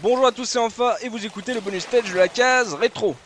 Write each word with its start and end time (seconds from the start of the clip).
Bonjour 0.00 0.26
à 0.26 0.32
tous, 0.32 0.44
c'est 0.44 0.60
Enfin 0.60 0.94
et 1.02 1.08
vous 1.08 1.26
écoutez 1.26 1.52
le 1.52 1.60
bonus 1.60 1.82
stage 1.82 2.12
de 2.12 2.18
la 2.18 2.28
case 2.28 2.72
rétro. 2.74 3.16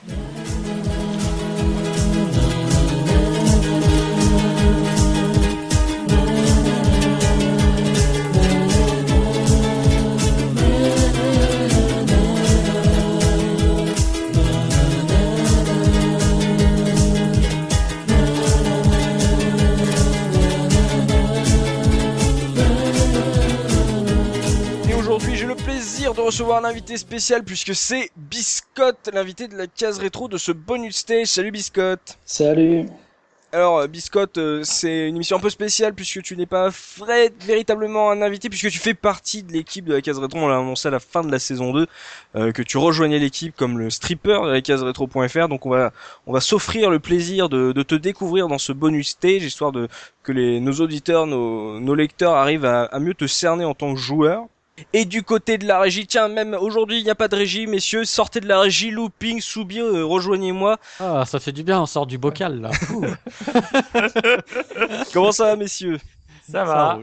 Recevoir 26.33 26.65
un 26.65 26.67
invité 26.67 26.97
spécial 26.97 27.45
puisque 27.45 27.75
c'est 27.75 28.11
Biscotte, 28.17 29.11
l'invité 29.13 29.49
de 29.49 29.55
la 29.55 29.67
case 29.67 29.99
rétro 29.99 30.29
de 30.29 30.39
ce 30.39 30.51
bonus 30.51 30.97
stage. 30.97 31.27
Salut 31.27 31.51
Biscotte. 31.51 32.17
Salut. 32.25 32.87
Alors 33.53 33.81
euh, 33.81 33.87
Biscotte, 33.87 34.39
euh, 34.39 34.63
c'est 34.65 35.11
une 35.11 35.17
émission 35.17 35.37
un 35.37 35.41
peu 35.41 35.51
spéciale 35.51 35.93
puisque 35.93 36.23
tu 36.23 36.35
n'es 36.39 36.47
pas 36.47 36.71
vrai, 36.97 37.31
véritablement 37.45 38.11
un 38.11 38.23
invité 38.23 38.49
puisque 38.49 38.71
tu 38.71 38.79
fais 38.79 38.95
partie 38.95 39.43
de 39.43 39.53
l'équipe 39.53 39.85
de 39.85 39.93
la 39.93 40.01
case 40.01 40.19
rétro. 40.19 40.39
On 40.39 40.49
l'a 40.49 40.57
annoncé 40.57 40.89
à 40.89 40.91
la 40.91 41.01
fin 41.01 41.23
de 41.23 41.31
la 41.31 41.39
saison 41.39 41.75
2 41.75 41.87
euh, 42.37 42.53
que 42.53 42.63
tu 42.63 42.79
rejoignais 42.79 43.19
l'équipe 43.19 43.55
comme 43.55 43.79
le 43.79 43.91
stripper 43.91 44.41
de 44.43 44.53
la 44.53 44.63
case 44.63 44.83
rétro.fr. 44.83 45.49
Donc 45.49 45.67
on 45.67 45.71
va 45.71 45.93
on 46.27 46.33
va 46.33 46.41
s'offrir 46.41 46.89
le 46.89 46.99
plaisir 46.99 47.51
de, 47.51 47.73
de 47.73 47.83
te 47.83 47.95
découvrir 47.95 48.49
dans 48.49 48.57
ce 48.57 48.73
bonus 48.73 49.11
stage 49.11 49.45
histoire 49.45 49.71
de 49.71 49.87
que 50.23 50.33
les 50.33 50.61
nos 50.61 50.73
auditeurs, 50.81 51.27
nos, 51.27 51.79
nos 51.79 51.95
lecteurs 51.95 52.33
arrivent 52.33 52.65
à, 52.65 52.85
à 52.85 52.99
mieux 53.01 53.13
te 53.13 53.27
cerner 53.27 53.67
en 53.67 53.75
tant 53.75 53.93
que 53.93 54.01
joueur. 54.01 54.47
Et 54.93 55.05
du 55.05 55.23
côté 55.23 55.59
de 55.59 55.67
la 55.67 55.81
régie, 55.81 56.07
tiens, 56.07 56.29
même 56.29 56.55
aujourd'hui, 56.55 56.99
il 56.99 57.05
n'y 57.05 57.11
a 57.11 57.15
pas 57.15 57.29
de 57.29 57.37
régie, 57.37 57.67
messieurs, 57.67 58.05
sortez 58.05 58.41
de 58.41 58.49
la 58.49 58.61
régie, 58.61 58.91
looping, 58.91 59.41
Soubi, 59.41 59.81
euh, 59.81 60.05
rejoignez-moi. 60.05 60.79
Ah, 61.01 61.25
ça 61.27 61.41
fait 61.41 61.53
du 61.53 61.63
bien, 61.63 61.81
on 61.81 61.87
sort 61.87 62.07
du 62.07 62.19
bocal 62.19 62.61
là. 62.61 62.71
Comment 65.13 65.33
ça 65.33 65.47
va, 65.47 65.57
messieurs? 65.57 65.99
Ça 66.51 66.65
va. 66.65 67.01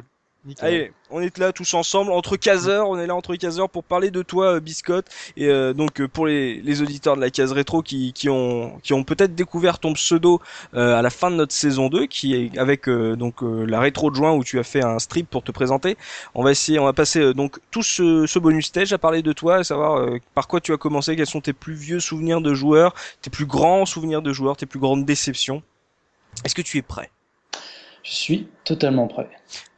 Allez, 0.61 0.93
on 1.09 1.21
est 1.21 1.37
là 1.37 1.51
tous 1.51 1.73
ensemble, 1.73 2.13
entre 2.13 2.37
caseurs, 2.37 2.89
on 2.89 2.97
est 2.97 3.07
là 3.07 3.13
entre 3.13 3.35
caseurs 3.35 3.69
pour 3.69 3.83
parler 3.83 4.09
de 4.09 4.21
toi, 4.21 4.55
euh, 4.55 4.59
Biscotte. 4.61 5.07
Et 5.35 5.47
euh, 5.47 5.73
donc, 5.73 5.99
euh, 5.99 6.07
pour 6.07 6.27
les, 6.27 6.61
les 6.61 6.81
auditeurs 6.81 7.17
de 7.17 7.21
la 7.21 7.29
case 7.29 7.51
rétro 7.51 7.81
qui, 7.81 8.13
qui 8.13 8.29
ont, 8.29 8.79
qui 8.81 8.93
ont 8.93 9.03
peut-être 9.03 9.35
découvert 9.35 9.79
ton 9.79 9.93
pseudo 9.93 10.39
euh, 10.75 10.95
à 10.95 11.01
la 11.01 11.09
fin 11.09 11.29
de 11.29 11.35
notre 11.35 11.53
saison 11.53 11.89
2, 11.89 12.05
qui 12.05 12.35
est 12.35 12.57
avec 12.57 12.89
donc 12.89 13.41
la 13.41 13.81
rétro 13.81 14.09
de 14.11 14.15
juin 14.15 14.31
où 14.33 14.43
tu 14.43 14.59
as 14.59 14.63
fait 14.63 14.83
un 14.83 14.97
strip 14.99 15.29
pour 15.29 15.43
te 15.43 15.51
présenter, 15.51 15.97
on 16.33 16.43
va 16.43 16.51
essayer, 16.51 16.79
on 16.79 16.85
va 16.85 16.93
passer 16.93 17.33
donc 17.33 17.59
tout 17.69 17.83
ce, 17.83 18.25
ce 18.25 18.39
bonus 18.39 18.67
stage 18.67 18.93
à 18.93 18.97
parler 18.97 19.21
de 19.21 19.33
toi, 19.33 19.57
à 19.57 19.63
savoir 19.63 20.07
par 20.33 20.47
quoi 20.47 20.61
tu 20.61 20.71
as 20.73 20.77
commencé, 20.77 21.15
quels 21.17 21.27
sont 21.27 21.41
tes 21.41 21.53
plus 21.53 21.73
vieux 21.73 21.99
souvenirs 21.99 22.39
de 22.41 22.53
joueurs, 22.53 22.93
tes 23.21 23.29
plus 23.29 23.45
grands 23.45 23.85
souvenirs 23.85 24.21
de 24.21 24.31
joueurs, 24.31 24.55
tes 24.57 24.65
plus 24.65 24.79
grandes 24.79 25.05
déceptions. 25.05 25.61
Est-ce 26.45 26.55
que 26.55 26.61
tu 26.61 26.77
es 26.77 26.81
prêt? 26.81 27.11
Je 28.03 28.11
suis 28.11 28.47
totalement 28.63 29.07
prêt. 29.07 29.29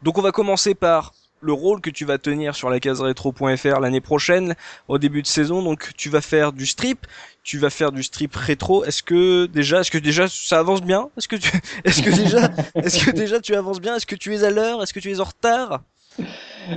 Donc 0.04 0.18
on 0.18 0.22
va 0.22 0.32
commencer 0.32 0.76
par 0.76 1.14
le 1.42 1.54
rôle 1.54 1.82
que 1.82 1.90
tu 1.90 2.06
vas 2.06 2.18
tenir 2.18 2.56
sur 2.56 2.70
la 2.70 2.80
case 2.80 3.02
rétro.fr 3.02 3.80
l'année 3.80 4.02
prochaine 4.02 4.56
au 4.88 4.98
début 4.98 5.22
de 5.22 5.28
saison. 5.28 5.62
Donc 5.64 5.92
tu 5.98 6.10
vas 6.10 6.22
faire 6.22 6.54
du 6.54 6.66
strip, 6.66 7.08
tu 7.44 7.58
vas 7.58 7.70
faire 7.70 7.92
du 7.92 8.04
strip 8.04 8.36
rétro. 8.36 8.86
Est-ce 8.86 9.04
que 9.04 9.48
déjà, 9.48 9.82
est-ce 9.82 9.92
que 9.92 9.98
déjà 9.98 10.28
ça 10.28 10.60
avance 10.60 10.82
bien? 10.82 11.10
Est-ce 11.18 11.28
que 11.28 11.36
tu, 11.36 11.52
est-ce 11.84 12.02
que 12.02 12.12
déjà, 12.12 12.52
est-ce 12.76 13.06
que 13.06 13.12
déjà 13.12 13.40
tu 13.40 13.56
avances 13.56 13.82
bien? 13.82 13.96
Est-ce 13.96 14.06
que 14.06 14.16
tu 14.16 14.34
es 14.36 14.44
à 14.44 14.52
l'heure? 14.52 14.82
Est-ce 14.84 14.94
que 14.94 15.00
tu 15.00 15.12
es 15.12 15.20
en 15.20 15.26
retard? 15.26 15.82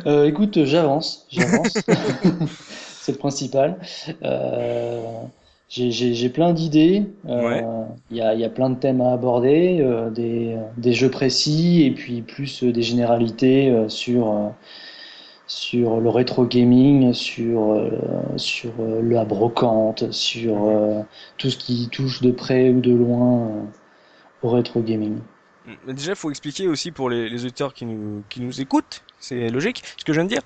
Euh, 0.06 0.26
écoute, 0.26 0.64
j'avance, 0.64 1.26
j'avance. 1.30 1.74
C'est 3.00 3.12
le 3.12 3.18
principal. 3.18 3.78
Euh, 4.22 5.02
j'ai- 5.68 6.28
plein 6.30 6.52
d'idées. 6.52 7.06
Euh, 7.28 7.42
Ouais. 7.42 7.64
Il 8.10 8.16
y 8.16 8.20
a, 8.20 8.34
il 8.34 8.40
y 8.40 8.44
a 8.44 8.50
plein 8.50 8.70
de 8.70 8.76
thèmes 8.78 9.00
à 9.00 9.12
aborder, 9.12 9.78
euh, 9.80 10.10
des, 10.10 10.56
des 10.76 10.92
jeux 10.92 11.10
précis 11.10 11.82
et 11.84 11.90
puis 11.90 12.22
plus 12.22 12.62
euh, 12.62 12.72
des 12.72 12.82
généralités 12.82 13.70
euh, 13.70 13.88
sur, 13.88 14.52
sur 15.46 16.00
le 16.00 16.08
rétro 16.10 16.46
gaming, 16.46 17.12
sur, 17.12 17.90
sur 18.36 18.72
la 19.02 19.24
brocante, 19.24 20.10
sur 20.12 20.56
tout 21.38 21.50
ce 21.50 21.56
qui 21.58 21.88
touche 21.90 22.22
de 22.22 22.30
près 22.30 22.70
ou 22.70 22.80
de 22.80 22.92
loin 22.92 23.50
au 24.42 24.50
rétro 24.50 24.80
gaming. 24.82 25.18
Mais 25.86 25.94
Déjà, 25.94 26.12
il 26.12 26.16
faut 26.16 26.30
expliquer 26.30 26.68
aussi 26.68 26.90
pour 26.92 27.08
les, 27.08 27.28
les 27.28 27.44
auditeurs 27.44 27.72
qui 27.72 27.86
nous, 27.86 28.22
qui 28.28 28.40
nous 28.40 28.60
écoutent, 28.60 29.02
c'est 29.18 29.48
logique, 29.48 29.82
ce 29.96 30.04
que 30.04 30.12
je 30.12 30.20
viens 30.20 30.24
de 30.24 30.34
dire, 30.34 30.42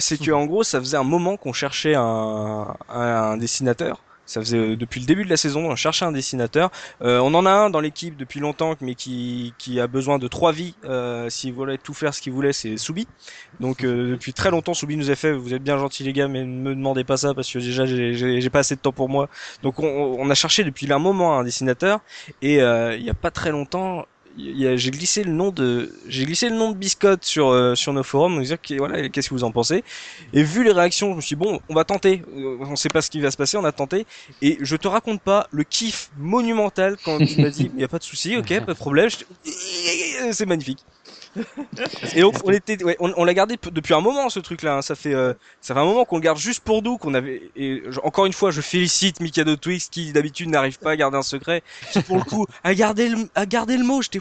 c'est 0.00 0.18
que 0.18 0.30
en 0.30 0.46
gros, 0.46 0.62
ça 0.62 0.80
faisait 0.80 0.96
un 0.96 1.04
moment 1.04 1.36
qu'on 1.36 1.52
cherchait 1.52 1.94
un, 1.94 2.74
un 2.88 3.36
dessinateur. 3.36 4.00
Ça 4.26 4.40
faisait 4.40 4.58
euh, 4.58 4.76
depuis 4.76 5.00
le 5.00 5.06
début 5.06 5.24
de 5.24 5.30
la 5.30 5.36
saison, 5.36 5.70
on 5.70 5.76
cherchait 5.76 6.04
un 6.04 6.12
dessinateur. 6.12 6.70
Euh, 7.02 7.18
on 7.20 7.32
en 7.34 7.46
a 7.46 7.50
un 7.50 7.70
dans 7.70 7.80
l'équipe 7.80 8.16
depuis 8.16 8.40
longtemps, 8.40 8.74
mais 8.80 8.94
qui, 8.94 9.54
qui 9.58 9.80
a 9.80 9.86
besoin 9.86 10.18
de 10.18 10.28
trois 10.28 10.52
vies. 10.52 10.76
Euh, 10.84 11.30
S'il 11.30 11.52
voulait 11.54 11.78
tout 11.78 11.94
faire 11.94 12.12
ce 12.14 12.20
qu'il 12.20 12.32
voulait, 12.32 12.52
c'est 12.52 12.76
Soubi. 12.76 13.08
Donc 13.60 13.84
euh, 13.84 14.12
depuis 14.12 14.34
très 14.34 14.50
longtemps, 14.50 14.74
Soubi 14.74 14.96
nous 14.96 15.10
a 15.10 15.16
fait. 15.16 15.32
Vous 15.32 15.54
êtes 15.54 15.62
bien 15.62 15.78
gentils 15.78 16.02
les 16.04 16.12
gars, 16.12 16.28
mais 16.28 16.42
ne 16.44 16.46
me 16.46 16.74
demandez 16.74 17.04
pas 17.04 17.16
ça 17.16 17.34
parce 17.34 17.50
que 17.50 17.58
déjà 17.58 17.86
j'ai- 17.86 18.50
pas 18.50 18.60
assez 18.60 18.76
de 18.76 18.80
temps 18.80 18.92
pour 18.92 19.08
moi. 19.08 19.28
Donc 19.62 19.80
on, 19.80 19.86
on 19.86 20.30
a 20.30 20.34
cherché 20.34 20.64
depuis 20.64 20.90
un 20.92 20.98
moment 20.98 21.38
un 21.38 21.44
dessinateur 21.44 22.00
et 22.42 22.62
euh, 22.62 22.96
il 22.96 23.02
y 23.04 23.10
a 23.10 23.14
pas 23.14 23.30
très 23.30 23.50
longtemps, 23.50 24.06
j'ai 24.36 24.90
glissé 24.90 25.24
le 25.24 25.32
nom 25.32 25.50
de 25.50 25.92
j'ai 26.08 26.24
glissé 26.26 26.48
le 26.48 26.56
nom 26.56 26.70
de 26.72 26.76
Biscotte 26.76 27.24
sur 27.24 27.48
euh, 27.48 27.74
sur 27.74 27.92
nos 27.92 28.02
forums 28.02 28.42
dire 28.42 28.60
que- 28.60 28.74
voilà 28.74 29.08
qu'est-ce 29.08 29.28
que 29.30 29.34
vous 29.34 29.44
en 29.44 29.50
pensez. 29.52 29.82
Et 30.32 30.42
vu 30.42 30.62
les 30.64 30.72
réactions 30.72 31.10
je 31.12 31.16
me 31.16 31.20
suis 31.20 31.36
dit, 31.36 31.42
bon 31.42 31.60
on 31.68 31.74
va 31.74 31.84
tenter. 31.84 32.22
Euh, 32.36 32.56
on 32.60 32.76
sait 32.76 32.90
pas 32.90 33.02
ce 33.02 33.10
qui 33.10 33.20
va 33.20 33.30
se 33.30 33.36
passer 33.36 33.56
on 33.56 33.64
a 33.64 33.72
tenté. 33.72 34.06
Et 34.42 34.58
je 34.60 34.76
te 34.76 34.88
raconte 34.88 35.22
pas 35.22 35.46
le 35.50 35.64
kiff 35.64 36.10
monumental 36.16 36.96
quand 37.04 37.20
tu 37.22 37.40
m'as 37.40 37.50
dit 37.50 37.70
il 37.74 37.80
y 37.80 37.84
a 37.84 37.88
pas 37.88 37.98
de 37.98 38.04
souci 38.04 38.36
ok 38.36 38.48
pas 38.60 38.72
de 38.72 38.78
problème. 38.78 39.08
C'est 40.32 40.46
magnifique 40.46 40.86
et 42.14 42.20
donc 42.20 42.34
on 42.44 42.50
était 42.52 42.82
ouais, 42.82 42.96
on, 43.00 43.12
on 43.16 43.24
l'a 43.24 43.34
gardé 43.34 43.56
depuis 43.72 43.94
un 43.94 44.00
moment 44.00 44.28
ce 44.30 44.40
truc 44.40 44.62
là 44.62 44.82
ça 44.82 44.94
fait 44.94 45.14
euh, 45.14 45.34
ça 45.60 45.74
fait 45.74 45.80
un 45.80 45.84
moment 45.84 46.04
qu'on 46.04 46.16
le 46.16 46.22
garde 46.22 46.38
juste 46.38 46.60
pour 46.64 46.82
nous 46.82 46.98
qu'on 46.98 47.14
avait 47.14 47.50
et 47.56 47.82
je- 47.88 48.00
encore 48.00 48.26
une 48.26 48.32
fois 48.32 48.50
je 48.50 48.60
félicite 48.60 49.20
Mikado 49.20 49.56
Twix 49.56 49.88
qui 49.90 50.12
d'habitude 50.12 50.48
n'arrive 50.48 50.78
pas 50.78 50.92
à 50.92 50.96
garder 50.96 51.16
un 51.18 51.22
secret 51.22 51.62
qui 51.92 52.00
pour 52.02 52.16
le 52.16 52.24
coup 52.24 52.46
a 52.64 52.74
gardé 52.74 53.08
le 53.08 53.28
à 53.34 53.46
garder 53.46 53.76
le 53.76 53.84
mot 53.84 54.02
j'étais 54.02 54.20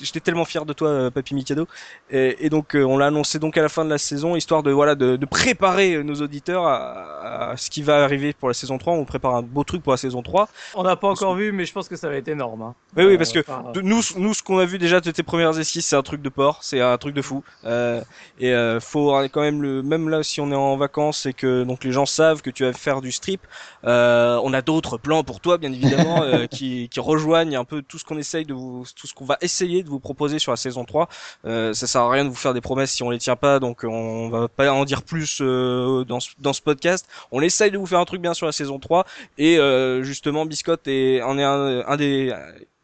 j'étais 0.00 0.20
tellement 0.20 0.44
fier 0.44 0.64
de 0.64 0.72
toi 0.72 0.88
euh, 0.88 1.10
Papy 1.10 1.34
Mikado 1.34 1.66
et, 2.10 2.44
et 2.46 2.50
donc 2.50 2.74
euh, 2.74 2.82
on 2.84 2.98
l'a 2.98 3.06
annoncé 3.06 3.38
donc 3.38 3.56
à 3.56 3.62
la 3.62 3.68
fin 3.68 3.84
de 3.84 3.90
la 3.90 3.98
saison 3.98 4.36
histoire 4.36 4.62
de 4.62 4.70
voilà 4.72 4.94
de, 4.94 5.16
de 5.16 5.26
préparer 5.26 5.94
euh, 5.94 6.02
nos 6.02 6.16
auditeurs 6.22 6.66
à, 6.66 7.50
à 7.52 7.56
ce 7.56 7.70
qui 7.70 7.82
va 7.82 8.02
arriver 8.04 8.32
pour 8.32 8.48
la 8.48 8.54
saison 8.54 8.78
3 8.78 8.94
on 8.94 9.04
prépare 9.04 9.34
un 9.36 9.42
beau 9.42 9.64
truc 9.64 9.82
pour 9.82 9.92
la 9.92 9.96
saison 9.96 10.22
3 10.22 10.48
On 10.74 10.82
n'a 10.82 10.96
pas 10.96 11.08
encore 11.08 11.34
vu, 11.34 11.52
mais 11.52 11.64
je 11.64 11.72
pense 11.72 11.88
que 11.88 11.96
ça 11.96 12.08
va 12.08 12.16
être 12.16 12.28
énorme. 12.28 12.62
hein. 12.62 12.74
oui 12.96 13.04
oui 13.04 13.18
parce 13.18 13.32
que 13.32 13.40
enfin, 13.40 13.70
de- 13.72 13.80
nous, 13.80 14.00
nous, 14.16 14.34
ce 14.34 14.42
qu'on 14.42 14.58
a 14.58 14.64
vu 14.64 14.78
déjà 14.78 15.00
de 15.00 15.10
tes 15.10 15.22
premières 15.22 15.58
esquisses, 15.58 15.86
c'est 15.86 15.96
un 15.96 16.02
truc 16.02 16.22
de 16.22 16.28
porc, 16.28 16.58
c'est 16.62 16.80
un 16.80 16.96
truc 16.98 17.14
de 17.14 17.22
fou. 17.22 17.42
Euh, 17.64 18.00
et 18.38 18.52
euh, 18.52 18.80
faut 18.80 19.12
quand 19.32 19.40
même 19.42 19.62
le, 19.62 19.82
même 19.82 20.08
là, 20.08 20.22
si 20.22 20.40
on 20.40 20.50
est 20.50 20.54
en 20.54 20.76
vacances 20.76 21.26
et 21.26 21.32
que 21.32 21.64
donc 21.64 21.84
les 21.84 21.92
gens 21.92 22.06
savent 22.06 22.42
que 22.42 22.50
tu 22.50 22.64
vas 22.64 22.72
faire 22.72 23.00
du 23.00 23.12
strip, 23.12 23.46
euh, 23.84 24.40
on 24.42 24.52
a 24.52 24.62
d'autres 24.62 24.98
plans 24.98 25.22
pour 25.24 25.40
toi, 25.40 25.58
bien 25.58 25.72
évidemment, 25.72 26.22
euh, 26.22 26.46
qui, 26.46 26.88
qui 26.88 27.00
rejoignent 27.00 27.56
un 27.56 27.64
peu 27.64 27.82
tout 27.82 27.98
ce 27.98 28.04
qu'on 28.04 28.18
essaye 28.18 28.44
de 28.44 28.54
vous, 28.54 28.84
tout 28.96 29.06
ce 29.06 29.14
qu'on 29.14 29.24
va 29.30 29.38
essayer 29.40 29.82
de 29.82 29.88
vous 29.88 30.00
proposer 30.00 30.38
sur 30.38 30.52
la 30.52 30.56
saison 30.56 30.84
3. 30.84 31.08
Euh, 31.44 31.72
ça 31.72 31.86
sert 31.86 32.02
à 32.02 32.10
rien 32.10 32.24
de 32.24 32.30
vous 32.30 32.34
faire 32.34 32.54
des 32.54 32.60
promesses 32.60 32.92
si 32.92 33.02
on 33.02 33.10
les 33.10 33.18
tient 33.18 33.36
pas, 33.36 33.58
donc 33.60 33.84
on 33.84 34.28
va 34.28 34.48
pas 34.48 34.72
en 34.72 34.84
dire 34.84 35.02
plus 35.02 35.40
euh, 35.40 36.04
dans 36.04 36.20
ce, 36.20 36.30
dans 36.38 36.52
ce 36.52 36.62
podcast. 36.62 37.06
On 37.32 37.40
essaye 37.40 37.70
de 37.70 37.78
vous 37.78 37.86
faire 37.86 38.00
un 38.00 38.04
truc 38.04 38.20
bien 38.20 38.34
sur 38.34 38.46
la 38.46 38.52
saison 38.52 38.78
3 38.78 39.06
et 39.38 39.58
euh, 39.58 40.02
justement 40.02 40.44
Biscotte 40.46 40.86
est, 40.86 41.22
en 41.22 41.38
est 41.38 42.32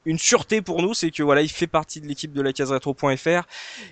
une 0.06 0.18
sûreté 0.18 0.62
pour 0.62 0.82
nous, 0.82 0.94
c'est 0.94 1.10
que 1.10 1.22
voilà, 1.24 1.42
il 1.42 1.50
fait 1.50 1.66
partie 1.66 2.00
de 2.00 2.06
l'équipe 2.06 2.32
de 2.32 2.40
la 2.40 2.52
case 2.52 2.72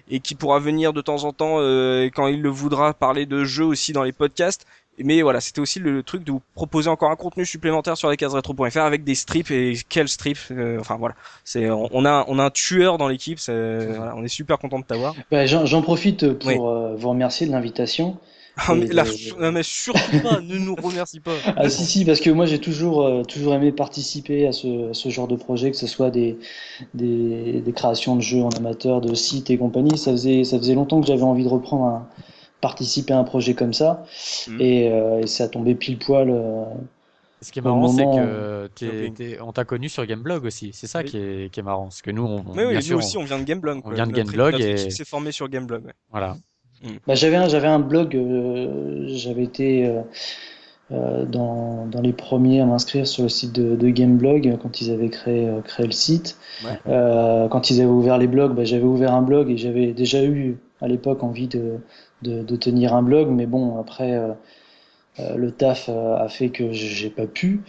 et 0.09 0.21
qui 0.21 0.35
pourra 0.37 0.61
venir 0.61 0.93
de 0.93 1.01
temps 1.01 1.25
en 1.25 1.33
temps 1.33 1.57
euh, 1.59 2.09
quand 2.15 2.29
il 2.29 2.41
le 2.41 2.49
voudra 2.49 2.95
parler 2.95 3.27
de 3.27 3.45
jeux 3.45 3.65
aussi 3.65 3.93
dans 3.93 4.05
les 4.05 4.13
podcasts. 4.13 4.65
Mais 4.99 5.23
voilà, 5.23 5.41
c'était 5.41 5.61
aussi 5.61 5.81
le 5.81 6.03
truc 6.03 6.23
de 6.25 6.31
vous 6.33 6.41
proposer 6.55 6.89
encore 6.89 7.11
un 7.11 7.17
contenu 7.17 7.45
supplémentaire 7.45 7.97
sur 7.97 8.09
la 8.09 8.17
case 8.17 8.35
rétro.fr 8.35 8.79
avec 8.79 9.03
des 9.03 9.15
strips 9.17 9.51
et 9.51 9.75
quels 9.89 10.09
strips. 10.09 10.39
euh, 10.53 10.79
enfin 10.79 10.97
voilà, 10.97 11.15
c'est 11.45 11.69
on 11.71 12.05
a 12.05 12.25
on 12.29 12.39
a 12.39 12.45
un 12.45 12.51
tueur 12.51 12.97
dans 12.97 13.09
l'équipe. 13.09 13.39
Voilà, 13.49 14.15
on 14.17 14.23
est 14.23 14.29
super 14.29 14.59
content 14.59 14.79
de 14.79 14.85
t'avoir. 14.85 15.15
Bah, 15.31 15.47
J'en 15.47 15.83
profite 15.83 16.33
pour 16.35 16.49
Oui. 16.49 16.57
euh, 16.69 16.95
vous 16.97 17.09
remercier 17.11 17.47
de 17.47 17.53
l'invitation. 17.53 18.17
Ah, 18.57 18.73
la- 18.93 19.51
mais 19.51 19.65
surtout 19.65 20.21
pas, 20.23 20.41
ne 20.41 20.59
nous 20.59 20.77
remercie 20.77 21.19
pas. 21.19 21.33
Ah 21.57 21.69
si 21.69 21.85
si 21.85 22.05
parce 22.05 22.21
que 22.21 22.31
moi 22.31 22.47
j'ai 22.47 22.61
toujours 22.61 23.03
euh, 23.05 23.25
toujours 23.25 23.53
aimé 23.55 23.73
participer 23.73 24.47
à 24.47 24.53
ce, 24.53 24.91
à 24.91 24.95
ce 24.95 25.09
genre 25.09 25.27
de 25.27 25.35
projet 25.35 25.73
que 25.73 25.77
ce 25.77 25.89
soit 25.89 26.11
des, 26.11 26.37
des 26.95 27.61
des 27.67 27.73
créations 27.73 28.15
de 28.15 28.21
jeux 28.21 28.43
en 28.43 28.51
amateur 28.51 29.01
de 29.01 29.13
sites 29.15 29.51
et 29.51 29.59
compagnie 29.59 29.99
ça 29.99 30.13
faisait 30.13 30.45
ça 30.45 30.57
faisait 30.59 30.75
longtemps 30.75 31.01
que 31.01 31.07
j'avais 31.09 31.23
envie 31.25 31.43
de 31.43 31.49
reprendre 31.49 31.85
un 31.85 32.07
participer 32.61 33.13
à 33.13 33.19
un 33.19 33.25
projet 33.25 33.55
comme 33.55 33.73
ça 33.75 34.05
Mhm. 34.49 34.61
et, 34.61 34.91
euh, 34.91 35.21
et 35.21 35.27
ça 35.27 35.45
a 35.45 35.49
tombé 35.49 35.75
pile 35.75 35.99
poil 35.99 36.31
euh, 36.31 36.65
Ce 37.43 37.53
qui 37.53 37.59
est 37.59 37.63
marrant, 37.63 37.89
c'est 37.89 38.05
que 38.05 39.41
on 39.43 39.53
t'a 39.53 39.65
connu 39.65 39.89
sur 39.91 40.07
Gameblog 40.07 40.45
aussi. 40.47 40.71
C'est 40.73 40.87
ça 40.87 41.01
Oui. 41.01 41.05
qui 41.05 41.19
est, 41.19 41.53
qui 41.53 41.61
est 41.61 41.63
marrant. 41.63 41.85
Parce 41.85 42.01
que 42.03 42.11
nous, 42.11 42.23
on, 42.25 42.43
Mais 42.55 42.65
oui, 42.65 42.71
bien 42.71 42.79
nous 42.79 42.81
sûr, 42.83 42.99
aussi, 42.99 43.19
on 43.19 43.25
vient 43.25 43.39
de 43.39 43.45
Gameblog. 43.45 43.83
quoi. 43.83 43.93
vient 43.95 44.07
de 44.07 44.13
Notre- 44.13 44.25
Gameblog 44.25 44.53
notre 44.53 44.65
et- 44.65 44.91
s'est 44.91 45.05
formée 45.05 45.31
sur 45.33 45.49
Gameblog. 45.49 45.85
ouais. 45.85 45.93
voilà. 46.11 46.37
Bah, 47.07 47.15
j'avais 47.15 47.37
un, 47.37 47.49
j'avais 47.49 47.69
un 47.69 47.79
blog, 47.79 48.15
euh, 48.15 49.05
j'avais 49.09 49.43
été 49.45 49.87
euh, 49.87 50.01
euh, 50.93 51.25
dans, 51.25 51.87
dans 51.87 52.03
les 52.03 52.13
premiers 52.13 52.61
à 52.61 52.67
m'inscrire 52.67 53.07
sur 53.07 53.23
le 53.23 53.29
site 53.31 53.53
de, 53.53 53.75
de 53.75 53.89
Gameblog 53.89 54.59
quand 54.61 54.81
ils 54.83 54.91
avaient 54.91 55.09
créé, 55.09 55.47
euh, 55.49 55.61
créé 55.63 55.87
le 55.87 55.93
site. 55.93 56.37
Ouais. 56.63 56.79
Euh, 56.89 57.49
quand 57.49 57.71
ils 57.71 57.81
avaient 57.81 57.89
ouvert 57.91 58.19
les 58.19 58.27
blogs, 58.27 58.55
bah, 58.55 58.65
j'avais 58.65 58.85
ouvert 58.85 59.13
un 59.15 59.23
blog 59.23 59.51
et 59.51 59.57
j'avais 59.57 59.93
déjà 59.93 60.23
eu 60.25 60.59
à 60.83 60.89
l'époque 60.89 61.23
envie 61.23 61.49
de, 61.49 61.79
de, 62.23 62.43
de 62.43 62.57
tenir 62.57 62.95
un 62.95 63.03
blog, 63.03 63.29
mais 63.29 63.47
bon, 63.47 63.79
après 63.79 64.13
euh, 64.13 64.33
euh, 65.21 65.37
le 65.37 65.53
taf 65.53 65.89
euh, 65.89 66.17
a 66.17 66.29
fait 66.29 66.51
que 66.51 66.73
j'ai 66.73 67.11
pas 67.11 67.27
pu. 67.27 67.63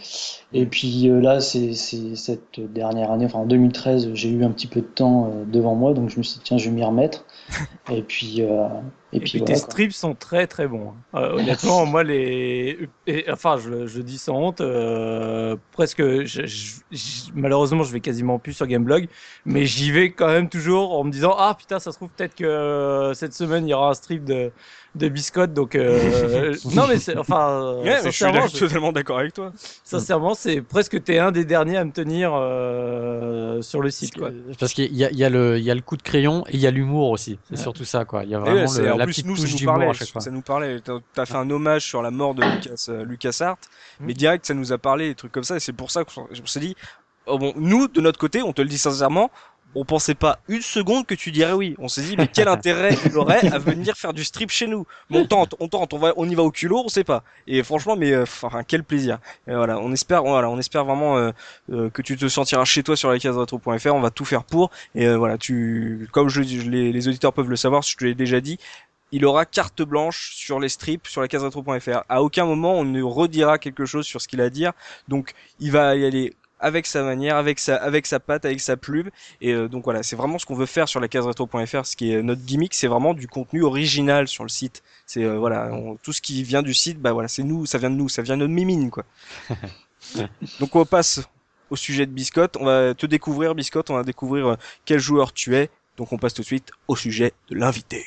Et 0.54 0.66
puis 0.66 1.08
là, 1.22 1.40
c'est 1.42 1.74
c'est 1.74 2.16
cette 2.16 2.60
dernière 2.60 3.12
année, 3.12 3.26
enfin 3.26 3.40
en 3.40 3.46
2013, 3.46 4.14
j'ai 4.14 4.30
eu 4.30 4.44
un 4.44 4.52
petit 4.52 4.68
peu 4.68 4.82
de 4.82 4.86
temps 4.86 5.32
devant 5.48 5.76
moi, 5.76 5.94
donc 5.94 6.10
je 6.10 6.18
me 6.18 6.24
suis 6.24 6.38
dit 6.38 6.44
tiens, 6.46 6.58
je 6.58 6.70
vais 6.70 6.76
m'y 6.76 6.84
remettre. 6.84 7.26
Et 7.92 8.02
puis 8.02 8.42
et 9.16 9.18
Et 9.18 9.20
puis 9.22 9.30
puis 9.32 9.40
voilà, 9.40 9.54
tes 9.56 9.60
quoi. 9.62 9.70
strips 9.72 9.94
sont 9.94 10.14
très 10.16 10.46
très 10.48 10.68
bons. 10.68 10.94
hein. 11.14 11.20
Euh, 11.20 11.34
honnêtement, 11.40 11.86
moi 11.86 12.04
les, 12.04 12.88
et, 13.08 13.26
enfin 13.32 13.58
je, 13.58 13.70
le- 13.70 13.88
je 13.88 14.02
dis 14.02 14.18
sans 14.18 14.36
honte, 14.36 14.62
euh, 14.62 15.56
presque, 15.72 16.02
je- 16.02 16.46
je- 16.46 16.76
je- 16.92 17.32
malheureusement 17.34 17.84
je 17.84 17.92
vais 17.94 18.00
quasiment 18.02 18.40
plus 18.40 18.54
sur 18.54 18.68
Gameblog, 18.68 19.08
mais 19.46 19.66
j'y 19.66 19.92
vais 19.92 20.12
quand 20.12 20.28
même 20.28 20.50
toujours 20.50 20.98
en 20.98 21.04
me 21.04 21.12
disant 21.12 21.36
ah 21.38 21.56
putain 21.58 21.80
ça 21.80 21.92
se 21.92 21.98
trouve 21.98 22.10
peut-être 22.16 22.36
que 22.36 22.44
euh, 22.46 23.14
cette 23.14 23.34
semaine 23.34 23.68
il 23.68 23.72
y 23.72 23.74
aura 23.74 23.90
un 23.92 23.94
strip 23.94 24.24
de 24.26 24.52
de 24.96 25.10
biscotte 25.10 25.54
donc 25.54 25.76
euh, 25.76 26.56
non 26.74 26.88
mais 26.88 27.00
c'est 27.00 27.18
enfin 27.18 27.74
Ouais, 27.84 28.00
mais 28.04 28.12
je 28.12 28.48
suis 28.48 28.60
totalement 28.60 28.94
d'accord 28.94 29.20
avec 29.20 29.34
toi. 29.34 29.52
sincèrement 29.84 30.34
c'est 30.36 30.62
presque 30.62 31.04
t'es 31.04 31.20
un 31.20 31.32
des 31.34 31.44
derniers 31.44 31.76
à 31.78 31.84
me 31.84 31.92
tenir 31.92 32.32
euh, 32.34 33.62
sur 33.62 33.82
le 33.82 33.90
site 33.90 34.16
quoi. 34.18 34.30
Parce 34.60 34.74
qu'il 34.74 34.96
y 34.96 35.04
a, 35.04 35.12
il 35.12 35.18
y, 35.18 35.24
a 35.24 35.30
le- 35.30 35.58
il 35.58 35.64
y 35.64 35.72
a 35.72 35.76
le 35.76 35.82
coup 35.82 35.98
de 35.98 36.02
crayon 36.02 36.44
et 36.48 36.54
il 36.56 36.60
y 36.60 36.68
a 36.68 36.72
l'humour 36.72 37.10
aussi. 37.12 37.38
C'est 37.46 37.56
Ouais. 37.56 37.62
surtout 37.62 37.86
ça, 37.86 38.06
quoi. 38.06 38.24
Il 38.24 38.30
y 38.30 38.36
a 38.36 38.40
vraiment 38.40 38.62
le- 38.62 39.05
la 39.06 39.14
plus, 39.14 39.26
nous, 39.26 39.36
ça 39.36 39.48
nous 39.48 39.66
parlait, 39.66 39.94
ça 40.20 40.32
nous 40.32 40.42
parlait. 40.42 40.80
T'as 41.14 41.26
fait 41.26 41.36
un 41.36 41.50
hommage 41.50 41.84
sur 41.86 42.02
la 42.02 42.12
mort 42.12 42.36
de 42.36 42.44
Lucas, 42.44 42.86
euh, 42.90 43.04
Lucas 43.06 43.38
Hart, 43.42 43.60
Mm. 44.00 44.06
mais 44.08 44.14
direct, 44.14 44.46
ça 44.46 44.54
nous 44.54 44.74
a 44.74 44.78
parlé, 44.78 45.10
des 45.10 45.16
trucs 45.16 45.32
comme 45.32 45.44
ça, 45.44 45.56
et 45.56 45.60
c'est 45.60 45.74
pour 45.74 45.92
ça 45.92 46.04
qu'on 46.04 46.28
on 46.42 46.46
s'est 46.46 46.60
dit, 46.60 46.76
oh 47.26 47.38
bon, 47.38 47.54
nous, 47.56 47.88
de 47.88 48.02
notre 48.02 48.20
côté, 48.20 48.42
on 48.42 48.54
te 48.54 48.62
le 48.62 48.68
dit 48.68 48.78
sincèrement, 48.78 49.32
on 49.78 49.84
pensait 49.84 50.16
pas 50.16 50.40
une 50.48 50.62
seconde 50.62 51.06
que 51.06 51.16
tu 51.16 51.32
dirais 51.34 51.52
oui. 51.52 51.76
On 51.80 51.90
s'est 51.90 52.02
dit, 52.02 52.16
mais 52.16 52.30
quel 52.30 52.48
intérêt 52.58 52.96
il 53.06 53.18
aurait 53.18 53.46
à 53.52 53.58
venir 53.60 53.96
faire 53.98 54.14
du 54.14 54.24
strip 54.24 54.50
chez 54.50 54.68
nous? 54.68 54.86
Mais 55.10 55.20
on 55.20 55.26
tente, 55.26 55.54
on 55.60 55.68
tente, 55.68 55.94
on 55.94 55.98
va, 55.98 56.14
on 56.16 56.30
y 56.30 56.34
va 56.34 56.44
au 56.44 56.52
culot, 56.52 56.84
on 56.86 56.88
sait 56.88 57.04
pas. 57.04 57.24
Et 57.46 57.62
franchement, 57.62 57.98
mais 57.98 58.14
euh, 58.14 58.24
enfin, 58.24 58.64
quel 58.66 58.86
plaisir. 58.86 59.20
Et 59.48 59.54
voilà, 59.54 59.78
on 59.80 59.92
espère, 59.92 60.24
voilà, 60.24 60.50
on 60.50 60.58
espère 60.60 60.86
vraiment 60.86 61.18
euh, 61.18 61.32
euh, 61.74 61.90
que 61.90 62.02
tu 62.02 62.16
te 62.16 62.30
sentiras 62.30 62.64
chez 62.64 62.84
toi 62.84 62.96
sur 62.96 63.10
la 63.12 63.20
case 63.20 63.36
retro.fr. 63.36 63.88
On 63.94 64.00
va 64.00 64.12
tout 64.12 64.24
faire 64.24 64.46
pour. 64.46 64.72
Et 64.94 65.08
euh, 65.08 65.18
voilà, 65.18 65.38
tu, 65.38 66.08
comme 66.14 66.30
je, 66.30 66.42
je- 66.44 66.70
les, 66.70 66.94
les 66.94 67.08
auditeurs 67.10 67.34
peuvent 67.34 67.50
le 67.50 67.58
savoir, 67.58 67.82
je 67.82 67.98
te 67.98 68.06
l'ai 68.06 68.16
déjà 68.16 68.40
dit, 68.40 68.58
il 69.12 69.26
aura 69.26 69.46
carte 69.46 69.82
blanche 69.82 70.34
sur 70.36 70.60
les 70.60 70.70
strips 70.70 71.08
sur 71.08 71.22
la 71.22 71.28
case 71.28 71.44
retro.fr. 71.44 72.04
À 72.10 72.22
aucun 72.24 72.46
moment 72.46 72.74
on 72.76 72.84
ne 72.86 73.02
redira 73.02 73.58
quelque 73.60 73.86
chose 73.86 74.06
sur 74.06 74.22
ce 74.22 74.28
qu'il 74.28 74.42
a 74.42 74.46
à 74.46 74.50
dire. 74.50 74.74
Donc 75.08 75.34
il 75.60 75.72
va 75.72 75.96
y 75.96 76.06
aller 76.06 76.34
avec 76.60 76.86
sa 76.88 77.04
manière, 77.04 77.36
avec 77.36 77.60
sa, 77.60 77.76
avec 77.76 78.06
sa 78.08 78.20
patte, 78.20 78.46
avec 78.46 78.60
sa 78.62 78.78
plume. 78.78 79.10
Et 79.42 79.52
euh, 79.54 79.68
donc 79.68 79.84
voilà, 79.84 80.04
c'est 80.04 80.16
vraiment 80.16 80.40
ce 80.40 80.46
qu'on 80.46 80.56
veut 80.56 80.66
faire 80.66 80.88
sur 80.88 81.00
la 81.00 81.08
case 81.08 81.26
retro.fr. 81.26 81.86
Ce 81.86 81.96
qui 81.96 82.12
est 82.12 82.22
notre 82.24 82.42
gimmick, 82.42 82.74
c'est 82.74 82.88
vraiment 82.88 83.14
du 83.14 83.28
contenu 83.28 83.62
original 83.64 84.28
sur 84.28 84.44
le 84.44 84.50
site. 84.50 84.82
C'est 85.06 85.24
euh, 85.24 85.38
voilà, 85.38 85.70
on- 85.74 85.96
tout 85.98 86.14
ce 86.14 86.22
qui 86.22 86.44
vient 86.44 86.62
du 86.64 86.74
site, 86.74 87.00
bah 87.00 87.12
voilà, 87.14 87.28
c'est 87.28 87.44
nous, 87.44 87.66
ça 87.66 87.78
vient 87.78 87.90
de 87.90 87.96
nous, 87.96 88.10
ça 88.10 88.22
vient 88.22 88.36
de 88.38 88.42
notre 88.42 88.54
mimine 88.54 88.90
quoi. 88.90 89.04
donc 90.60 90.76
on 90.76 90.86
passe 90.86 91.22
au 91.70 91.76
sujet 91.76 92.06
de 92.06 92.12
Biscotte. 92.12 92.58
On 92.60 92.66
va 92.66 92.94
te 92.94 93.06
découvrir 93.06 93.56
Biscotte, 93.56 93.90
on 93.90 93.96
va 93.96 94.04
découvrir 94.04 94.48
euh, 94.48 94.56
quel 94.86 95.00
joueur 95.00 95.34
tu 95.34 95.56
es. 95.56 95.70
Donc 95.98 96.12
on 96.14 96.18
passe 96.18 96.34
tout 96.34 96.42
de 96.42 96.48
suite 96.48 96.72
au 96.88 96.96
sujet 96.96 97.34
de 97.50 97.56
l'invité. 97.56 98.06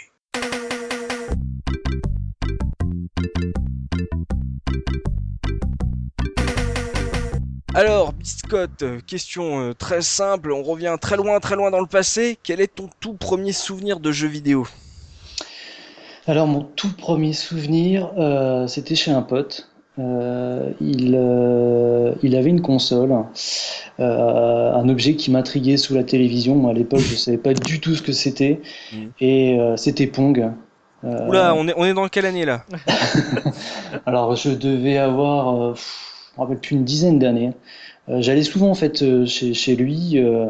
Alors, 7.74 8.12
Biscotte, 8.12 8.84
question 9.06 9.60
euh, 9.60 9.72
très 9.72 10.02
simple, 10.02 10.52
on 10.52 10.62
revient 10.62 10.96
très 11.00 11.16
loin, 11.16 11.38
très 11.38 11.54
loin 11.54 11.70
dans 11.70 11.80
le 11.80 11.86
passé. 11.86 12.36
Quel 12.42 12.60
est 12.60 12.74
ton 12.74 12.88
tout 12.98 13.14
premier 13.14 13.52
souvenir 13.52 14.00
de 14.00 14.10
jeu 14.10 14.26
vidéo? 14.26 14.66
Alors 16.26 16.46
mon 16.46 16.62
tout 16.62 16.92
premier 16.96 17.32
souvenir, 17.32 18.10
euh, 18.18 18.66
c'était 18.66 18.94
chez 18.96 19.12
un 19.12 19.22
pote. 19.22 19.70
Euh, 19.98 20.70
il, 20.80 21.14
euh, 21.16 22.12
il 22.22 22.36
avait 22.36 22.50
une 22.50 22.62
console, 22.62 23.12
euh, 23.98 24.72
un 24.72 24.88
objet 24.88 25.14
qui 25.14 25.30
m'intriguait 25.30 25.76
sous 25.76 25.94
la 25.94 26.04
télévision. 26.04 26.54
Moi 26.54 26.72
à 26.72 26.74
l'époque 26.74 27.00
je 27.00 27.14
savais 27.14 27.38
pas 27.38 27.54
du 27.54 27.80
tout 27.80 27.94
ce 27.94 28.02
que 28.02 28.12
c'était 28.12 28.60
Mhm. 28.92 29.10
et 29.20 29.58
c'était 29.76 30.06
Pong. 30.06 30.52
Euh, 31.04 31.08
Oula, 31.28 31.54
on 31.54 31.68
est, 31.68 31.74
on 31.76 31.84
est 31.84 31.94
dans 31.94 32.08
quelle 32.08 32.26
année 32.26 32.44
là 32.44 32.64
alors 34.06 34.36
je 34.36 34.50
devais 34.50 34.98
avoir, 34.98 35.62
euh, 35.62 35.72
pff, 35.72 36.30
je 36.34 36.40
me 36.40 36.42
rappelle 36.44 36.60
plus 36.60 36.76
une 36.76 36.84
dizaine 36.84 37.18
d'années. 37.18 37.52
Euh, 38.08 38.22
j'allais 38.22 38.42
souvent 38.42 38.70
en 38.70 38.74
fait 38.74 39.26
chez, 39.26 39.54
chez 39.54 39.76
lui. 39.76 40.18
euh, 40.18 40.48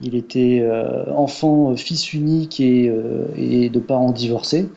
il 0.00 0.14
était 0.16 0.60
euh, 0.62 1.12
enfant, 1.14 1.76
fils 1.76 2.12
unique 2.14 2.60
et, 2.60 2.88
euh, 2.88 3.26
et 3.36 3.70
de 3.70 3.80
parents 3.80 4.12
divorcés. 4.12 4.70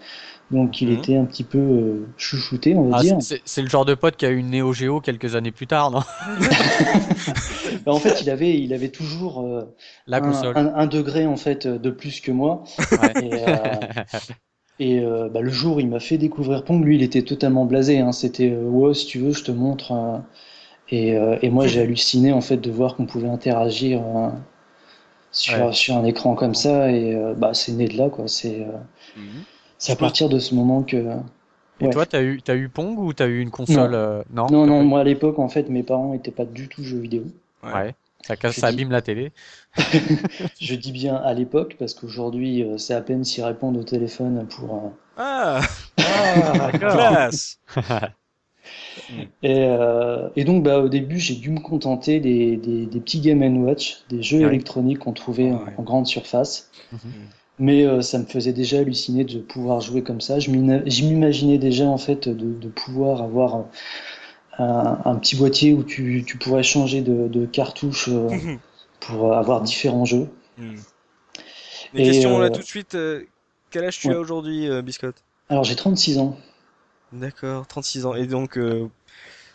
Donc 0.52 0.82
il 0.82 0.90
Mhm. 0.90 1.00
était 1.00 1.18
un 1.18 1.26
petit 1.26 1.44
peu 1.46 1.60
euh, 1.60 2.06
chouchouté, 2.18 2.76
on 2.76 2.84
va 2.90 2.94
Ah, 2.94 3.02
dire. 3.02 3.20
c'est- 3.20 3.62
le 3.62 3.68
genre 3.70 3.86
de 3.86 3.96
pote 3.96 4.16
qui 4.18 4.26
a 4.26 4.30
eu 4.30 4.38
une 4.38 4.52
Neo 4.52 4.72
Geo 4.74 5.02
quelques 5.02 5.36
années 5.36 5.52
plus 5.52 5.68
tard, 5.68 5.90
non 5.92 6.02
Bah, 7.86 7.92
en 7.94 8.00
fait, 8.00 8.22
il 8.22 8.30
avait, 8.30 8.60
il 8.60 8.74
avait 8.74 8.90
toujours 8.90 9.42
euh, 9.46 9.76
La 10.06 10.22
un, 10.22 10.22
console. 10.22 10.56
un- 10.56 10.74
un 10.76 10.88
degré 10.88 11.26
en 11.26 11.38
fait 11.38 11.68
de 11.68 11.90
plus 11.92 12.22
que 12.22 12.32
moi. 12.32 12.64
Ouais. 12.92 13.14
Et, 13.20 13.40
euh, 13.44 13.82
et 14.80 15.00
euh, 15.02 15.30
bah, 15.30 15.42
le 15.42 15.50
jour 15.50 15.78
où 15.78 15.80
il 15.80 15.88
m'a 15.88 16.00
fait 16.00 16.18
découvrir 16.18 16.64
Pong, 16.66 16.84
lui, 16.84 16.96
il 16.98 17.04
était 17.04 17.22
totalement 17.24 17.66
blasé. 17.66 18.00
Hein. 18.00 18.12
C'était, 18.12 18.52
euh, 18.52 18.64
ouais, 18.64 18.94
si 18.94 19.06
tu 19.08 19.20
veux, 19.20 19.32
je 19.34 19.44
te 19.44 19.52
montre. 19.52 19.92
euh. 19.94 20.18
et, 20.90 21.16
euh, 21.18 21.38
et 21.42 21.50
moi, 21.50 21.68
j'ai 21.68 21.82
halluciné 21.82 22.34
en 22.34 22.42
fait 22.42 22.58
de 22.58 22.72
voir 22.72 22.96
qu'on 22.96 23.06
pouvait 23.06 23.30
interagir 23.30 24.02
euh, 24.02 24.30
sur, 25.32 25.58
Ouais. 25.66 25.74
sur 25.74 25.96
un 25.98 26.06
écran 26.06 26.36
comme 26.36 26.56
ça. 26.56 26.92
Et 26.92 27.16
euh, 27.16 27.34
bah, 27.36 27.54
c'est 27.54 27.72
né 27.74 27.88
de 27.88 27.98
là, 27.98 28.10
quoi. 28.10 28.28
C'est, 28.28 28.62
euh, 28.62 28.72
c'est 29.78 29.94
à 29.94 29.96
partir 29.96 30.30
de 30.30 30.40
ce 30.40 30.56
moment 30.56 30.84
que. 30.84 30.98
Et 31.80 31.86
Ouais. 31.86 31.92
toi, 31.92 32.06
t'as 32.06 32.22
eu, 32.22 32.42
t'as 32.42 32.56
eu 32.56 32.70
Pong 32.70 32.98
ou 33.00 33.14
t'as 33.14 33.28
eu 33.28 33.40
une 33.42 33.50
console 33.50 33.92
Non. 33.92 33.98
euh, 33.98 34.24
Non, 34.34 34.48
Non, 34.66 34.84
moi 34.84 35.02
à 35.02 35.04
l'époque, 35.04 35.40
en 35.40 35.50
fait, 35.50 35.70
mes 35.70 35.84
parents 35.84 36.14
n'étaient 36.14 36.32
pas 36.32 36.46
du 36.46 36.68
tout 36.68 36.84
jeux 36.84 37.00
vidéo. 37.00 37.24
Ouais. 37.64 37.94
Ça, 38.26 38.36
casse, 38.38 38.56
Je 38.56 38.60
ça 38.62 38.70
dis- 38.72 38.76
abîme 38.76 38.92
la 38.92 39.02
télé. 39.02 39.32
Je 40.60 40.76
dis 40.76 40.92
bien 40.92 41.16
à 41.16 41.34
l'époque 41.34 41.76
parce 41.80 41.94
qu'aujourd'hui, 41.94 42.64
euh, 42.64 42.78
c'est 42.78 42.94
à 42.94 43.02
peine 43.02 43.24
s'y 43.24 43.42
répondre 43.42 43.80
au 43.80 43.84
téléphone 43.84 44.48
pour. 44.48 44.76
euh, 44.76 44.90
Ah, 45.18 45.62
Ah, 45.98 46.72
classe 46.78 47.60
Et, 49.44 49.66
euh, 49.68 50.30
et 50.36 50.44
donc, 50.44 50.64
bah, 50.64 50.80
au 50.80 50.90
début, 50.90 51.20
j'ai 51.20 51.36
dû 51.36 51.50
me 51.52 51.60
contenter 51.60 52.20
des, 52.20 52.58
des, 52.58 52.86
des 52.86 53.00
petits 53.00 53.20
Game 53.20 53.42
Watch, 53.64 54.04
des 54.10 54.22
jeux 54.24 54.40
Ouais. 54.40 54.48
électroniques 54.48 55.00
qu'on 55.00 55.14
trouvait 55.14 55.52
en, 55.52 55.56
Ouais. 55.66 55.74
en 55.78 55.84
grande 55.84 56.08
surface. 56.08 56.70
Mhm. 56.92 57.00
Mais 57.60 57.86
euh, 57.86 58.02
ça 58.02 58.18
me 58.18 58.26
faisait 58.26 58.54
déjà 58.54 58.80
halluciner 58.80 59.26
de 59.26 59.40
pouvoir 59.40 59.80
jouer 59.80 60.02
comme 60.02 60.22
ça. 60.22 60.40
Je 60.40 60.50
m'imaginais 60.50 61.58
déjà 61.60 61.86
en 61.86 61.98
fait 62.00 62.28
de, 62.28 62.34
de 62.60 62.68
pouvoir 62.70 63.22
avoir 63.22 63.66
un, 64.60 65.00
un 65.06 65.16
petit 65.16 65.36
boîtier 65.36 65.74
où 65.74 65.84
tu, 65.84 66.24
tu 66.26 66.38
pourrais 66.38 66.64
changer 66.64 67.02
de, 67.02 67.28
de 67.28 67.46
cartouche 67.46 68.10
euh, 68.10 68.30
pour 69.00 69.34
avoir 69.36 69.62
différents 69.62 70.06
jeux. 70.06 70.30
Les 71.94 72.02
Et, 72.02 72.04
questions 72.06 72.38
là 72.40 72.48
euh, 72.48 72.50
tout 72.50 72.60
de 72.60 72.66
suite. 72.66 72.96
euh, 72.96 73.24
quel 73.70 73.86
âge 73.86 74.00
tu 74.00 74.08
ouais. 74.10 74.16
as 74.16 74.20
aujourd'hui, 74.20 74.70
euh, 74.70 74.82
Biscotte? 74.82 75.24
Alors 75.50 75.64
j'ai 75.64 75.76
36 75.76 76.20
ans. 76.20 76.38
D'accord, 77.12 77.68
36 77.68 78.06
ans. 78.06 78.16
Et 78.16 78.26
donc, 78.26 78.58
euh, 78.58 78.88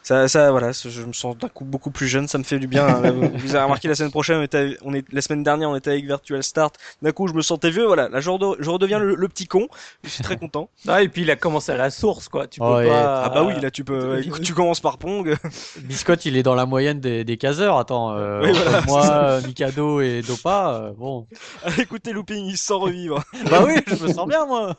ça, 0.08 0.26
ça, 0.26 0.50
voilà, 0.50 0.72
je 0.72 1.02
me 1.02 1.12
sens 1.12 1.36
d'un 1.36 1.48
coup 1.48 1.66
beaucoup 1.66 1.90
plus 1.90 2.08
jeune, 2.08 2.28
ça 2.28 2.38
me 2.38 2.42
fait 2.42 2.58
du 2.58 2.66
bien. 2.66 2.86
hein. 2.86 3.02
Vous, 3.34 3.54
avez 3.54 3.64
remarqué 3.64 3.88
la 3.88 3.94
semaine 3.94 4.10
prochaine, 4.10 4.38
on 4.38 4.42
était, 4.42 4.78
on 4.82 4.94
est, 4.94 5.04
la 5.12 5.20
semaine 5.20 5.42
dernière, 5.42 5.68
on 5.68 5.76
était 5.76 5.90
avec 5.90 6.06
Virtual 6.06 6.42
Start. 6.42 6.76
D'un 7.02 7.12
coup, 7.12 7.28
je 7.28 7.34
me 7.34 7.42
sentais 7.42 7.68
vieux, 7.70 7.84
voilà. 7.84 8.08
Là, 8.08 8.20
je, 8.20 8.30
rede- 8.30 8.56
je 8.58 8.70
redeviens 8.70 8.98
le, 8.98 9.14
le 9.14 9.28
petit 9.28 9.46
con. 9.46 9.68
Je 10.04 10.08
suis 10.08 10.22
très 10.24 10.38
content. 10.38 10.70
Ah, 10.88 11.02
et 11.02 11.08
puis 11.08 11.22
il 11.22 11.30
a 11.30 11.36
commencé 11.36 11.70
à 11.72 11.76
la 11.76 11.90
source 11.90 12.28
quoi. 12.30 12.46
Tu 12.46 12.60
peux 12.60 12.66
Oh, 12.66 12.80
et- 12.80 12.86
pas. 12.86 13.24
Ah 13.24 13.28
bah 13.28 13.42
oui, 13.44 13.60
là, 13.60 13.70
tu 13.70 13.84
peux, 13.84 14.22
tu 14.42 14.54
commences 14.54 14.80
par 14.80 14.96
Pong. 14.96 15.36
Biscotte, 15.80 16.24
il 16.24 16.36
est 16.38 16.42
dans 16.42 16.54
la 16.54 16.64
moyenne 16.64 17.00
des, 17.00 17.24
des 17.24 17.36
caseurs. 17.36 17.76
Attends, 17.78 18.16
euh, 18.16 18.40
Oui, 18.44 18.50
entre 18.50 18.62
voilà, 18.62 18.80
moi, 18.86 19.10
euh, 19.12 19.40
Mikado 19.42 20.00
et 20.00 20.22
Dopa, 20.22 20.74
euh, 20.74 20.92
bon. 20.96 21.26
Écoutez, 21.78 22.12
Looping, 22.14 22.46
il 22.46 22.56
se 22.56 22.64
sent 22.68 22.72
revivre. 22.74 23.22
Bah 23.50 23.62
oui, 23.66 23.74
je 23.86 24.02
me 24.02 24.12
sens 24.12 24.26
bien, 24.26 24.46
moi. 24.46 24.74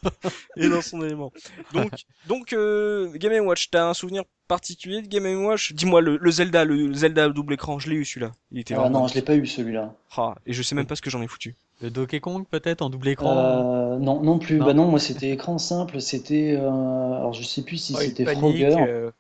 et 0.58 0.68
dans 0.68 0.82
son 0.82 1.04
élément. 1.04 1.32
Donc, 1.74 1.92
donc 2.28 2.54
euh, 2.54 3.12
Game 3.14 3.46
Watch, 3.46 3.70
t'as 3.70 3.86
un 3.90 3.94
souvenir 3.94 4.24
particulier 4.50 5.02
de 5.02 5.08
Game 5.08 5.46
Watch? 5.46 5.74
Dis-moi 5.74 6.02
le, 6.02 6.18
le 6.18 6.32
Zelda, 6.32 6.66
le 6.66 6.94
Zelda 6.94 7.26
à 7.26 7.30
double 7.30 7.54
écran, 7.56 7.80
je 7.80 7.90
l'ai 7.90 7.96
eu 7.96 8.06
celui-là. 8.06 8.34
Il 8.52 8.60
était 8.60 8.74
Ah 8.74 8.78
vraiment. 8.82 8.90
non, 8.90 9.08
je 9.08 9.14
l'ai 9.14 9.22
pas 9.22 9.36
eu 9.36 9.46
celui-là. 9.46 9.94
Ah, 10.18 10.36
et 10.46 10.54
je 10.54 10.62
sais 10.62 10.76
même 10.76 10.86
pas 10.88 10.96
ce 10.96 11.02
que 11.02 11.10
j'en 11.10 11.22
ai 11.22 11.28
foutu. 11.28 11.56
Le 11.82 11.90
Donkey 11.90 12.20
Kong, 12.20 12.46
peut-être, 12.50 12.82
en 12.82 12.90
double 12.90 13.08
écran? 13.10 13.36
Euh, 13.38 13.98
non, 14.00 14.22
non 14.22 14.40
plus. 14.40 14.58
Non. 14.60 14.66
Bah 14.66 14.74
non, 14.74 14.88
moi 14.88 15.00
c'était 15.00 15.32
écran 15.32 15.58
simple. 15.58 16.02
C'était, 16.02 16.56
euh, 16.58 16.70
alors 16.70 17.34
je 17.34 17.44
sais 17.44 17.64
plus 17.64 17.78
si 17.78 17.96
Ouais, 17.96 18.06
c'était 18.06 18.26
panique, 18.26 18.62
Frogger. 18.62 18.76
euh, 18.78 19.12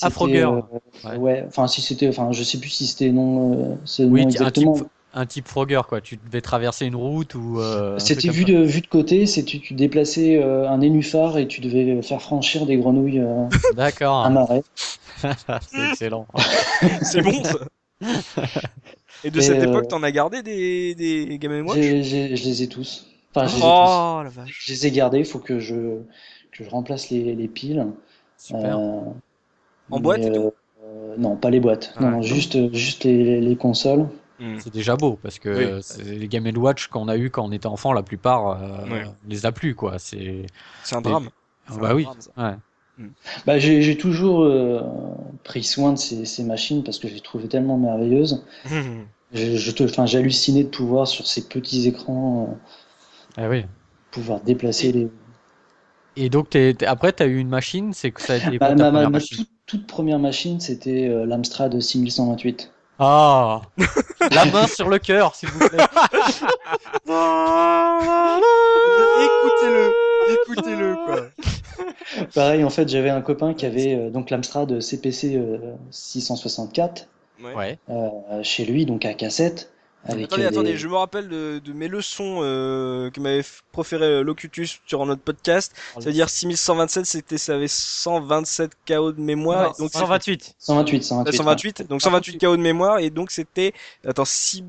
Ah, 0.00 0.10
Frogger. 0.10 0.46
euh, 0.46 0.60
Ouais. 1.04 1.18
ouais. 1.18 1.44
Enfin, 1.46 1.66
si 1.66 1.82
c'était, 1.82 2.08
enfin, 2.08 2.32
je 2.32 2.42
sais 2.42 2.58
plus 2.58 2.70
si 2.70 2.86
c'était 2.86 3.10
non, 3.12 3.72
euh, 3.74 3.76
c'est 3.84 4.04
oui, 4.04 4.20
un 4.38 4.50
type, 4.50 4.70
exactement. 4.70 4.76
Un 5.12 5.26
type 5.26 5.48
Frogger, 5.48 5.80
quoi. 5.88 6.00
Tu 6.00 6.16
devais 6.24 6.40
traverser 6.40 6.86
une 6.86 6.96
route 6.96 7.34
ou. 7.34 7.58
euh, 7.60 7.98
C'était 7.98 8.28
vu 8.28 8.44
de, 8.44 8.58
vu 8.62 8.80
de 8.80 8.86
côté, 8.86 9.26
c'est 9.26 9.42
tu, 9.44 9.60
tu 9.60 9.74
déplaçais 9.74 10.36
euh, 10.42 10.68
un 10.68 10.78
nénuphar 10.78 11.38
et 11.38 11.48
tu 11.48 11.60
devais 11.60 12.00
faire 12.02 12.22
franchir 12.22 12.66
des 12.66 12.76
grenouilles 12.76 13.18
euh. 13.20 13.46
D'accord. 13.74 14.24
un 14.24 14.30
marais. 14.30 14.62
C'est 15.22 15.88
excellent. 15.90 16.26
C'est 17.02 17.22
bon 17.22 17.42
ça. 17.44 17.58
Et 19.24 19.30
de 19.30 19.38
Et, 19.38 19.42
cette 19.42 19.62
euh, 19.62 19.68
époque, 19.68 19.88
t'en 19.88 20.02
as 20.02 20.12
gardé 20.12 20.42
des, 20.42 20.94
des 20.94 21.38
Game 21.38 21.66
Watch? 21.66 21.76
Je 21.78 22.44
les 22.44 22.62
ai 22.62 22.68
tous. 22.68 23.06
Enfin, 23.34 23.46
je 23.46 23.52
les 23.56 23.58
ai 23.58 23.60
tous. 23.60 23.66
Oh 23.68 24.20
la 24.24 24.30
vache. 24.30 24.62
Je 24.64 24.72
les 24.72 24.86
ai 24.86 24.90
gardés, 24.90 25.18
il 25.18 25.24
faut 25.26 25.38
que 25.38 25.58
je, 25.60 25.74
que 26.52 26.64
je 26.64 26.70
remplace 26.70 27.10
les, 27.10 27.34
les 27.34 27.48
piles. 27.48 27.86
Super. 28.38 28.78
Euh, 28.78 29.00
En 29.90 30.00
boîte 30.00 30.20
mais, 30.20 30.28
et 30.28 30.32
tout 30.32 30.52
Non, 31.18 31.36
pas 31.36 31.50
les 31.50 31.60
boîtes. 31.60 31.92
Ah, 31.96 32.04
non, 32.04 32.22
juste, 32.22 32.72
juste 32.74 33.04
les, 33.04 33.40
les 33.40 33.56
consoles. 33.56 34.06
Hmm. 34.40 34.58
C'est 34.58 34.72
déjà 34.72 34.96
beau 34.96 35.16
parce 35.22 35.38
que 35.38 35.48
Oui. 35.50 35.64
euh, 35.64 35.80
les 36.04 36.26
Game 36.28 36.50
Watch 36.56 36.86
qu'on 36.88 37.08
a 37.08 37.16
eu 37.16 37.30
quand 37.30 37.44
on 37.44 37.52
était 37.52 37.66
enfant, 37.66 37.92
la 37.92 38.02
plupart 38.02 38.62
euh, 38.62 39.04
les 39.28 39.44
a 39.46 39.52
plus 39.52 39.74
quoi. 39.74 39.98
C'est 39.98 40.46
C'est 40.82 40.96
un 40.96 41.02
drame. 41.02 41.28
Ah 41.68 41.76
bah 41.78 41.90
un 41.90 41.94
oui. 41.94 42.04
drame. 42.04 42.18
Ouais. 42.36 42.56
Bah, 43.46 43.58
j'ai 43.58 43.82
j'ai 43.82 43.96
toujours 43.96 44.42
euh, 44.42 44.80
pris 45.44 45.62
soin 45.62 45.92
de 45.92 45.98
ces, 45.98 46.24
ces 46.24 46.44
machines 46.44 46.82
parce 46.84 46.98
que 46.98 47.08
je 47.08 47.14
les 47.14 47.20
trouvais 47.20 47.48
tellement 47.48 47.78
merveilleuses. 47.78 48.44
Hmm. 48.64 49.04
Je, 49.32 49.56
je 49.56 49.70
te, 49.70 49.84
enfin, 49.84 50.06
j'hallucinais 50.06 50.64
de 50.64 50.68
pouvoir 50.68 51.06
sur 51.06 51.26
ces 51.26 51.46
petits 51.46 51.86
écrans 51.86 52.48
euh, 52.50 52.54
Ah 53.36 53.48
oui. 53.48 53.64
pouvoir 54.10 54.40
déplacer 54.40 54.92
les. 54.92 55.08
Et 56.16 56.28
donc 56.28 56.50
t'es- 56.50 56.74
t'es- 56.74 56.86
après 56.86 57.12
t'as 57.12 57.26
eu 57.26 57.38
une 57.38 57.48
machine, 57.48 57.92
c'est 57.92 58.10
que 58.12 58.20
ça 58.20 58.34
a 58.34 58.36
été 58.36 58.58
quoi 58.58 58.74
Ma, 58.74 58.90
ma- 58.90 59.08
ma- 59.08 59.20
toute, 59.20 59.48
toute 59.66 59.86
première 59.86 60.18
machine, 60.18 60.60
c'était 60.60 61.08
euh, 61.08 61.24
l'Amstrad 61.26 61.78
6128. 61.80 62.70
Ah 63.02 63.62
La 64.30 64.44
main 64.44 64.66
sur 64.66 64.88
le 64.88 64.98
cœur, 64.98 65.34
s'il 65.34 65.48
vous 65.48 65.68
plaît. 65.68 65.78
Écoutez-le, 69.20 69.92
écoutez-le 70.42 70.96
quoi. 71.06 71.20
Pareil, 72.34 72.64
en 72.64 72.70
fait, 72.70 72.88
j'avais 72.88 73.10
un 73.10 73.20
copain 73.22 73.54
qui 73.54 73.66
avait 73.66 73.94
euh, 73.94 74.10
donc 74.10 74.30
l'Amstrad 74.30 74.80
CPC 74.80 75.36
euh, 75.36 75.58
664 75.90 77.08
Ouais. 77.42 77.54
Ouais. 77.54 77.78
euh, 77.88 78.08
chez 78.42 78.66
lui, 78.66 78.84
donc 78.84 79.06
à 79.06 79.14
cassette. 79.14 79.72
Avec 80.04 80.24
Attendez, 80.26 80.44
euh, 80.44 80.48
attendez, 80.48 80.76
je 80.78 80.88
me 80.88 80.94
rappelle 80.96 81.28
de, 81.28 81.58
de 81.62 81.72
mes 81.74 81.86
leçons 81.88 82.38
euh, 82.40 83.10
que 83.10 83.20
m'avait 83.20 83.44
proféré 83.70 84.06
euh, 84.06 84.22
Locutus 84.22 84.80
sur 84.86 85.04
notre 85.04 85.20
podcast. 85.20 85.72
Ça 85.94 86.00
veut 86.00 86.12
dire 86.12 86.30
6127, 86.30 87.04
c'était 87.04 87.36
ça 87.38 87.54
avait 87.54 87.68
127 87.68 88.70
KO 88.88 89.12
de 89.12 89.20
mémoire. 89.20 89.74
Non, 89.78 89.84
donc 89.84 89.92
128. 89.92 90.54
128, 90.58 90.98
Euh, 90.98 91.02
128. 91.02 91.36
128, 91.36 91.88
donc 91.88 92.00
128 92.00 92.38
KO 92.38 92.56
de 92.56 92.62
mémoire 92.62 92.98
et 92.98 93.10
donc 93.10 93.30
c'était 93.30 93.74
attends 94.06 94.24
si 94.24 94.64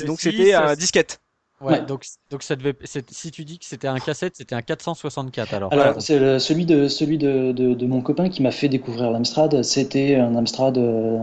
Le 0.00 0.06
donc 0.06 0.20
six, 0.20 0.30
c'était 0.30 0.54
un 0.54 0.74
disquette. 0.74 1.20
Ouais, 1.60 1.74
Ouais. 1.74 1.82
donc 1.82 2.04
donc 2.30 2.42
ça 2.42 2.56
devait 2.56 2.74
si 3.10 3.30
tu 3.30 3.44
dis 3.44 3.58
que 3.58 3.64
c'était 3.64 3.86
un 3.88 3.98
cassette, 4.00 4.36
c'était 4.36 4.54
un 4.56 4.62
464 4.62 5.54
alors. 5.54 5.72
Alors, 5.72 6.00
c'est 6.02 6.18
le- 6.18 6.38
celui 6.40 6.66
de 6.66 6.88
celui 6.88 7.18
de, 7.18 7.52
de, 7.52 7.74
de 7.74 7.86
mon 7.86 8.00
copain 8.00 8.28
qui 8.28 8.42
m'a 8.42 8.50
fait 8.50 8.68
découvrir 8.68 9.10
l'Amstrad. 9.12 9.62
C'était 9.62 10.16
un 10.16 10.34
Amstrad 10.34 10.76
euh, 10.78 11.18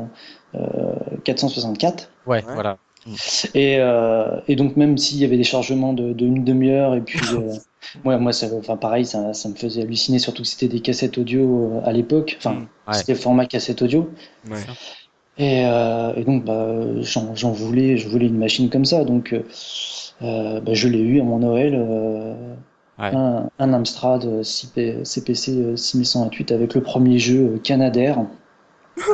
euh, 0.56 0.94
464. 1.26 2.10
Ouais, 2.26 2.38
Ouais. 2.46 2.54
voilà. 2.54 2.78
Et, 3.54 3.78
euh, 3.80 4.40
et 4.48 4.56
donc 4.56 4.76
même 4.78 4.98
s'il 4.98 5.18
y 5.20 5.26
avait 5.26 5.38
des 5.38 5.44
chargements 5.44 5.94
de, 5.94 6.14
de 6.14 6.26
une 6.26 6.44
demi-heure 6.44 6.96
et 6.96 7.02
puis 7.02 7.20
euh, 7.34 7.54
ouais, 8.06 8.18
moi 8.20 8.32
ça, 8.34 8.48
enfin 8.58 8.78
pareil 8.78 9.06
ça, 9.06 9.34
ça 9.34 9.50
me 9.50 9.56
faisait 9.56 9.82
halluciner 9.82 10.20
surtout 10.20 10.42
que 10.44 10.48
c'était 10.48 10.68
des 10.68 10.80
cassettes 10.82 11.18
audio 11.18 11.72
euh, 11.74 11.82
à 11.86 11.92
l'époque. 11.92 12.36
Enfin 12.38 12.54
Mm. 12.54 12.68
Ouais. 12.88 12.94
c'était 12.94 13.16
format 13.16 13.46
cassette 13.46 13.82
audio. 13.82 14.10
Ouais. 14.50 14.58
Et, 15.38 15.64
euh, 15.66 16.14
et 16.16 16.24
donc 16.24 16.44
bah, 16.46 16.76
j'en 17.02 17.34
j'en 17.36 17.52
voulais, 17.52 17.98
je 17.98 18.10
voulais 18.10 18.28
une 18.28 18.38
machine 18.38 18.70
comme 18.70 18.86
ça. 18.86 19.04
Donc 19.06 19.34
bah, 20.22 20.74
je 20.74 20.88
l'ai 20.88 21.00
eu 21.00 21.22
à 21.22 21.24
mon 21.24 21.40
Noël, 21.40 21.76
euh, 21.76 22.56
Ouais. 23.00 23.16
un, 23.16 23.50
un 23.60 23.72
Amstrad 23.74 24.26
6P 24.42 25.06
CPC 25.06 25.52
euh, 25.56 25.76
6128 25.78 26.52
avec 26.52 26.74
le 26.74 26.82
premier 26.82 27.18
jeu 27.18 27.58
Canadair, 27.64 28.18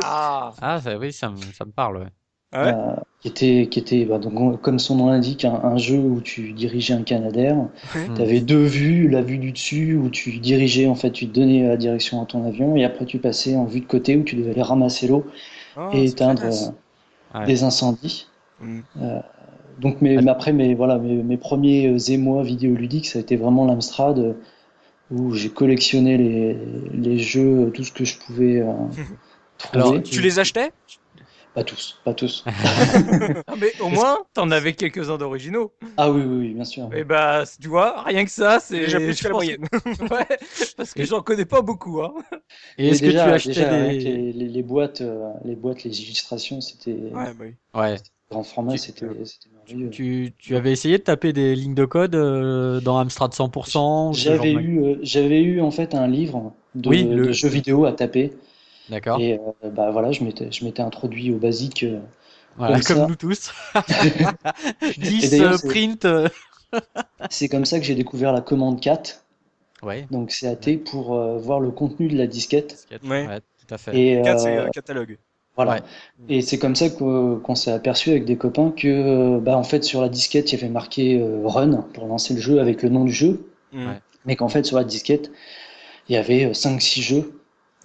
Ah. 0.02 0.52
Ah 0.60 0.80
ça, 0.80 0.98
oui, 0.98 1.12
ça 1.12 1.28
me 1.30 1.36
ça 1.56 1.64
me 1.64 1.70
parle. 1.70 1.98
Ouais. 1.98 2.06
Ah 2.52 2.64
ouais 2.64 2.72
euh, 2.74 2.96
qui 3.20 3.28
était, 3.28 3.68
qui 3.70 3.78
était 3.78 4.04
bah, 4.04 4.18
donc, 4.18 4.60
comme 4.60 4.78
son 4.78 4.96
nom 4.96 5.10
l'indique, 5.10 5.44
un, 5.44 5.54
un 5.54 5.76
jeu 5.78 5.98
où 5.98 6.20
tu 6.20 6.52
dirigeais 6.52 6.94
un 6.94 7.02
Canadair. 7.02 7.56
Hmm. 7.56 8.14
Tu 8.14 8.22
avais 8.22 8.40
deux 8.40 8.64
vues, 8.64 9.08
la 9.08 9.22
vue 9.22 9.38
du 9.38 9.52
dessus 9.52 9.96
où 9.96 10.10
tu 10.10 10.38
dirigeais, 10.38 10.86
en 10.86 10.94
fait, 10.94 11.10
tu 11.10 11.26
donnais 11.26 11.66
la 11.66 11.76
direction 11.76 12.22
à 12.22 12.26
ton 12.26 12.46
avion, 12.46 12.76
et 12.76 12.84
après 12.84 13.04
tu 13.04 13.18
passais 13.18 13.56
en 13.56 13.64
vue 13.64 13.80
de 13.80 13.86
côté 13.86 14.16
où 14.16 14.22
tu 14.22 14.36
devais 14.36 14.52
aller 14.52 14.62
ramasser 14.62 15.08
l'eau 15.08 15.26
Ah, 15.76 15.90
et 15.92 16.04
éteindre 16.04 16.44
euh, 16.44 16.70
Ouais. 17.34 17.44
des 17.46 17.64
incendies. 17.64 18.28
Mm. 18.60 18.80
Donc, 19.80 20.00
mais, 20.00 20.16
mais 20.22 20.30
après, 20.30 20.52
mes, 20.52 20.74
voilà, 20.74 20.96
mes, 20.98 21.22
mes 21.22 21.36
premiers 21.36 21.88
euh, 21.88 21.98
émois 22.12 22.42
vidéoludiques, 22.42 23.06
ça 23.06 23.18
a 23.18 23.22
été 23.22 23.36
vraiment 23.36 23.66
l'Amstrad, 23.66 24.18
euh, 24.18 24.32
où 25.10 25.32
j'ai 25.32 25.50
collectionné 25.50 26.16
les, 26.16 26.56
les 26.94 27.18
jeux, 27.18 27.70
tout 27.74 27.84
ce 27.84 27.92
que 27.92 28.04
je 28.04 28.16
pouvais 28.18 28.60
euh, 28.60 28.72
trouver. 29.58 29.84
Alors, 29.84 30.02
Tu 30.02 30.20
les 30.22 30.38
achetais? 30.38 30.70
Pas 31.56 31.64
tous, 31.64 31.98
pas 32.04 32.12
tous. 32.12 32.44
Ah, 33.46 33.54
mais 33.58 33.72
au 33.80 33.88
moins, 33.88 34.18
t'en 34.34 34.50
avais 34.50 34.74
quelques-uns 34.74 35.16
d'originaux. 35.16 35.72
Ah 35.96 36.10
oui, 36.10 36.20
oui, 36.26 36.36
oui, 36.48 36.52
bien 36.54 36.64
sûr. 36.64 36.90
Et 36.94 37.02
bah, 37.02 37.44
tu 37.58 37.68
vois, 37.68 38.02
rien 38.02 38.26
que 38.26 38.30
ça, 38.30 38.60
c'est 38.60 38.78
Déjà 38.80 38.98
plus 38.98 39.14
je 39.16 39.22
que 39.22 39.28
la 39.28 39.30
pense 39.30 39.38
moyenne. 39.44 39.66
que- 39.68 40.02
Ouais, 40.14 40.38
parce 40.76 40.92
que 40.92 41.04
j'en 41.06 41.22
connais 41.22 41.46
pas 41.46 41.62
beaucoup. 41.62 42.02
Hein. 42.02 42.12
Et 42.76 42.88
est-ce 42.88 43.00
que 43.00 43.06
déjà, 43.06 43.24
tu 43.24 43.30
achetais 43.30 43.48
déjà, 43.54 43.70
des 43.70 43.74
avec 43.84 44.02
les, 44.04 44.32
les- 44.34 44.48
les 44.48 44.62
boîtes, 44.62 45.00
euh, 45.00 45.30
les 45.46 45.56
boîtes, 45.56 45.82
les 45.84 46.02
illustrations, 46.02 46.60
c'était 46.60 46.92
Ouais, 46.92 47.10
bah 47.12 47.32
oui. 47.40 47.54
Ouais. 47.74 47.96
grand 48.30 48.42
format, 48.42 48.76
c'était 48.76 49.06
c'était 49.24 49.48
merveilleux. 49.54 49.88
Tu, 49.88 50.34
tu 50.36 50.56
avais 50.56 50.72
essayé 50.72 50.98
de 50.98 51.04
taper 51.04 51.32
des 51.32 51.56
lignes 51.56 51.74
de 51.74 51.86
code 51.86 52.14
euh, 52.16 52.80
dans 52.82 52.98
Amstrad 52.98 53.32
100% 53.32 54.10
ou 54.10 54.12
ce 54.12 54.20
genre 54.20 54.36
J'avais 54.36 54.52
eu, 54.52 54.84
euh, 54.84 54.98
j'avais 55.00 55.40
eu 55.40 55.62
en 55.62 55.70
fait 55.70 55.94
un 55.94 56.06
livre 56.06 56.52
de, 56.74 56.90
Oui, 56.90 57.04
le- 57.04 57.28
de 57.28 57.32
jeux 57.32 57.48
vidéo 57.48 57.86
à 57.86 57.92
taper. 57.92 58.34
D'accord. 58.88 59.20
Et 59.20 59.34
euh, 59.64 59.70
bah 59.70 59.90
voilà, 59.90 60.12
je 60.12 60.22
m'étais, 60.24 60.50
je 60.52 60.64
m'étais 60.64 60.82
introduit 60.82 61.32
au 61.32 61.36
basique. 61.38 61.82
euh. 61.82 61.98
Voilà, 62.56 62.80
comme 62.80 62.96
comme 62.96 63.08
nous 63.10 63.16
tous. 63.16 63.52
Et 64.82 65.00
10 65.00 65.30
d'ailleurs, 65.30 65.52
euh, 65.52 65.56
c'est- 65.58 65.68
print. 65.68 66.06
C'est 67.30 67.48
comme 67.48 67.64
ça 67.64 67.78
que 67.78 67.84
j'ai 67.84 67.94
découvert 67.94 68.32
la 68.32 68.40
commande 68.40 68.80
4, 68.80 69.22
Ouais. 69.82 70.06
donc 70.10 70.30
CAT, 70.30 70.78
pour 70.84 71.14
euh, 71.14 71.38
voir 71.38 71.60
le 71.60 71.70
contenu 71.70 72.08
de 72.08 72.16
la 72.16 72.26
disquette. 72.26 72.68
disquette, 72.90 73.04
Ouais. 73.04 73.26
tout 73.66 73.74
à 73.74 73.78
fait. 73.78 73.96
Et, 73.98 74.22
4 74.22 74.40
c'est 74.40 74.70
catalogue. 74.72 75.16
voilà. 75.54 75.74
Ouais. 75.74 75.80
Et 76.28 76.42
c'est 76.42 76.58
comme 76.58 76.74
ça 76.74 76.90
qu'on 76.90 77.54
s'est 77.54 77.70
aperçu 77.72 78.10
avec 78.10 78.24
des 78.24 78.36
copains 78.36 78.72
que, 78.76 79.38
bah, 79.38 79.56
en 79.56 79.62
fait, 79.64 79.84
sur 79.84 80.00
la 80.02 80.08
disquette, 80.08 80.52
il 80.52 80.58
y 80.58 80.62
avait 80.62 80.70
marqué 80.72 81.18
euh, 81.20 81.42
Run 81.46 81.84
pour 81.94 82.06
lancer 82.06 82.34
le 82.34 82.40
jeu 82.40 82.60
avec 82.60 82.82
le 82.82 82.88
nom 82.88 83.04
du 83.04 83.12
jeu, 83.12 83.46
Mm. 83.72 83.86
Ouais. 83.88 84.00
mais 84.24 84.36
qu'en 84.36 84.48
fait, 84.48 84.64
sur 84.64 84.76
la 84.76 84.84
disquette, 84.84 85.30
il 86.08 86.14
y 86.14 86.16
avait 86.16 86.52
5-6 86.52 87.00
jeux. 87.02 87.35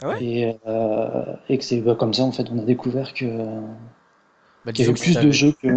Ah 0.03 0.09
ouais 0.09 0.23
et, 0.23 0.55
euh, 0.67 1.35
et 1.49 1.57
que 1.57 1.63
c'est 1.63 1.81
bah, 1.81 1.95
comme 1.95 2.13
ça, 2.13 2.23
en 2.23 2.31
fait, 2.31 2.47
on 2.51 2.59
a 2.59 2.63
découvert 2.63 3.13
que, 3.13 3.25
Bah, 4.65 4.71
qu'il 4.71 4.85
y 4.85 4.89
avait 4.89 4.99
plus 4.99 5.17
de 5.19 5.31
jeux 5.31 5.53
que, 5.61 5.67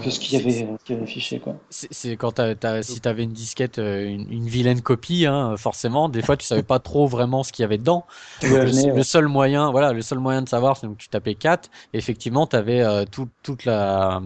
que 0.00 0.10
ce 0.10 0.18
qu'il 0.20 0.38
y 0.38 0.42
avait, 0.42 0.62
euh, 0.64 0.94
avait 0.94 1.38
quoi. 1.40 1.54
C'est 1.70 2.16
quand 2.16 2.32
t'as, 2.32 2.54
t'as- 2.54 2.82
si 2.82 3.00
t'avais 3.00 3.24
une 3.24 3.32
disquette, 3.32 3.78
euh, 3.78 4.06
une, 4.08 4.30
une 4.32 4.46
vilaine 4.46 4.80
copie, 4.80 5.26
hein, 5.26 5.56
forcément, 5.56 6.08
des 6.08 6.22
fois 6.22 6.36
tu 6.36 6.46
savais 6.46 6.62
pas 6.62 6.78
trop 6.78 7.06
vraiment 7.06 7.42
ce 7.42 7.52
qu'il 7.52 7.62
y 7.62 7.64
avait 7.64 7.78
dedans. 7.78 8.06
Tu 8.40 8.48
le, 8.48 9.02
seul 9.02 9.28
moyen, 9.28 9.70
voilà, 9.70 9.92
le 9.92 10.02
seul 10.02 10.18
moyen 10.18 10.42
de 10.42 10.48
savoir, 10.48 10.76
c'est 10.76 10.86
que 10.86 10.92
tu 10.94 11.08
tapais 11.08 11.34
4, 11.34 11.70
et 11.94 11.98
effectivement, 11.98 12.46
tu 12.46 12.56
avais 12.56 12.82
tout, 13.06 13.28
toute 13.42 13.64
la, 13.64 14.20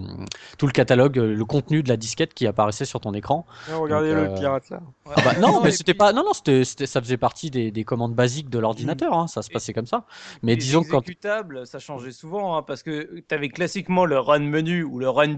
tout 0.58 0.66
le 0.66 0.72
catalogue, 0.72 1.18
euh, 1.18 1.34
le 1.34 1.44
contenu 1.44 1.82
de 1.82 1.88
la 1.88 1.96
disquette 1.96 2.34
qui 2.34 2.46
apparaissait 2.46 2.84
sur 2.84 3.00
ton 3.00 3.14
écran. 3.14 3.46
Ah, 3.70 3.76
regardez 3.76 4.10
Donc, 4.14 4.18
le 4.18 4.30
euh, 4.30 4.34
pirate 4.38 4.70
là. 4.70 4.80
Ah 5.06 5.22
bah, 5.24 5.32
non, 5.40 5.60
mais 5.64 5.70
c'était 5.70 5.92
puis- 5.94 5.98
pas, 5.98 6.12
non, 6.12 6.22
non, 6.24 6.32
c'était, 6.32 6.64
c'était- 6.64 6.86
ça 6.86 7.00
faisait 7.00 7.16
partie 7.16 7.50
des, 7.50 7.70
des 7.70 7.84
commandes 7.84 8.14
basiques 8.14 8.50
de 8.50 8.58
l'ordinateur, 8.58 9.14
hein, 9.14 9.26
ça 9.26 9.42
se 9.42 9.50
Et- 9.50 9.52
passait 9.52 9.72
comme 9.72 9.86
ça. 9.86 10.04
Mais 10.42 10.56
disons 10.56 10.82
que 10.82 10.90
quand, 10.90 11.02
ça 11.64 11.78
changeait 11.78 12.12
souvent, 12.12 12.56
hein, 12.56 12.62
parce 12.62 12.82
que 12.82 13.20
tu 13.28 13.34
avais 13.34 13.48
classiquement 13.48 14.04
le 14.04 14.18
run 14.18 14.40
menu 14.40 14.82
ou 14.84 14.98
le 14.98 15.08
run 15.08 15.34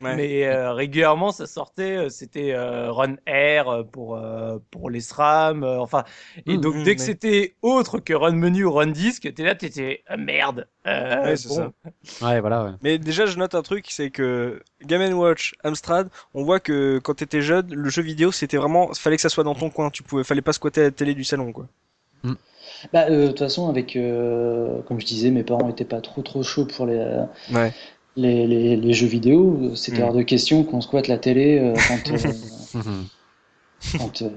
Ouais. 0.00 0.16
mais 0.16 0.46
euh, 0.46 0.72
régulièrement 0.72 1.30
ça 1.30 1.46
sortait, 1.46 1.96
euh, 1.96 2.08
c'était 2.08 2.52
euh, 2.52 2.90
run 2.90 3.14
R 3.28 3.68
euh, 3.68 3.82
pour, 3.84 4.16
euh, 4.16 4.58
pour 4.72 4.90
les 4.90 5.00
SRAM, 5.00 5.62
euh, 5.62 5.78
enfin. 5.78 6.02
Et 6.46 6.56
Mm, 6.56 6.60
donc 6.60 6.74
mm, 6.74 6.82
dès 6.82 6.94
que 6.96 7.00
mais- 7.00 7.06
c'était 7.06 7.54
autre 7.62 8.00
que 8.00 8.12
run 8.12 8.32
menu 8.32 8.64
ou 8.64 8.72
run 8.72 8.88
disque, 8.88 9.32
t'es 9.32 9.44
là, 9.44 9.54
t'étais 9.54 10.02
ah, 10.08 10.16
merde. 10.16 10.66
Euh, 10.88 11.22
Ouais, 11.24 11.36
c'est 11.36 11.48
bon. 11.48 11.54
ça. 11.54 11.72
ouais, 12.26 12.40
voilà, 12.40 12.64
ouais. 12.64 12.70
Mais 12.82 12.98
déjà, 12.98 13.26
je 13.26 13.38
note 13.38 13.54
un 13.54 13.62
truc, 13.62 13.86
c'est 13.90 14.10
que 14.10 14.60
Game 14.84 15.12
Watch, 15.16 15.54
Amstrad, 15.62 16.08
on 16.34 16.42
voit 16.42 16.58
que 16.58 16.98
quand 16.98 17.14
t'étais 17.14 17.40
jeune, 17.42 17.72
le 17.72 17.88
jeu 17.88 18.02
vidéo, 18.02 18.32
c'était 18.32 18.56
vraiment, 18.56 18.92
fallait 18.94 19.16
que 19.16 19.22
ça 19.22 19.28
soit 19.28 19.44
dans 19.44 19.54
ton 19.54 19.70
coin. 19.70 19.90
Tu 19.90 20.02
pouvais, 20.02 20.24
fallait 20.24 20.42
pas 20.42 20.52
squatter 20.52 20.82
la 20.82 20.90
télé 20.90 21.14
du 21.14 21.22
salon, 21.24 21.52
quoi. 21.52 21.68
Bah, 22.92 23.06
euh, 23.10 23.22
de 23.24 23.28
toute 23.28 23.38
façon, 23.40 23.68
avec, 23.68 23.96
euh, 23.96 24.82
comme 24.82 25.00
je 25.00 25.06
disais, 25.06 25.30
mes 25.30 25.44
parents 25.44 25.68
étaient 25.68 25.84
pas 25.84 26.00
trop 26.00 26.22
trop 26.22 26.42
chauds 26.42 26.66
pour 26.66 26.86
les, 26.86 26.98
Ouais. 27.52 27.72
Les, 28.16 28.46
les, 28.46 28.76
les 28.76 28.92
jeux 28.94 29.06
vidéo. 29.06 29.74
C'était 29.74 30.02
Mm. 30.02 30.06
hors 30.06 30.12
de 30.14 30.22
question 30.22 30.64
qu'on 30.64 30.80
squatte 30.80 31.08
la 31.08 31.18
télé 31.18 31.58
euh, 31.58 31.74
quand, 31.86 32.10
euh, 32.12 32.32
Mhm. 32.74 33.08
quand, 33.98 34.22
euh, 34.22 34.28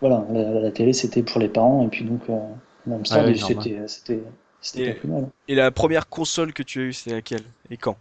voilà, 0.00 0.24
la, 0.30 0.60
la 0.60 0.70
télé 0.70 0.92
c'était 0.92 1.22
pour 1.22 1.40
les 1.40 1.48
parents 1.48 1.84
et 1.84 1.88
puis 1.88 2.04
donc 2.04 2.20
euh, 2.30 2.38
oui, 2.86 3.38
normal. 3.40 3.40
c'était 3.40 3.88
c'était 3.88 4.22
c'était 4.60 4.90
Et- 4.90 4.94
pas 4.94 4.98
plus 5.00 5.08
mal. 5.08 5.28
Et 5.48 5.54
la 5.54 5.70
première 5.70 6.08
console 6.08 6.52
que 6.52 6.62
tu 6.62 6.80
as 6.80 6.82
eue, 6.84 6.92
c'était 6.92 7.16
laquelle 7.16 7.42
Et 7.70 7.76
quand? 7.76 7.96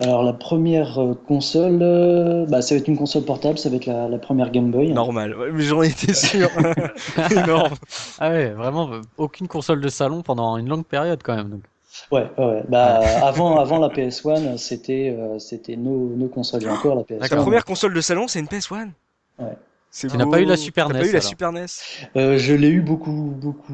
Alors 0.00 0.22
la 0.22 0.32
première 0.32 0.98
console, 1.26 1.78
euh, 1.82 2.46
bah, 2.46 2.62
ça 2.62 2.74
va 2.74 2.80
être 2.80 2.88
une 2.88 2.96
console 2.96 3.24
portable, 3.24 3.58
ça 3.58 3.68
va 3.68 3.76
être 3.76 3.86
la, 3.86 4.08
la 4.08 4.18
première 4.18 4.50
Game 4.50 4.70
Boy. 4.70 4.92
Normal, 4.92 5.36
ouais, 5.36 5.50
mais 5.52 5.62
j'en 5.62 5.82
étais 5.82 6.14
sûr. 6.14 6.50
Énorme. 7.30 7.74
Ah 8.18 8.30
ouais, 8.30 8.50
vraiment, 8.50 8.90
aucune 9.16 9.48
console 9.48 9.80
de 9.80 9.88
salon 9.88 10.22
pendant 10.22 10.56
une 10.56 10.68
longue 10.68 10.86
période 10.86 11.22
quand 11.22 11.36
même. 11.36 11.50
Donc. 11.50 11.62
Ouais, 12.10 12.30
ouais, 12.38 12.44
ouais. 12.44 12.62
Bah, 12.68 13.00
avant, 13.22 13.58
avant 13.58 13.78
la 13.78 13.88
PS1, 13.88 14.56
c'était 14.56 15.14
euh, 15.18 15.38
c'était 15.38 15.76
nos, 15.76 16.14
nos 16.16 16.28
consoles. 16.28 16.62
Et 16.64 16.68
encore 16.68 16.94
la 16.94 17.02
PS1. 17.02 17.28
Ta 17.28 17.36
première 17.36 17.64
console 17.64 17.94
de 17.94 18.00
salon, 18.00 18.28
c'est 18.28 18.38
une 18.40 18.46
PS1 18.46 18.90
Ouais. 19.38 19.56
Tu 19.90 20.06
n'as 20.16 20.26
pas 20.26 20.40
eu 20.40 20.44
la 20.44 20.56
Super 20.56 20.88
NES, 20.88 20.98
pas 21.00 21.06
eu 21.06 21.12
la 21.12 21.18
alors. 21.18 21.22
Super 21.22 21.52
NES 21.52 21.66
Euh, 22.16 22.36
je 22.38 22.52
l'ai 22.54 22.68
eu 22.68 22.82
beaucoup, 22.82 23.10
beaucoup 23.12 23.72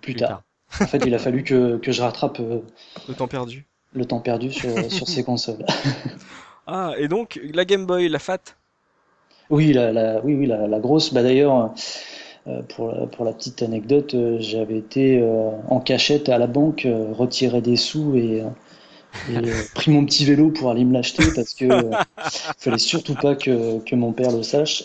plus, 0.00 0.12
Plus 0.12 0.20
tard. 0.20 0.42
En 0.80 0.86
fait, 0.86 0.98
il 1.06 1.14
a 1.14 1.18
fallu 1.18 1.44
que, 1.44 1.76
que 1.76 1.92
je 1.92 2.02
rattrape 2.02 2.40
euh, 2.40 2.60
Le 3.08 3.14
temps 3.14 3.28
perdu. 3.28 3.66
le 3.92 4.04
temps 4.04 4.20
perdu 4.20 4.50
sur, 4.52 4.70
sur 4.90 5.08
ces 5.08 5.22
consoles. 5.24 5.64
Ah, 6.66 6.92
et 6.96 7.08
donc, 7.08 7.40
la 7.52 7.64
Game 7.64 7.86
Boy, 7.86 8.08
la 8.08 8.20
FAT 8.20 8.38
Oui, 9.50 9.72
la, 9.72 9.90
la, 9.92 10.20
oui, 10.24 10.34
oui, 10.34 10.46
la, 10.46 10.68
la 10.68 10.78
grosse. 10.78 11.12
Bah, 11.12 11.22
d'ailleurs, 11.24 11.56
euh, 11.56 11.66
pour, 12.68 12.88
la, 12.88 13.06
pour 13.06 13.24
la 13.24 13.32
petite 13.32 13.62
anecdote, 13.62 14.14
euh, 14.14 14.36
j'avais 14.40 14.78
été 14.78 15.18
euh, 15.20 15.50
en 15.68 15.80
cachette 15.80 16.28
à 16.28 16.38
la 16.38 16.46
banque, 16.48 16.86
euh, 16.86 17.12
retirer 17.12 17.60
des 17.60 17.76
sous 17.76 18.16
et, 18.16 18.42
euh, 18.42 18.48
et 19.32 19.36
euh, 19.36 19.62
pris 19.74 19.90
mon 19.92 20.04
petit 20.04 20.24
vélo 20.24 20.50
pour 20.50 20.70
aller 20.70 20.84
me 20.84 20.92
l'acheter 20.92 21.24
parce 21.34 21.54
que 21.54 21.66
euh, 21.66 21.90
fallait 22.58 22.78
surtout 22.78 23.14
pas 23.14 23.36
que, 23.36 23.78
que 23.80 23.94
mon 23.94 24.12
père 24.12 24.32
le 24.32 24.42
sache. 24.42 24.84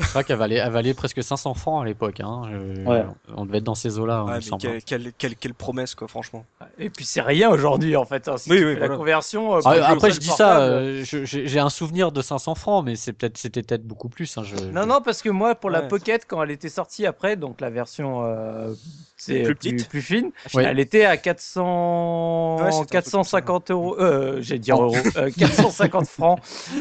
Je 0.00 0.06
crois 0.08 0.24
qu'elle 0.24 0.36
valait, 0.38 0.56
elle 0.56 0.70
valait 0.72 0.94
presque 0.94 1.22
500 1.22 1.54
francs 1.54 1.82
à 1.82 1.84
l'époque. 1.86 2.20
Hein. 2.20 2.42
Ouais. 2.86 3.04
On 3.36 3.44
devait 3.44 3.58
être 3.58 3.64
dans 3.64 3.74
ces 3.74 3.98
eaux-là, 3.98 4.24
Ouais, 4.24 4.32
mais 4.36 4.40
semble. 4.40 4.62
quelle, 4.62 4.82
quelle, 4.82 5.12
quelle, 5.16 5.36
quelle 5.36 5.54
promesse, 5.54 5.94
quoi, 5.94 6.08
franchement. 6.08 6.44
Et 6.78 6.88
puis 6.90 7.04
c'est 7.04 7.20
rien 7.20 7.50
aujourd'hui 7.50 7.96
en 7.96 8.04
fait. 8.04 8.26
hein. 8.28 8.36
Si 8.38 8.50
Oui, 8.50 8.64
oui, 8.64 8.76
la 8.78 8.88
conversion. 8.88 9.56
euh, 9.56 9.60
Ah, 9.64 9.90
après, 9.90 10.10
je 10.10 10.18
dis 10.18 10.26
ça, 10.28 10.60
euh, 10.60 11.02
j'ai 11.04 11.58
un 11.60 11.70
souvenir 11.70 12.12
de 12.12 12.22
500 12.22 12.54
francs, 12.54 12.84
mais 12.84 12.96
c'est 12.96 13.12
peut-être, 13.12 13.36
c'était 13.38 13.62
peut-être 13.62 13.84
beaucoup 13.86 14.08
plus. 14.08 14.36
Hein, 14.38 14.42
je... 14.44 14.56
Non, 14.66 14.86
non, 14.86 15.00
parce 15.02 15.22
que 15.22 15.28
moi, 15.28 15.54
pour 15.54 15.70
la. 15.70 15.82
Pocket, 15.82 16.24
quand 16.26 16.42
elle 16.42 16.50
était 16.52 16.68
sortie 16.68 17.04
après, 17.06 17.36
donc 17.36 17.60
la 17.60 17.68
version 17.70 18.22
euh, 18.24 18.72
c'est 19.16 19.42
Plus 19.42 19.54
plus, 19.54 19.72
petite. 19.74 19.88
plus 19.88 20.02
fine, 20.02 20.30
Ouais. 20.54 20.64
elle 20.64 20.78
était 20.78 21.04
à 21.04 21.16
400, 21.16 22.56
Ouais, 22.60 22.70
c'était 22.72 22.76
un 22.76 22.80
peu 22.80 22.86
plus 22.86 22.90
450 22.92 23.70
euros, 23.70 23.96
euh, 23.98 24.38
j'ai 24.40 24.58
dire 24.58 24.80
euros, 24.80 24.94
euh, 25.16 25.30
450 25.38 26.06
francs. 26.06 26.38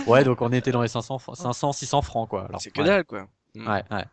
Ouais, 0.07 0.23
donc 0.23 0.41
on 0.41 0.51
était 0.51 0.71
dans 0.71 0.81
les 0.81 0.87
500, 0.87 1.17
fr- 1.17 1.35
500 1.35 1.71
600 1.73 2.01
francs, 2.01 2.29
quoi. 2.29 2.47
C'est 2.59 2.71
que 2.71 2.81
dalle, 2.81 3.03
quoi. 3.09 3.27
Ouais, 3.55 3.83
ouais. 3.91 4.05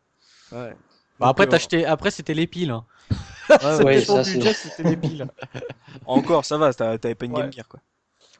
Ouais. 0.52 0.76
Bah, 1.20 1.28
après, 1.28 1.44
Donc, 1.44 1.48
euh, 1.48 1.56
t'achetais, 1.56 1.84
après, 1.84 2.10
c'était 2.10 2.34
les 2.34 2.46
piles. 2.46 2.70
Hein. 2.70 2.84
ouais, 3.50 3.84
Ouais, 3.84 4.02
Ton 4.02 4.16
ça, 4.16 4.24
c'est- 4.24 4.32
budget, 4.34 4.52
c'était 4.54 4.82
les 4.90 4.96
piles. 4.96 5.26
Encore, 6.06 6.44
ça 6.44 6.58
va, 6.58 6.72
t'as- 6.74 6.98
t'avais 6.98 7.14
pas 7.14 7.26
une 7.26 7.32
Game 7.32 7.46
Ouais. 7.46 7.52
Gear, 7.52 7.68
quoi. 7.68 7.80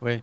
Ouais. 0.03 0.23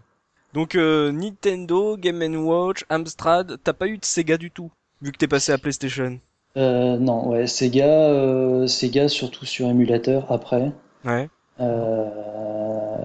Donc, 0.53 0.75
euh, 0.75 1.11
Nintendo, 1.11 1.97
Game 1.97 2.21
Watch, 2.45 2.83
Amstrad, 2.89 3.57
t'as 3.63 3.73
pas 3.73 3.87
eu 3.87 3.97
de 3.97 4.05
Sega 4.05 4.37
du 4.37 4.51
tout, 4.51 4.71
vu 5.01 5.11
que 5.11 5.17
t'es 5.17 5.27
passé 5.27 5.51
à 5.51 5.57
PlayStation? 5.57 6.19
Euh, 6.57 6.97
non, 6.97 7.29
ouais, 7.29 7.47
Sega, 7.47 7.85
euh, 7.87 8.67
Sega 8.67 9.07
surtout 9.09 9.45
sur 9.45 9.67
émulateur 9.67 10.31
après. 10.31 10.71
Ouais. 11.05 11.27
Euh, 11.59 12.09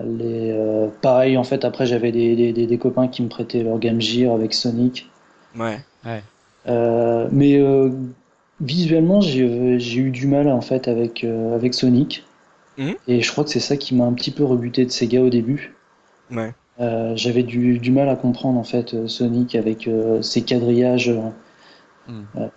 les, 0.05 0.51
euh, 0.53 0.89
pareil, 1.01 1.37
en 1.39 1.45
fait, 1.45 1.65
après 1.65 1.87
j'avais 1.87 2.13
des, 2.13 2.37
des, 2.37 2.53
des, 2.53 2.67
des 2.67 2.79
copains 2.79 3.09
qui 3.09 3.23
me 3.23 3.29
prêtaient 3.29 3.63
leur 3.63 3.79
Game 3.79 4.01
Gear 4.01 4.35
avec 4.35 4.53
Sonic. 4.55 5.09
Ouais. 5.57 5.81
Euh, 6.07 6.21
mais 6.69 7.57
euh, 7.57 7.91
visuellement, 8.61 9.21
j'ai 9.21 9.97
eu 9.97 10.11
du 10.11 10.27
mal 10.27 10.49
en 10.49 10.61
fait 10.61 10.89
avec, 10.89 11.25
euh, 11.25 11.55
avec 11.55 11.75
Sonic. 11.75 12.25
Mhm. 12.77 12.95
Et 13.09 13.21
je 13.21 13.33
crois 13.33 13.45
que 13.45 13.51
c'est 13.51 13.61
ça 13.61 13.77
qui 13.77 13.95
m'a 13.95 14.05
un 14.05 14.13
petit 14.13 14.31
peu 14.31 14.45
rebuté 14.45 14.85
de 14.85 14.91
Sega 14.91 15.21
au 15.21 15.31
début. 15.31 15.75
Ouais. 16.31 16.53
Euh, 16.81 17.15
J'avais 17.17 17.43
du, 17.43 17.79
du 17.79 17.91
mal 17.91 18.09
à 18.09 18.15
comprendre 18.15 18.59
en 18.59 18.65
fait 18.65 18.95
euh, 18.95 19.09
Sonic 19.09 19.57
avec 19.57 19.89
euh, 19.89 20.23
ses 20.23 20.43
quadrillages, 20.43 21.13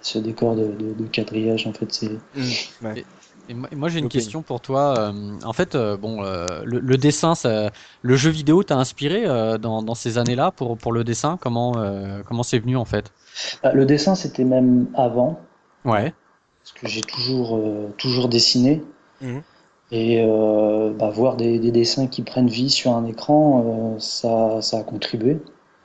ce 0.02 0.20
décor 0.20 0.56
de, 0.56 0.68
de, 0.68 0.94
de 0.94 1.08
quadrillage 1.08 1.68
en 1.68 1.74
fait. 1.74 1.92
C'est 1.92 2.12
Mm. 2.36 2.86
Ouais. 2.86 3.06
Et 3.50 3.54
moi, 3.54 3.70
moi, 3.76 3.90
j'ai 3.90 4.00
une 4.00 4.08
question 4.08 4.44
pour 4.44 4.62
toi. 4.62 4.96
euh, 4.98 5.12
en 5.44 5.54
fait, 5.54 5.76
euh, 5.76 5.98
bon, 5.98 6.24
euh, 6.24 6.62
le, 6.64 6.80
le 6.80 6.98
dessin, 6.98 7.36
ça, 7.36 7.72
le 8.02 8.16
jeu 8.16 8.30
vidéo 8.30 8.64
t'a 8.64 8.78
inspiré 8.78 9.26
euh, 9.26 9.58
dans, 9.58 9.82
dans 9.82 9.96
ces 9.96 10.18
années-là 10.18 10.52
pour, 10.52 10.78
pour 10.78 10.92
le 10.94 11.04
dessin? 11.04 11.38
Comment, 11.42 11.74
euh, 11.78 12.22
comment 12.26 12.44
c'est 12.44 12.60
venu 12.60 12.78
en 12.78 12.86
fait? 12.86 13.12
Ah, 13.64 13.74
le 13.74 13.86
dessin, 13.86 14.16
c'était 14.16 14.44
même 14.44 14.88
avant. 14.94 15.40
Ouais. 15.84 16.14
parce 16.64 16.74
que 16.80 16.88
j'ai 16.88 17.02
toujours, 17.02 17.58
euh, 17.58 17.90
toujours 17.98 18.30
dessiné. 18.30 18.82
Mhm. 19.22 19.42
Et 19.92 20.22
euh, 20.24 20.94
bah, 20.98 21.10
voir 21.10 21.36
des, 21.36 21.60
des 21.60 21.72
dessins 21.72 22.08
qui 22.08 22.22
prennent 22.22 22.48
vie 22.48 22.70
sur 22.70 22.94
un 22.94 23.06
écran, 23.06 23.96
euh, 23.96 24.00
ça, 24.00 24.62
ça 24.62 24.80
a 24.80 24.84
contribué. 24.84 25.38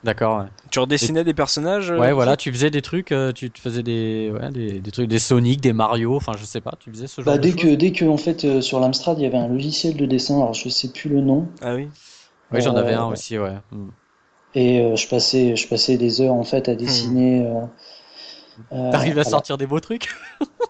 D'accord. 0.03 0.39
Ouais. 0.39 0.45
Tu 0.71 0.79
redessinais 0.79 1.23
des 1.23 1.33
personnages 1.33 1.91
euh, 1.91 1.97
Ouais, 1.99 2.13
voilà, 2.13 2.37
tu 2.37 2.51
faisais 2.51 2.69
des 2.69 2.81
trucs, 2.81 3.11
euh, 3.11 3.31
tu 3.33 3.49
te 3.49 3.59
faisais 3.59 3.83
des, 3.83 4.31
ouais, 4.31 4.51
des, 4.51 4.79
des 4.79 4.91
trucs, 4.91 5.07
des 5.07 5.19
Sonic, 5.19 5.59
des 5.61 5.73
Mario, 5.73 6.15
enfin, 6.15 6.33
je 6.37 6.45
sais 6.45 6.61
pas, 6.61 6.73
tu 6.79 6.91
faisais 6.91 7.07
ce 7.07 7.21
genre 7.21 7.33
Bah, 7.33 7.37
de 7.37 7.43
dès 7.43 7.49
choses 7.51 7.61
que, 7.61 7.75
dès 7.75 7.91
que 7.91 8.05
en 8.05 8.17
fait, 8.17 8.45
euh, 8.45 8.61
sur 8.61 8.79
l'Amstrad, 8.79 9.17
il 9.19 9.23
y 9.23 9.25
avait 9.25 9.37
un 9.37 9.47
logiciel 9.47 9.95
de 9.97 10.05
dessin, 10.05 10.35
alors 10.35 10.53
je 10.53 10.69
sais 10.69 10.89
plus 10.91 11.09
le 11.09 11.21
nom, 11.21 11.47
Ah 11.61 11.73
oui. 11.75 11.89
Ouais, 12.51 12.61
j'en 12.61 12.75
avais 12.75 12.93
un 12.93 13.07
aussi, 13.07 13.37
ouais. 13.37 13.55
Mm. 13.71 13.87
et 14.53 14.81
euh, 14.81 14.95
je 14.95 15.07
passais, 15.07 15.55
je 15.55 15.67
passais 15.67 15.97
des 15.97 16.21
heures 16.21 16.33
en 16.33 16.43
fait 16.43 16.69
à 16.69 16.75
dessiner. 16.75 17.45
euh, 17.45 17.61
euh, 17.61 17.65
T'arrives 18.69 19.17
à 19.17 19.21
alors- 19.21 19.29
sortir 19.31 19.57
des 19.57 19.67
beaux 19.67 19.79
trucs? 19.79 20.09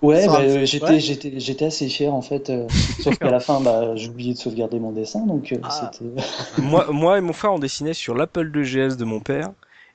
Ouais, 0.02 0.28
bah, 0.28 0.42
euh, 0.42 0.66
j'étais, 0.66 0.86
ouais. 0.86 1.00
j'étais, 1.00 1.40
j'étais 1.40 1.66
assez 1.66 1.88
fier 1.90 2.14
en 2.14 2.22
fait. 2.22 2.50
euh, 2.50 2.68
sauf 3.02 3.18
qu'à 3.18 3.32
la 3.32 3.40
fin, 3.40 3.60
bah, 3.62 3.96
j'ai 3.96 4.10
oublié 4.10 4.34
de 4.34 4.38
sauvegarder 4.38 4.80
mon 4.80 4.92
dessin, 4.92 5.26
donc 5.26 5.52
euh, 5.52 5.58
Ah. 5.64 5.92
c'était. 5.92 6.06
moi, 6.62 6.88
moi 6.92 7.18
et 7.18 7.22
mon 7.22 7.34
frère, 7.34 7.54
on 7.54 7.60
dessinait 7.60 7.94
sur 7.94 8.14
l'Apple 8.16 8.52
II 8.56 8.64
GS 8.64 8.96
de 8.98 9.06
mon 9.06 9.20
père. 9.20 9.50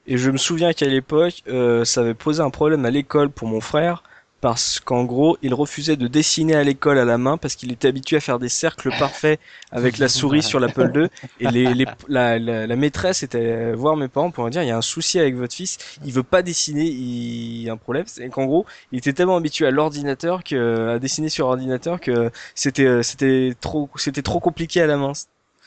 Et 0.09 0.17
je 0.17 0.31
me 0.33 0.37
souviens 0.39 0.73
qu'à 0.73 0.87
l'époque, 0.87 1.43
euh, 1.47 1.85
ça 1.85 2.01
avait 2.01 2.15
posé 2.15 2.43
un 2.43 2.51
problème 2.51 2.85
à 2.85 2.91
l'école 2.91 3.31
pour 3.31 3.47
mon 3.47 3.61
frère. 3.61 4.03
Parce 4.43 4.81
qu'en 4.81 5.05
gros, 5.05 5.39
il 5.43 5.55
refusait 5.55 5.95
de 5.95 6.09
dessiner 6.09 6.57
à 6.57 6.65
l'école 6.65 6.99
à 6.99 7.05
la 7.05 7.17
main 7.17 7.37
parce 7.37 7.55
qu'il 7.55 7.71
était 7.71 7.87
habitué 7.87 8.17
à 8.17 8.21
faire 8.21 8.41
des 8.41 8.49
cercles 8.49 8.91
parfaits 8.99 9.39
avec 9.71 9.99
la 9.99 10.09
souris 10.09 10.43
sur 10.43 10.59
l'Apple 10.59 10.91
II. 10.97 11.07
Et 11.39 11.77
la, 12.09 12.77
maîtresse 12.77 13.23
était 13.23 13.73
voir 13.73 13.97
mes 13.97 14.09
parents 14.09 14.33
pour 14.33 14.43
leur 14.43 14.51
dire 14.51 14.65
il 14.65 14.67
y 14.67 14.73
a 14.73 14.77
un 14.77 14.83
souci 14.83 15.21
avec 15.21 15.37
votre 15.37 15.55
fils, 15.55 15.79
il 16.05 16.13
veut 16.13 16.25
pas 16.25 16.43
dessiner, 16.43 16.85
il 16.85 17.63
y 17.63 17.71
a 17.71 17.75
un 17.75 17.77
problème. 17.77 18.03
C'est 18.09 18.29
qu'en 18.31 18.47
gros, 18.47 18.67
il 18.91 18.99
était 18.99 19.13
tellement 19.13 19.37
habitué 19.37 19.65
à 19.69 19.71
l'ordinateur 19.71 20.43
que 20.43 20.89
à 20.89 20.99
dessiner 20.99 21.29
sur 21.29 21.47
ordinateur 21.47 22.01
que 22.01 22.33
c'était 22.57 22.87
euh, 22.87 23.05
c'était 23.05 23.55
trop 23.61 23.89
c'était 23.95 24.23
trop 24.23 24.41
compliqué 24.41 24.83
à 24.83 24.89
la 24.89 24.97
main. 24.97 25.13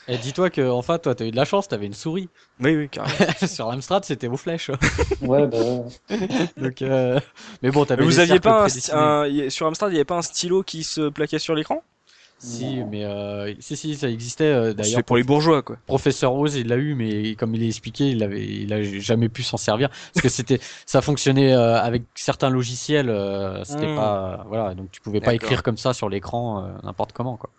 Et 0.08 0.18
dis-toi 0.18 0.50
que, 0.50 0.68
enfin, 0.70 0.98
toi, 0.98 1.14
t'as 1.14 1.26
eu 1.26 1.30
de 1.32 1.36
la 1.36 1.44
chance, 1.44 1.66
t'avais 1.68 1.86
une 1.86 1.94
souris. 1.94 2.28
Oui 2.60 2.76
oui 2.76 2.88
carrément. 2.88 3.14
Sur 3.46 3.70
l'Amstrad, 3.70 4.04
c'était 4.04 4.28
aux 4.28 4.36
flèches. 4.36 4.70
Ouais, 5.20 5.46
bah, 5.46 5.58
ouais. 5.58 6.18
Donc, 6.56 6.80
euh, 6.82 7.18
mais 7.62 7.70
bon, 7.70 7.84
t'avais 7.84 8.02
Mais 8.02 8.08
vous 8.08 8.18
aviez 8.20 8.38
pas 8.40 8.66
un, 8.92 9.50
sur 9.50 9.66
Amstrad, 9.66 9.90
il 9.90 9.94
y 9.94 9.98
avait 9.98 10.04
pas 10.04 10.16
un 10.18 10.22
stylo 10.22 10.62
qui 10.62 10.84
se 10.84 11.08
plaquait 11.08 11.38
sur 11.40 11.54
l'écran? 11.54 11.82
Si, 12.38 12.76
Non. 12.76 12.88
mais 12.90 13.04
euh, 13.04 13.54
si, 13.60 13.76
si, 13.78 13.96
ça 13.96 14.10
existait. 14.10 14.44
euh, 14.44 14.74
D'ailleurs, 14.74 14.98
C'est 14.98 15.02
pour 15.02 15.16
les 15.16 15.22
bourgeois 15.22 15.62
quoi. 15.62 15.78
Professeur 15.86 16.32
Rose, 16.32 16.54
il 16.54 16.68
l'a 16.68 16.76
eu, 16.76 16.94
mais 16.94 17.34
comme 17.34 17.54
il 17.54 17.62
est 17.62 17.66
expliqué, 17.66 18.10
il 18.10 18.22
avait, 18.22 18.44
il 18.44 18.72
a 18.74 18.82
jamais 18.82 19.30
pu 19.30 19.42
s'en 19.42 19.56
servir 19.56 19.88
parce 19.88 20.22
que 20.22 20.28
c'était, 20.28 20.60
ça 20.86 21.00
fonctionnait 21.00 21.54
euh, 21.54 21.80
avec 21.80 22.02
certains 22.14 22.50
logiciels. 22.50 23.08
euh, 23.08 23.64
c'était 23.64 23.86
Hmm. 23.86 23.96
pas, 23.96 24.44
voilà, 24.48 24.74
donc 24.74 24.90
tu 24.92 25.00
pouvais 25.00 25.20
pas 25.20 25.32
écrire 25.34 25.62
comme 25.62 25.78
ça 25.78 25.94
sur 25.94 26.08
l'écran 26.10 26.62
euh, 26.64 26.68
n'importe 26.82 27.12
comment, 27.12 27.36
quoi. 27.38 27.50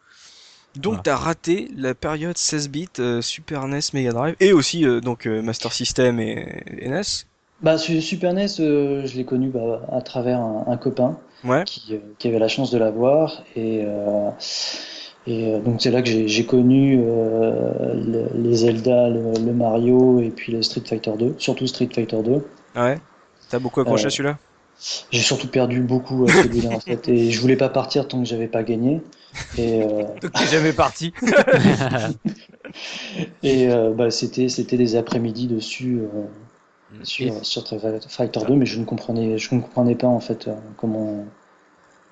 Donc 0.77 0.93
Voilà. 0.93 1.03
t'as 1.03 1.15
raté 1.15 1.69
la 1.75 1.93
période 1.95 2.37
16 2.37 2.69
bits 2.69 2.87
euh, 2.99 3.21
Super 3.21 3.67
NES, 3.67 3.79
Mega 3.93 4.11
Drive 4.11 4.35
et 4.39 4.53
aussi 4.53 4.85
euh, 4.85 4.99
donc 5.01 5.25
euh, 5.27 5.41
Master 5.41 5.71
System 5.73 6.19
et, 6.19 6.63
et 6.77 6.89
NES. 6.89 7.01
Bah, 7.61 7.77
Super 7.77 8.33
NES, 8.33 8.47
euh, 8.59 9.05
je 9.05 9.15
l'ai 9.17 9.25
connu 9.25 9.49
bah, 9.49 9.81
à 9.91 10.01
travers 10.01 10.39
un, 10.39 10.65
un 10.67 10.77
copain 10.77 11.17
Ouais. 11.43 11.63
qui, 11.65 11.93
euh, 11.93 11.99
qui 12.17 12.27
avait 12.27 12.39
la 12.39 12.47
chance 12.47 12.71
de 12.71 12.77
l'avoir. 12.77 13.43
Et, 13.55 13.81
euh, 13.85 14.29
et 15.27 15.59
donc, 15.59 15.81
c'est 15.81 15.91
là 15.91 16.01
que 16.01 16.09
j'ai 16.27 16.45
connu 16.45 16.99
euh, 17.03 17.93
le- 17.95 18.29
les 18.41 18.55
Zelda, 18.57 19.09
le, 19.09 19.33
le 19.45 19.53
Mario 19.53 20.19
et 20.19 20.29
puis 20.29 20.51
le 20.53 20.61
Street 20.61 20.83
Fighter 20.87 21.11
2, 21.17 21.35
surtout 21.37 21.67
Street 21.67 21.89
Fighter 21.93 22.21
2. 22.23 22.45
Ouais. 22.79 22.97
T'as 23.49 23.59
beaucoup 23.59 23.81
accroché 23.81 24.05
Euh, 24.05 24.07
à 24.07 24.09
celui-là? 24.09 24.37
J'ai 25.11 25.21
surtout 25.21 25.47
perdu 25.47 25.81
beaucoup 25.81 26.25
à 26.25 26.27
celui-là 26.27 26.69
en 26.71 26.79
fait. 26.79 27.07
Et 27.09 27.31
je 27.31 27.41
voulais 27.41 27.55
pas 27.55 27.69
partir 27.69 28.07
tant 28.07 28.19
que 28.21 28.27
j'avais 28.27 28.47
pas 28.47 28.63
gagné. 28.63 29.01
Et, 29.57 29.81
euh, 29.81 30.03
jamais 30.51 30.73
parti. 30.73 31.13
et 33.43 33.69
euh, 33.69 33.91
bah, 33.93 34.11
c'était 34.11 34.49
c'était 34.49 34.77
des 34.77 34.95
après-midi 34.95 35.47
dessus. 35.47 35.99
euh, 36.01 36.07
sur, 37.03 37.45
sur 37.45 37.61
Street 37.61 37.99
Fighter 38.07 38.39
2, 38.47 38.55
mais 38.55 38.65
je 38.65 38.79
ne 38.79 38.85
comprenais, 38.85 39.37
je 39.37 39.53
ne 39.53 39.61
comprenais 39.61 39.95
pas 39.95 40.07
en 40.07 40.19
fait 40.19 40.47
euh, 40.47 40.53
comment. 40.77 41.25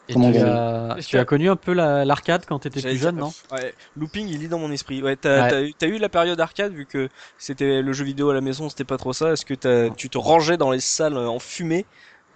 Et 0.07 0.13
Comment 0.13 0.31
tu 0.31 0.37
gagner 0.37 0.51
as, 0.51 0.97
tu 1.07 1.17
as 1.17 1.25
connu 1.25 1.49
un 1.49 1.55
peu 1.55 1.73
la- 1.73 2.05
l'arcade 2.05 2.45
quand 2.47 2.59
t'étais 2.59 2.79
plus 2.79 2.95
jeune, 2.97 3.15
non 3.15 3.31
Ouais. 3.51 3.73
Looping, 3.97 4.27
il 4.27 4.39
lit 4.39 4.47
dans 4.47 4.59
mon 4.59 4.71
esprit. 4.71 5.01
Ouais. 5.01 5.15
T'as 5.15 5.49
Ouais. 5.49 5.73
eu- 5.81 5.97
la 5.97 6.09
période 6.09 6.39
arcade 6.39 6.73
vu 6.73 6.85
que 6.85 7.09
c'était 7.39 7.81
le 7.81 7.91
jeu 7.91 8.05
vidéo 8.05 8.29
à 8.29 8.35
la 8.35 8.41
maison, 8.41 8.69
c'était 8.69 8.83
pas 8.83 8.97
trop 8.97 9.13
ça. 9.13 9.31
Est-ce 9.31 9.45
que 9.45 9.55
t'as- 9.55 9.89
tu 9.89 10.09
te 10.09 10.19
rangeais 10.19 10.57
dans 10.57 10.69
les 10.69 10.79
salles 10.79 11.17
en 11.17 11.39
fumée 11.39 11.85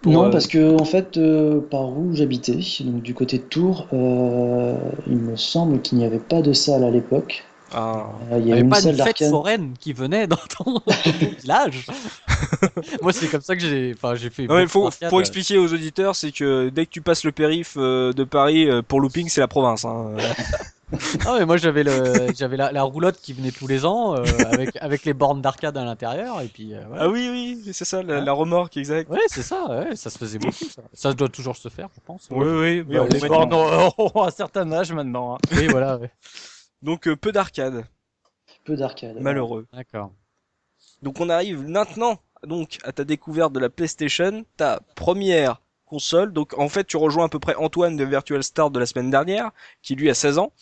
pour, 0.02 0.12
Non, 0.12 0.26
euh, 0.26 0.30
parce 0.30 0.46
que 0.46 0.80
en 0.80 0.84
fait, 0.84 1.16
euh, 1.16 1.60
par 1.60 1.96
où 1.96 2.14
j'habitais, 2.14 2.58
donc 2.80 3.02
du 3.02 3.14
côté 3.14 3.38
de 3.38 3.42
Tours, 3.42 3.86
euh, 3.92 4.74
il 5.06 5.16
me 5.16 5.36
semble 5.36 5.80
qu'il 5.80 5.98
n'y 5.98 6.04
avait 6.04 6.18
pas 6.18 6.42
de 6.42 6.52
salle 6.52 6.84
à 6.84 6.90
l'époque. 6.90 7.44
Ah. 7.72 8.06
Euh, 8.32 8.38
Il 8.38 8.42
Il 8.42 8.48
y 8.48 8.50
a 8.50 8.54
avait 8.54 8.62
une 8.64 8.70
pas 8.70 8.80
salle 8.80 8.96
une 8.98 9.04
fête 9.04 9.28
foraine 9.28 9.74
qui 9.78 9.92
venait 9.92 10.26
dans 10.26 10.36
ton, 10.36 10.72
dans 10.72 10.80
ton 10.80 11.26
village. 11.40 11.86
Moi, 13.02 13.12
c'est 13.12 13.28
comme 13.28 13.42
ça 13.42 13.54
que 13.54 13.62
j'ai, 13.62 13.94
enfin, 13.94 14.14
j'ai 14.14 14.30
fait. 14.30 14.46
Non, 14.46 14.56
mais 14.56 14.62
beaucoup 14.62 14.72
faut, 14.72 14.84
d'arcades. 14.84 15.10
pour 15.10 15.20
expliquer 15.20 15.58
aux 15.58 15.72
auditeurs, 15.72 16.16
c'est 16.16 16.32
que 16.32 16.70
dès 16.70 16.86
que 16.86 16.90
tu 16.90 17.02
passes 17.02 17.24
le 17.24 17.32
périph 17.32 17.76
de 17.76 18.24
Paris 18.24 18.68
pour 18.88 19.00
looping, 19.00 19.28
c'est 19.28 19.40
la 19.40 19.48
province. 19.48 19.84
Hein. 19.84 20.12
Ah, 21.26 21.36
mais 21.38 21.46
moi, 21.46 21.56
j'avais 21.56 21.82
le, 21.84 22.32
j'avais 22.34 22.56
la, 22.56 22.72
la 22.72 22.82
roulotte 22.82 23.20
qui 23.20 23.32
venait 23.32 23.50
tous 23.52 23.66
les 23.66 23.84
ans, 23.84 24.16
euh, 24.16 24.24
avec, 24.50 24.76
avec 24.80 25.04
les 25.04 25.12
bornes 25.14 25.40
d'arcade 25.40 25.76
à 25.76 25.84
l'intérieur, 25.84 26.40
et 26.40 26.48
puis, 26.48 26.74
euh, 26.74 26.82
voilà. 26.88 27.04
Ah 27.04 27.08
oui, 27.08 27.28
oui, 27.30 27.72
c'est 27.72 27.84
ça, 27.84 28.02
la, 28.02 28.16
Hein 28.16 28.24
la 28.24 28.32
remorque, 28.32 28.76
exact. 28.76 29.08
Ouais, 29.10 29.20
c'est 29.28 29.42
ça, 29.42 29.66
ouais, 29.68 29.96
ça 29.96 30.10
se 30.10 30.18
faisait 30.18 30.38
beaucoup, 30.38 30.64
ça. 30.64 30.82
Ça 30.92 31.12
doit 31.12 31.28
toujours 31.28 31.56
se 31.56 31.68
faire, 31.68 31.88
je 31.94 32.00
pense. 32.04 32.28
Oui, 32.30 32.38
oui, 32.46 32.84
Oui, 32.88 32.96
bah, 32.96 33.06
les 33.08 33.20
bornes 33.28 33.52
ont, 33.54 34.22
un 34.24 34.30
certain 34.30 34.70
âge 34.72 34.92
maintenant. 34.92 35.34
hein. 35.34 35.38
Oui, 35.52 35.66
voilà, 35.68 35.96
ouais. 35.98 36.10
Donc 36.82 37.06
euh, 37.08 37.14
peu 37.16 37.30
d'arcade, 37.32 37.84
Peu 38.64 38.76
d'arcade. 38.76 39.20
malheureux. 39.20 39.66
D'accord. 39.72 40.12
Donc 41.02 41.20
on 41.20 41.28
arrive 41.28 41.62
maintenant 41.68 42.18
donc 42.46 42.78
à 42.84 42.92
ta 42.92 43.04
découverte 43.04 43.52
de 43.52 43.60
la 43.60 43.68
PlayStation, 43.68 44.44
ta 44.56 44.80
première 44.94 45.60
console. 45.90 46.32
Donc 46.32 46.56
en 46.58 46.68
fait, 46.68 46.84
tu 46.86 46.96
rejoins 46.96 47.26
à 47.26 47.28
peu 47.28 47.38
près 47.40 47.54
Antoine 47.56 47.96
de 47.96 48.04
Virtual 48.04 48.42
Start 48.42 48.72
de 48.72 48.78
la 48.78 48.86
semaine 48.86 49.10
dernière, 49.10 49.50
qui 49.82 49.94
lui 49.96 50.08
a 50.08 50.14
16 50.14 50.38
ans. 50.38 50.52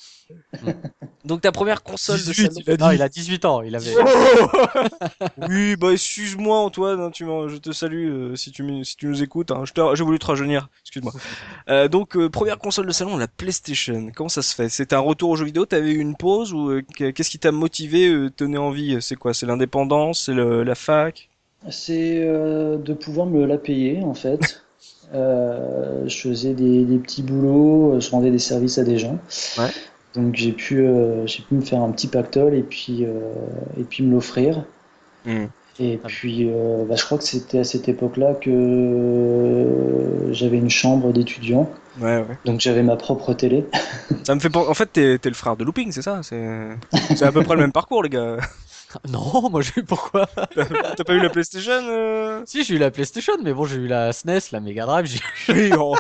donc 1.25 1.41
ta 1.43 1.53
première 1.53 1.83
console 1.83 2.19
de 2.19 2.23
18, 2.25 2.53
salon. 2.53 2.63
il 2.67 2.71
a 2.73 2.77
Non, 2.77 2.91
il 2.93 3.03
a 3.03 3.09
18 3.09 3.45
ans, 3.45 3.63
il 3.63 3.77
avait. 3.77 3.95
Oui, 5.49 5.77
bah 5.77 5.93
excuse-moi 5.93 6.59
Antoine, 6.59 7.01
hein, 7.01 7.11
tu 7.11 7.25
je 7.25 7.57
te 7.57 7.73
salue 7.73 8.09
euh, 8.11 8.37
si 8.37 8.51
tu 8.51 8.63
me- 8.63 8.85
si 8.85 8.97
tu 8.97 9.07
nous 9.07 9.23
écoutes. 9.23 9.51
Hein. 9.51 9.65
Je 9.65 9.73
J'ai 9.95 10.05
voulu 10.05 10.19
te 10.19 10.27
rajeunir, 10.27 10.69
excuse-moi. 10.83 11.13
Euh, 11.69 11.87
donc 11.89 12.17
euh, 12.17 12.31
première 12.31 12.59
console 12.59 12.87
de 12.87 12.93
salon, 12.93 13.19
la 13.19 13.29
PlayStation. 13.29 14.11
Comment 14.15 14.31
ça 14.31 14.41
se 14.41 14.55
fait? 14.55 14.71
C'est 14.71 14.95
un 14.95 14.99
retour 15.01 15.29
aux 15.31 15.37
jeux 15.37 15.45
vidéo? 15.45 15.67
T'avais 15.67 15.91
eu 15.91 15.99
une 15.99 16.17
pause 16.17 16.55
ou 16.55 16.71
euh, 16.71 16.83
qu'est-ce 16.97 17.29
qui 17.29 17.39
t'a 17.39 17.53
motivé, 17.53 18.09
euh, 18.09 18.31
te 18.31 18.45
donné 18.45 18.57
envie? 18.57 18.97
C'est 19.03 19.17
quoi? 19.17 19.35
C'est 19.35 19.45
l'indépendance? 19.45 20.25
C'est 20.25 20.35
la 20.35 20.75
fac? 20.75 21.29
C'est 21.69 22.21
euh, 22.23 22.79
de 22.79 22.95
pouvoir 22.95 23.27
me 23.27 23.45
la 23.45 23.59
payer 23.59 24.03
en 24.03 24.15
fait. 24.15 24.65
Euh, 25.15 26.07
je 26.07 26.17
faisais 26.29 26.53
des, 26.53 26.85
des 26.85 26.99
petits 26.99 27.23
boulots, 27.23 27.95
euh, 27.95 28.01
je 28.01 28.11
rendais 28.11 28.31
des 28.31 28.39
services 28.39 28.79
à 28.79 28.85
des 28.85 28.99
gens. 28.99 29.19
Ouais. 29.59 29.71
Donc 30.15 30.35
j'ai 30.35 30.53
pu, 30.53 30.81
euh, 30.81 31.27
j'ai 31.27 31.43
pu 31.43 31.55
me 31.55 31.61
faire 31.63 31.81
un 31.81 31.91
petit 31.93 32.09
pactole 32.09 32.55
et 32.55 32.63
puis, 32.63 33.05
euh, 33.05 33.33
et 33.79 33.85
puis 33.85 34.03
me 34.03 34.13
l'offrir. 34.13 34.65
Hmm. 35.25 35.47
Et 35.81 36.01
puis 36.07 36.51
euh, 36.51 36.85
bah, 36.89 36.97
je 36.97 37.05
crois 37.05 37.19
que 37.19 37.25
c'était 37.25 37.61
à 37.61 37.65
cette 37.65 37.89
époque-là 37.89 38.35
que 38.35 38.51
euh, 38.51 40.33
j'avais 40.33 40.59
une 40.59 40.71
chambre 40.71 41.13
d'étudiant. 41.13 41.71
Ouais, 42.01 42.19
ouais. 42.19 42.37
Donc 42.45 42.61
j'avais 42.61 42.83
ma 42.83 42.97
propre 42.97 43.33
télé. 43.33 43.65
Ça 44.25 44.35
me 44.35 44.41
fait 44.41 44.55
En 44.57 44.75
fait, 44.75 44.87
t'es 44.93 45.19
t'es 45.19 45.29
le 45.29 45.37
frère 45.37 45.57
de 45.57 45.65
Looping, 45.65 45.93
c'est 45.93 46.03
ça? 46.03 46.21
C'est 46.23 46.69
c'est 47.15 47.23
à 47.23 47.33
peu 47.33 47.43
près 47.43 47.55
le 47.55 47.61
même 47.61 47.73
parcours, 47.73 48.03
les 48.03 48.09
gars. 48.09 48.39
Non, 49.11 49.51
moi, 49.51 49.61
j'ai 49.61 49.81
eu 49.81 49.85
pourquoi? 49.85 50.27
T'as 50.55 51.05
pas 51.05 51.15
eu 51.15 51.21
la 51.21 51.29
PlayStation 51.31 51.73
euh? 51.85 52.43
Si, 52.47 52.65
j'ai 52.65 52.75
eu 52.75 52.79
la 52.79 52.91
PlayStation, 52.91 53.35
mais 53.43 53.53
bon, 53.53 53.65
j'ai 53.65 53.77
eu 53.77 53.87
la 53.87 54.13
SNES, 54.13 54.51
la 54.53 54.61
Mega 54.61 54.87
Drive. 54.87 55.07
j'ai- 55.07 55.53
Oui, 55.53 55.71
oh. 55.79 55.95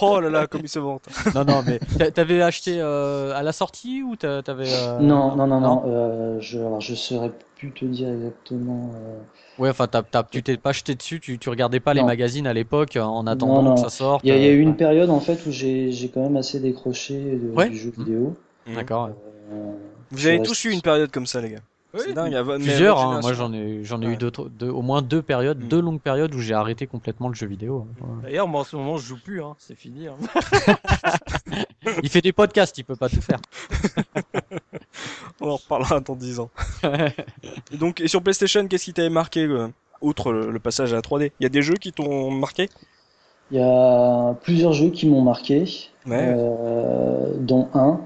oh 0.00 0.20
là 0.20 0.28
là, 0.30 0.46
comme 0.46 0.60
il 0.62 0.68
se 0.68 0.78
vante. 0.78 1.04
Non, 1.34 1.44
non, 1.44 1.62
mais 1.66 1.78
t'a- 1.98 2.10
t'avais 2.10 2.42
acheté 2.42 2.76
euh, 2.80 3.34
à 3.34 3.42
la 3.42 3.52
sortie 3.52 4.02
ou 4.02 4.16
t'a- 4.16 4.42
t'avais. 4.42 4.68
euh, 4.68 4.98
Non, 5.00 5.34
non, 5.36 5.46
non, 5.46 5.60
non. 5.60 5.82
euh, 5.86 6.38
je, 6.40 6.58
alors 6.58 6.80
je 6.80 6.94
saurais 6.94 7.32
plus 7.56 7.72
te 7.72 7.84
dire 7.84 8.08
exactement. 8.10 8.92
euh, 8.94 9.18
Ouais, 9.58 9.70
enfin, 9.70 9.86
t'as- 9.86 10.02
t'as- 10.02 10.22
tu 10.24 10.42
t'es 10.42 10.56
pas 10.56 10.72
jeté 10.72 10.94
dessus, 10.94 11.20
tu, 11.20 11.38
tu 11.38 11.48
regardais 11.50 11.80
pas 11.80 11.92
les 11.94 12.02
magazines 12.02 12.46
à 12.46 12.52
l'époque 12.54 12.96
en 12.96 13.26
attendant 13.26 13.62
non. 13.62 13.74
que 13.74 13.80
ça 13.80 13.90
sorte. 13.90 14.22
Il 14.24 14.28
y 14.28 14.32
a, 14.32 14.36
il 14.36 14.42
y 14.42 14.46
a 14.46 14.50
eu 14.52 14.60
une 14.60 14.76
période 14.76 15.10
en 15.10 15.20
fait 15.20 15.44
où 15.46 15.50
j'ai 15.52 15.90
j'ai 15.92 16.08
quand 16.08 16.22
même 16.22 16.36
assez 16.36 16.60
décroché 16.60 17.14
de- 17.14 17.50
Ouais. 17.54 17.68
du 17.68 17.76
jeu 17.78 17.92
vidéo. 17.96 18.36
D'accord. 18.74 19.06
ouais. 19.06 19.14
Euh, 19.52 19.72
Vous 20.10 20.26
avez 20.26 20.42
tous 20.42 20.64
eu 20.64 20.70
une 20.70 20.80
période 20.82 21.10
comme 21.10 21.26
ça, 21.26 21.40
les 21.40 21.50
gars. 21.50 21.58
C'est 21.98 22.12
dingue. 22.12 22.32
vo- 22.34 22.44
mais 22.44 22.54
à 22.54 22.58
Plusieurs, 22.58 23.00
hein, 23.00 23.20
moi 23.20 23.32
j'en 23.32 23.52
ai, 23.52 23.82
j'en 23.84 24.00
ai 24.00 24.06
Ouais. 24.06 24.12
eu 24.12 24.16
deux, 24.16 24.30
deux- 24.50 24.68
au 24.70 24.82
moins 24.82 25.02
deux 25.02 25.22
périodes, 25.22 25.58
Mm. 25.64 25.68
deux 25.68 25.80
longues 25.80 26.00
périodes 26.00 26.34
où 26.34 26.38
j'ai 26.38 26.54
arrêté 26.54 26.86
complètement 26.86 27.28
le 27.28 27.34
jeu 27.34 27.46
vidéo. 27.46 27.86
hein. 28.02 28.06
D'ailleurs, 28.22 28.46
moi 28.46 28.60
en 28.60 28.64
ce 28.64 28.76
moment, 28.76 28.96
je 28.96 29.06
joue 29.06 29.18
plus, 29.22 29.42
hein. 29.42 29.56
c'est 29.58 29.74
fini. 29.76 30.06
hein. 30.06 30.14
Il 32.02 32.08
fait 32.08 32.20
des 32.20 32.32
podcasts, 32.32 32.76
il 32.78 32.84
peut 32.84 32.96
pas 32.96 33.08
tout 33.08 33.20
faire. 33.22 33.40
On 35.40 35.48
en 35.50 35.56
reparlera 35.56 36.00
dans 36.00 36.14
10 36.14 36.38
ans. 36.40 36.50
Et 37.72 37.76
donc, 37.76 38.00
et 38.00 38.08
sur 38.08 38.22
PlayStation, 38.22 38.66
qu'est-ce 38.68 38.84
qui 38.84 38.92
t'avait 38.92 39.08
marqué, 39.10 39.44
euh, 39.46 39.68
outre 40.02 40.32
le, 40.32 40.50
le 40.50 40.58
passage 40.58 40.92
à 40.92 40.96
la 40.96 41.02
3D 41.02 41.32
Il 41.40 41.44
y 41.44 41.46
a 41.46 41.48
des 41.48 41.62
jeux 41.62 41.74
qui 41.76 41.92
t'ont 41.92 42.30
marqué? 42.30 42.68
Il 43.50 43.58
y 43.58 43.62
a 43.62 44.34
plusieurs 44.42 44.72
jeux 44.74 44.90
qui 44.90 45.08
m'ont 45.08 45.22
marqué, 45.22 45.64
Ouais. 46.06 46.34
euh, 46.36 47.32
dont 47.38 47.68
un 47.74 48.00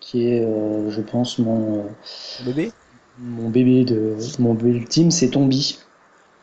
qui 0.00 0.28
est, 0.28 0.40
euh, 0.44 0.90
je 0.90 1.00
pense, 1.02 1.38
mon, 1.38 1.80
euh, 1.80 2.44
Bébé 2.44 2.72
mon 3.18 3.48
bébé 3.50 3.84
de 3.84 4.16
mon 4.38 4.54
bébé 4.54 4.78
ultime, 4.78 5.10
c'est 5.10 5.30
Tombi. 5.30 5.78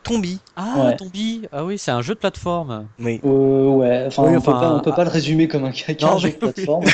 Tombi. 0.02 0.38
Ah, 0.54 0.74
Ouais. 0.84 0.96
Tombi, 0.96 1.48
ah 1.50 1.64
oui, 1.64 1.78
c'est 1.78 1.90
un 1.90 2.00
jeu 2.00 2.14
de 2.14 2.20
plateforme. 2.20 2.86
Oui. 3.00 3.20
Euh, 3.24 3.68
ouais, 3.70 4.04
enfin, 4.06 4.22
Oui, 4.22 4.34
on, 4.34 4.36
enfin, 4.38 4.52
peut 4.52 4.58
pas, 4.60 4.74
on 4.74 4.80
peut 4.80 4.90
ah. 4.92 4.96
pas 4.96 5.04
le 5.04 5.10
résumer 5.10 5.48
comme 5.48 5.64
un, 5.64 5.72
qu'un 5.72 6.06
Non, 6.06 6.18
jeu 6.18 6.28
mais 6.28 6.34
de 6.34 6.38
plateforme. 6.38 6.84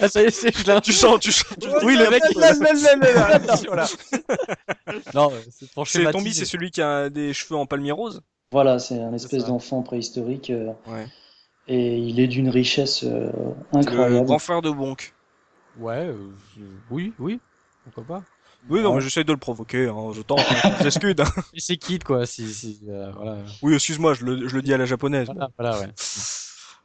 Ah, 0.00 0.08
ça 0.08 0.20
y 0.20 0.26
est, 0.26 0.30
c'est, 0.30 0.54
je 0.54 0.70
l'ai- 0.70 0.80
Tu 0.82 0.92
sens, 0.92 1.18
tu 1.18 1.32
sens. 1.32 1.46
tu- 1.58 1.68
Oui, 1.82 1.96
le 1.96 2.10
mec, 2.10 2.22
il- 2.30 2.38
Là, 2.38 2.52
là, 2.52 2.72
là, 2.74 2.96
là, 2.96 3.28
là, 3.28 3.38
là. 3.38 3.56
Voilà. 3.66 3.86
Non, 5.14 5.32
c'est 5.50 5.70
pour 5.72 5.86
C'est 5.88 5.98
schématiser. 6.00 6.18
Tombi, 6.18 6.34
c'est 6.34 6.44
celui 6.44 6.70
qui 6.70 6.82
a 6.82 7.08
des 7.08 7.32
cheveux 7.32 7.56
en 7.56 7.64
palmier 7.64 7.92
rose. 7.92 8.20
Voilà, 8.50 8.78
c'est 8.78 9.00
un 9.00 9.14
espèce 9.14 9.46
d'enfant 9.46 9.80
préhistorique 9.80 10.50
euh, 10.50 10.72
Ouais. 10.86 11.06
et 11.68 11.96
il 11.96 12.20
est 12.20 12.26
d'une 12.26 12.50
richesse 12.50 13.02
euh, 13.02 13.30
Le 13.72 13.78
incroyable. 13.78 14.26
grand 14.26 14.38
frère 14.38 14.60
de 14.60 14.70
Bonk. 14.70 15.14
Ouais, 15.80 16.08
euh, 16.08 16.16
oui, 16.90 17.14
oui, 17.18 17.40
pourquoi 17.84 18.18
pas. 18.18 18.22
Oui, 18.70 18.80
non, 18.80 18.90
Ouais. 18.90 18.96
mais 18.96 19.00
j'essaie 19.02 19.24
de 19.24 19.32
le 19.32 19.38
provoquer. 19.38 19.88
Hein. 19.88 20.12
Je 20.14 20.22
tente. 20.22 20.40
hein. 20.40 20.70
J'escude. 20.82 21.20
hein. 21.20 21.24
Et 21.54 21.60
c'est 21.60 21.76
Kid, 21.76 22.04
quoi, 22.04 22.26
si, 22.26 22.46
si, 22.52 22.80
euh, 22.88 23.10
voilà. 23.16 23.38
Oui, 23.62 23.74
excuse-moi, 23.74 24.14
je 24.14 24.24
le, 24.24 24.48
je 24.48 24.54
le 24.54 24.62
dis 24.62 24.72
à 24.72 24.78
la 24.78 24.84
japonaise. 24.86 25.26
Voilà, 25.26 25.50
voilà, 25.58 25.78
ouais. 25.80 25.88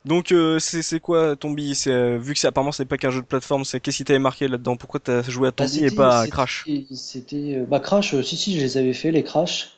Donc, 0.06 0.32
euh, 0.32 0.58
c'est 0.60 0.82
c'est 0.84 1.00
quoi 1.00 1.36
Tombi? 1.36 1.76
C'est 1.76 1.92
euh, 1.92 2.18
vu 2.18 2.34
que 2.34 2.40
c'est 2.40 2.48
apparemment 2.48 2.72
c'est 2.72 2.86
pas 2.86 2.98
qu'un 2.98 3.10
jeu 3.10 3.22
de 3.22 3.26
plateforme, 3.26 3.66
c'est 3.66 3.80
qu'est-ce 3.80 3.98
qui 3.98 4.06
t'avait 4.06 4.20
marqué 4.20 4.48
là-dedans? 4.48 4.76
Pourquoi 4.78 5.00
t'as 5.02 5.22
joué 5.24 5.50
à 5.50 5.52
Bah, 5.52 5.66
Tombi 5.66 5.80
et 5.80 5.90
c'était- 5.90 5.96
pas 5.96 6.22
à 6.22 6.28
Crash? 6.28 6.66
C'était 6.94 7.56
euh, 7.58 7.66
bah 7.66 7.80
Crash, 7.80 8.14
euh, 8.14 8.24
si 8.24 8.38
si, 8.38 8.56
je 8.58 8.62
les 8.64 8.78
avais 8.78 8.94
fait 8.94 9.12
les 9.12 9.24
Crash. 9.24 9.72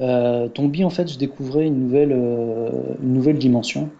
Euh, 0.00 0.48
Tombi 0.48 0.84
en 0.84 0.90
fait, 0.90 1.12
je 1.12 1.18
découvrais 1.18 1.66
une 1.66 1.80
nouvelle 1.80 2.12
euh, 2.12 2.70
une 3.02 3.12
nouvelle 3.14 3.38
dimension. 3.38 3.90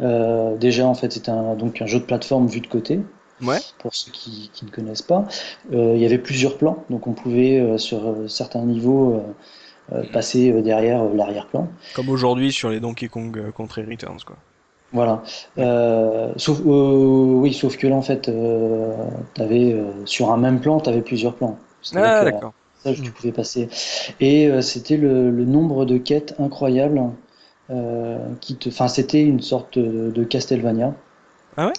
Euh, 0.00 0.56
déjà 0.58 0.86
en 0.86 0.94
fait, 0.94 1.12
c'était 1.12 1.30
un, 1.30 1.54
donc 1.56 1.80
un 1.82 1.86
jeu 1.86 1.98
de 2.00 2.04
plateforme 2.04 2.46
vu 2.46 2.60
de 2.60 2.66
côté. 2.66 3.00
Ouais. 3.42 3.58
Pour 3.78 3.94
ceux 3.94 4.12
qui, 4.12 4.50
qui 4.52 4.64
ne 4.64 4.70
connaissent 4.70 5.02
pas, 5.02 5.24
Euh, 5.72 5.94
il 5.96 6.00
y 6.00 6.06
avait 6.06 6.18
plusieurs 6.18 6.56
plans, 6.56 6.84
donc 6.90 7.06
on 7.06 7.12
pouvait 7.12 7.58
euh, 7.58 7.78
sur 7.78 8.06
euh, 8.06 8.28
certains 8.28 8.64
niveaux 8.64 9.14
euh, 9.14 9.20
euh, 9.92 10.04
passer 10.12 10.52
euh, 10.52 10.62
derrière 10.62 11.02
euh, 11.02 11.14
l'arrière-plan. 11.14 11.68
Comme 11.94 12.08
aujourd'hui 12.08 12.52
sur 12.52 12.70
les 12.70 12.80
Donkey 12.80 13.08
Kong 13.08 13.36
euh, 13.38 13.50
Country 13.50 13.82
Returns, 13.84 14.22
quoi. 14.24 14.36
Voilà. 14.92 15.22
Euh, 15.58 16.32
sauf, 16.36 16.60
euh, 16.60 17.40
oui, 17.42 17.52
sauf 17.52 17.76
que 17.76 17.88
là, 17.88 17.96
en 17.96 18.02
fait, 18.02 18.28
euh, 18.28 18.94
t'avais, 19.34 19.72
euh, 19.72 19.90
sur 20.06 20.30
un 20.30 20.36
même 20.36 20.60
plan, 20.60 20.78
tu 20.78 20.88
avais 20.88 21.02
plusieurs 21.02 21.34
plans. 21.34 21.58
Ah, 21.96 22.20
que, 22.20 22.30
d'accord. 22.30 22.52
ça, 22.84 22.94
tu 22.94 23.10
pouvais 23.10 23.32
passer. 23.32 23.68
Et 24.20 24.46
euh, 24.46 24.62
c'était 24.62 24.96
le, 24.96 25.30
le 25.30 25.44
nombre 25.44 25.84
de 25.84 25.98
quêtes 25.98 26.36
incroyables 26.38 27.02
euh, 27.70 28.18
qui 28.40 28.54
te, 28.56 28.68
enfin, 28.68 28.86
c'était 28.86 29.22
une 29.22 29.40
sorte 29.40 29.78
de, 29.78 30.12
de 30.12 30.24
Castlevania. 30.24 30.94
Ah 31.56 31.66
ouais? 31.66 31.72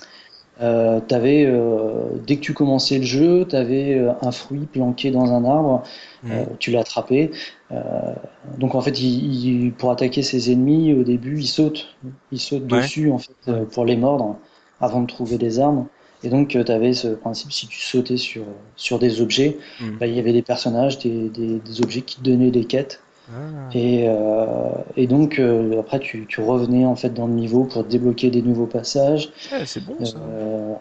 Euh, 0.61 0.99
t'avais, 1.01 1.45
euh, 1.45 2.05
dès 2.25 2.37
que 2.37 2.41
tu 2.41 2.53
commençais 2.53 2.97
le 2.97 3.03
jeu, 3.05 3.45
tu 3.49 3.55
avais 3.55 3.99
un 4.21 4.31
fruit 4.31 4.65
planqué 4.67 5.11
dans 5.11 5.33
un 5.33 5.43
arbre, 5.45 5.83
Mhm. 6.23 6.31
euh, 6.31 6.45
tu 6.59 6.71
l'as 6.71 6.81
attrapé. 6.81 7.31
Euh, 7.71 8.13
donc 8.57 8.75
en 8.75 8.81
fait, 8.81 8.99
il, 9.01 9.45
il- 9.65 9.73
pour 9.73 9.91
attaquer 9.91 10.21
ses 10.23 10.51
ennemis, 10.51 10.93
au 10.93 11.03
début, 11.03 11.39
il 11.39 11.47
saute, 11.47 11.95
il 12.31 12.39
saute 12.39 12.67
Ouais. 12.71 12.89
dessus 12.89 13.11
en 13.11 13.17
fait 13.17 13.35
euh, 13.47 13.65
pour 13.65 13.85
les 13.85 13.97
mordre 13.97 14.37
avant 14.79 15.01
de 15.01 15.07
trouver 15.07 15.37
des 15.37 15.59
armes. 15.59 15.87
Et 16.23 16.29
donc 16.29 16.47
tu 16.49 16.57
avais 16.71 16.93
ce 16.93 17.09
principe, 17.09 17.51
si 17.51 17.67
tu 17.67 17.79
sautais 17.81 18.17
sur 18.17 18.43
sur 18.75 18.99
des 18.99 19.21
objets, 19.21 19.57
Mhm. 19.79 19.97
bah, 19.99 20.07
il 20.07 20.15
y 20.15 20.19
avait 20.19 20.33
des 20.33 20.41
personnages, 20.41 20.97
des, 20.99 21.29
des, 21.29 21.59
des 21.59 21.81
objets 21.81 22.01
qui 22.01 22.17
te 22.17 22.23
donnaient 22.23 22.51
des 22.51 22.65
quêtes. 22.65 23.01
Ah. 23.31 23.69
Et, 23.73 24.05
euh, 24.07 24.69
et 24.95 25.07
donc 25.07 25.39
euh, 25.39 25.79
après 25.79 25.99
tu, 25.99 26.25
tu 26.27 26.41
revenais 26.41 26.85
en 26.85 26.95
fait 26.95 27.09
dans 27.09 27.27
le 27.27 27.33
niveau 27.33 27.63
pour 27.63 27.83
débloquer 27.83 28.29
des 28.29 28.41
nouveaux 28.41 28.67
passages. 28.67 29.29
Ouais, 29.51 29.65
c'est 29.65 29.83
bon 29.83 30.03
ça. 30.05 30.17
Euh, 30.19 30.73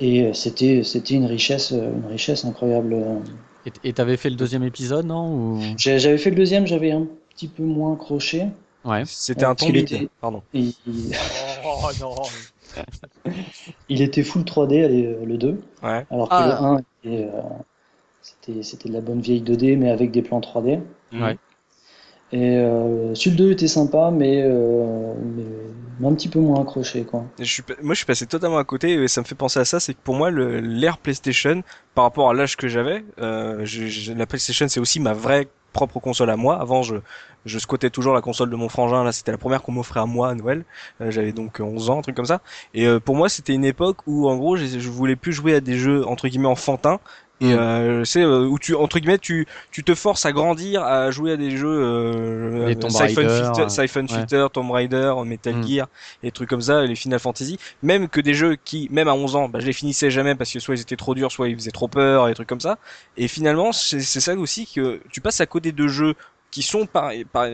et 0.00 0.32
c'était 0.34 0.82
c'était 0.82 1.14
une 1.14 1.26
richesse 1.26 1.70
une 1.70 2.06
richesse 2.10 2.44
incroyable. 2.44 2.96
Et 3.84 3.92
t'avais 3.92 4.16
fait 4.16 4.30
le 4.30 4.36
deuxième 4.36 4.62
épisode, 4.62 5.06
non 5.06 5.32
ou... 5.32 5.60
J'avais 5.76 6.18
fait 6.18 6.30
le 6.30 6.36
deuxième, 6.36 6.66
j'avais 6.66 6.92
un 6.92 7.06
petit 7.30 7.48
peu 7.48 7.62
moins 7.64 7.94
accroché. 7.94 8.46
Ouais. 8.84 9.02
C'était 9.06 9.44
un 9.44 9.54
Tombi. 9.56 9.80
était- 9.80 10.08
Pardon. 10.20 10.42
Il, 10.54 10.72
Oh 11.64 11.88
non. 12.00 12.14
il 13.88 14.02
était 14.02 14.22
full 14.22 14.42
3D 14.42 14.84
allez, 14.84 15.16
le 15.24 15.36
2, 15.36 15.60
Ouais. 15.82 16.06
alors 16.10 16.28
que 16.28 16.34
Ah. 16.34 16.46
le 16.46 16.66
1 16.66 16.78
était, 16.78 17.24
euh, 17.24 17.40
c'était 18.22 18.62
c'était 18.62 18.88
de 18.88 18.94
la 18.94 19.00
bonne 19.00 19.20
vieille 19.20 19.42
2D 19.42 19.76
mais 19.76 19.90
avec 19.90 20.10
des 20.10 20.22
plans 20.22 20.40
3D. 20.40 20.80
Ouais. 21.12 21.36
Et 22.32 22.56
euh, 22.56 23.14
celui 23.14 23.36
2 23.36 23.52
était 23.52 23.68
sympa, 23.68 24.10
mais, 24.12 24.42
euh, 24.44 25.14
un 26.04 26.14
petit 26.14 26.28
peu 26.28 26.40
moins 26.40 26.60
accroché, 26.60 27.04
quoi. 27.04 27.24
Moi, 27.82 27.94
je 27.94 27.98
suis 27.98 28.06
passé 28.06 28.26
totalement 28.26 28.58
à 28.58 28.64
côté 28.64 28.94
et 28.94 29.08
ça 29.08 29.20
me 29.20 29.26
fait 29.26 29.34
penser 29.34 29.60
à 29.60 29.64
ça. 29.64 29.80
C'est 29.80 29.94
que 29.94 30.00
pour 30.02 30.14
moi, 30.14 30.30
l'ère 30.30 30.98
PlayStation, 30.98 31.62
par 31.94 32.04
rapport 32.04 32.30
à 32.30 32.34
l'âge 32.34 32.56
que 32.56 32.68
j'avais, 32.68 33.04
euh, 33.20 33.64
la 34.16 34.26
PlayStation, 34.26 34.66
c'est 34.68 34.80
aussi 34.80 35.00
ma 35.00 35.12
vraie 35.12 35.48
propre 35.72 36.00
console 36.00 36.30
à 36.30 36.36
moi. 36.36 36.58
Avant, 36.60 36.82
je, 36.82 36.96
je 37.44 37.58
toujours 37.90 38.14
la 38.14 38.20
console 38.22 38.50
de 38.50 38.56
mon 38.56 38.68
frangin. 38.68 39.04
Là, 39.04 39.12
c'était 39.12 39.30
la 39.30 39.38
première 39.38 39.62
qu'on 39.62 39.72
m'offrait 39.72 40.00
à 40.00 40.06
moi 40.06 40.30
à 40.30 40.34
Noël. 40.34 40.64
Euh, 41.00 41.10
J'avais 41.10 41.32
donc 41.32 41.60
11 41.60 41.90
ans, 41.90 41.98
un 41.98 42.02
truc 42.02 42.16
comme 42.16 42.26
ça. 42.26 42.40
Et 42.74 42.86
euh, 42.86 42.98
pour 42.98 43.14
moi, 43.14 43.28
c'était 43.28 43.52
une 43.52 43.64
époque 43.64 43.98
où, 44.06 44.28
en 44.28 44.36
gros, 44.36 44.56
je, 44.56 44.66
je 44.66 44.90
voulais 44.90 45.16
plus 45.16 45.32
jouer 45.32 45.54
à 45.54 45.60
des 45.60 45.76
jeux 45.76 46.04
entre 46.06 46.28
guillemets 46.28 46.48
enfantins. 46.48 46.98
Et 47.38 47.52
euh, 47.52 48.02
c'est 48.04 48.22
euh, 48.22 48.46
où 48.46 48.58
tu 48.58 48.74
entre 48.74 48.98
guillemets 48.98 49.18
tu 49.18 49.46
tu 49.70 49.84
te 49.84 49.94
forces 49.94 50.24
à 50.24 50.32
grandir 50.32 50.82
à 50.82 51.10
jouer 51.10 51.32
à 51.32 51.36
des 51.36 51.54
jeux 51.54 51.68
euh, 51.68 52.74
Tomb 52.76 52.90
Siphon 52.90 53.20
euh, 53.26 53.68
Siphon 53.68 54.06
ouais. 54.08 54.48
Tomb 54.50 54.70
Raider, 54.70 55.12
Metal 55.24 55.54
Mm. 55.54 55.66
Gear 55.66 55.86
et 56.22 56.30
trucs 56.30 56.48
comme 56.48 56.62
ça, 56.62 56.84
les 56.84 56.94
Final 56.94 57.18
Fantasy, 57.20 57.58
même 57.82 58.08
que 58.08 58.20
des 58.22 58.32
jeux 58.32 58.56
qui, 58.56 58.88
même 58.90 59.08
à 59.08 59.14
11 59.14 59.36
ans, 59.36 59.48
bah, 59.50 59.60
je 59.60 59.66
les 59.66 59.72
finissais 59.74 60.10
jamais 60.10 60.34
parce 60.34 60.50
que 60.50 60.60
soit 60.60 60.74
ils 60.76 60.80
étaient 60.80 60.96
trop 60.96 61.14
durs, 61.14 61.30
soit 61.30 61.48
ils 61.48 61.56
faisaient 61.56 61.70
trop 61.70 61.88
peur, 61.88 62.28
et 62.28 62.34
trucs 62.34 62.48
comme 62.48 62.60
ça. 62.60 62.78
Et 63.16 63.28
finalement, 63.28 63.70
c'est 63.72 64.00
c'est 64.00 64.20
ça 64.20 64.34
aussi 64.34 64.66
que 64.66 65.02
tu 65.12 65.20
passes 65.20 65.40
à 65.40 65.46
côté 65.46 65.72
de 65.72 65.86
jeux 65.88 66.14
qui 66.50 66.62
sont 66.62 66.86
par, 66.86 67.10
par, 67.32 67.48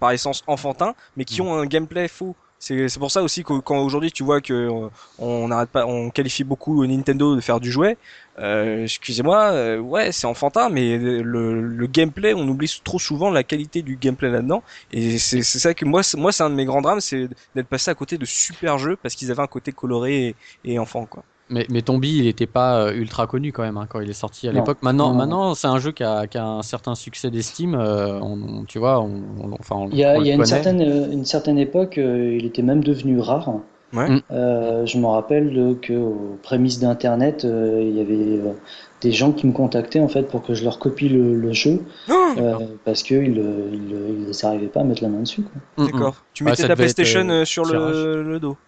par 0.00 0.10
essence 0.12 0.42
enfantins, 0.46 0.94
mais 1.16 1.24
qui 1.24 1.42
Mm. 1.42 1.46
ont 1.46 1.54
un 1.58 1.66
gameplay 1.66 2.08
fou. 2.08 2.34
C'est 2.60 2.98
pour 2.98 3.10
ça 3.12 3.22
aussi 3.22 3.44
que 3.44 3.60
quand 3.60 3.78
aujourd'hui 3.78 4.10
tu 4.10 4.24
vois 4.24 4.40
que 4.40 4.52
euh, 4.52 4.88
on 5.18 5.46
n'arrête 5.48 5.70
pas, 5.70 5.86
on 5.86 6.10
qualifie 6.10 6.42
beaucoup 6.42 6.84
Nintendo 6.84 7.36
de 7.36 7.40
faire 7.40 7.60
du 7.60 7.70
jouet. 7.70 7.96
Euh, 8.40 8.82
excusez-moi, 8.82 9.52
euh, 9.52 9.78
ouais, 9.78 10.10
c'est 10.10 10.26
enfantin, 10.26 10.68
mais 10.68 10.98
le, 10.98 11.60
le 11.62 11.86
gameplay, 11.86 12.34
on 12.34 12.46
oublie 12.48 12.80
trop 12.82 12.98
souvent 12.98 13.30
la 13.30 13.44
qualité 13.44 13.82
du 13.82 13.96
gameplay 13.96 14.28
là-dedans. 14.30 14.64
Et 14.92 15.18
c'est 15.18 15.42
ça 15.42 15.72
que 15.72 15.84
moi, 15.84 16.02
moi, 16.16 16.32
c'est 16.32 16.42
un 16.42 16.50
de 16.50 16.56
mes 16.56 16.64
grands 16.64 16.82
drames, 16.82 17.00
c'est 17.00 17.28
d'être 17.54 17.68
passé 17.68 17.90
à 17.92 17.94
côté 17.94 18.18
de 18.18 18.24
super 18.24 18.78
jeux 18.78 18.96
parce 18.96 19.14
qu'ils 19.14 19.30
avaient 19.30 19.42
un 19.42 19.46
côté 19.46 19.70
coloré 19.72 20.28
et, 20.64 20.72
et 20.72 20.78
enfant, 20.80 21.06
quoi. 21.06 21.24
Mais, 21.50 21.66
mais 21.70 21.82
Tombi, 21.82 22.18
il 22.18 22.26
était 22.26 22.46
pas 22.46 22.80
euh, 22.82 22.92
ultra 22.94 23.26
connu 23.26 23.52
quand 23.52 23.62
même 23.62 23.78
hein, 23.78 23.86
quand 23.88 24.00
il 24.00 24.10
est 24.10 24.14
sorti 24.14 24.48
à 24.48 24.52
l'époque. 24.52 24.78
Maintenant, 24.82 25.12
Non, 25.12 25.18
maintenant, 25.18 25.54
c'est 25.54 25.66
un 25.66 25.78
jeu 25.78 25.92
qui 25.92 26.04
a, 26.04 26.26
qui 26.26 26.36
a 26.38 26.44
un 26.46 26.62
certain 26.62 26.94
succès 26.94 27.30
d'estime. 27.30 27.74
euh, 27.74 28.20
on, 28.20 28.40
on- 28.60 28.64
tu 28.64 28.78
vois, 28.78 29.00
on, 29.00 29.22
on- 29.40 29.52
enfin, 29.58 29.76
on, 29.76 29.88
Il 29.90 29.98
y 29.98 30.04
a, 30.04 30.16
on 30.16 30.20
il 30.20 30.26
y 30.26 30.30
a 30.30 30.34
le 30.34 30.40
une, 30.40 30.44
certaine, 30.46 30.82
euh, 30.82 31.10
une 31.10 31.24
certaine 31.24 31.58
époque, 31.58 31.96
euh, 31.98 32.36
il 32.38 32.44
était 32.44 32.62
même 32.62 32.84
devenu 32.84 33.18
rare. 33.20 33.48
Ouais. 33.94 34.10
Mm. 34.10 34.20
Euh, 34.30 34.84
je 34.84 34.98
me 34.98 35.06
rappelle 35.06 35.54
de, 35.54 35.72
que 35.72 35.94
aux 35.94 36.38
prémices 36.42 36.78
d'Internet, 36.78 37.46
euh, 37.46 37.80
il 37.82 37.96
y 37.96 38.00
avait 38.00 38.14
euh, 38.14 38.52
des 39.00 39.12
gens 39.12 39.32
qui 39.32 39.46
me 39.46 39.52
contactaient 39.52 40.00
en 40.00 40.08
fait 40.08 40.24
pour 40.24 40.42
que 40.42 40.52
je 40.52 40.62
leur 40.64 40.78
copie 40.78 41.08
le, 41.08 41.34
le 41.34 41.52
jeu 41.54 41.80
euh, 42.10 42.54
parce 42.84 43.02
qu'ils 43.02 43.38
ils, 43.72 44.28
ils 44.28 44.30
n'arrivaient 44.42 44.66
pas 44.66 44.80
à 44.80 44.84
mettre 44.84 45.02
la 45.02 45.08
main 45.08 45.20
dessus. 45.20 45.42
Mm, 45.78 45.82
mm. 45.82 45.86
D'accord. 45.86 46.16
Tu 46.34 46.44
Ouais, 46.44 46.50
mettais 46.50 46.62
ça 46.62 46.66
ta 46.68 46.72
être, 46.72 46.76
PlayStation 46.76 47.28
euh, 47.30 47.44
sur 47.46 47.64
le, 47.64 48.22
le 48.22 48.40
dos. 48.40 48.58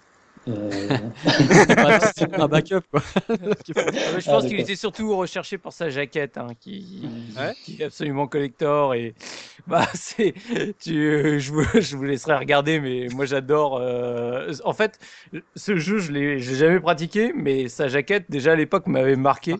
Euh, 0.49 0.89
c'est 2.17 2.35
un 2.35 2.49
backup 2.49 2.81
quoi. 2.91 3.03
Ah, 3.29 3.33
je 3.67 3.73
Ah, 3.77 4.33
pense 4.33 4.43
qu'il 4.45 4.53
d'accord. 4.53 4.53
était 4.53 4.77
surtout 4.77 5.17
recherché 5.17 5.59
pour 5.59 5.73
sa 5.73 5.91
jaquette, 5.91 6.39
hein, 6.39 6.49
qui, 6.61 7.09
Ouais. 7.37 7.55
qui 7.63 7.77
est 7.81 7.85
absolument 7.85 8.27
collector. 8.27 8.95
Et 8.95 9.15
bah, 9.67 9.87
c'est, 9.95 10.35
tu, 10.81 11.41
je, 11.41 11.53
vous, 11.53 11.63
je 11.81 11.97
vous 11.97 12.05
laisserai 12.05 12.37
regarder, 12.37 12.81
mais 12.81 13.09
moi 13.15 13.25
j'adore. 13.27 13.79
euh, 13.81 14.53
En 14.65 14.73
fait, 14.73 14.99
ce 15.57 15.77
jeu, 15.77 15.99
je 15.99 16.13
l'ai, 16.13 16.39
je 16.39 16.51
l'ai 16.51 16.57
jamais 16.57 16.81
pratiqué, 16.81 17.33
mais 17.35 17.69
sa 17.69 17.89
jaquette 17.89 18.27
déjà 18.31 18.53
à 18.53 18.57
l'époque 18.57 18.87
m'avait 18.87 19.17
marqué. 19.17 19.55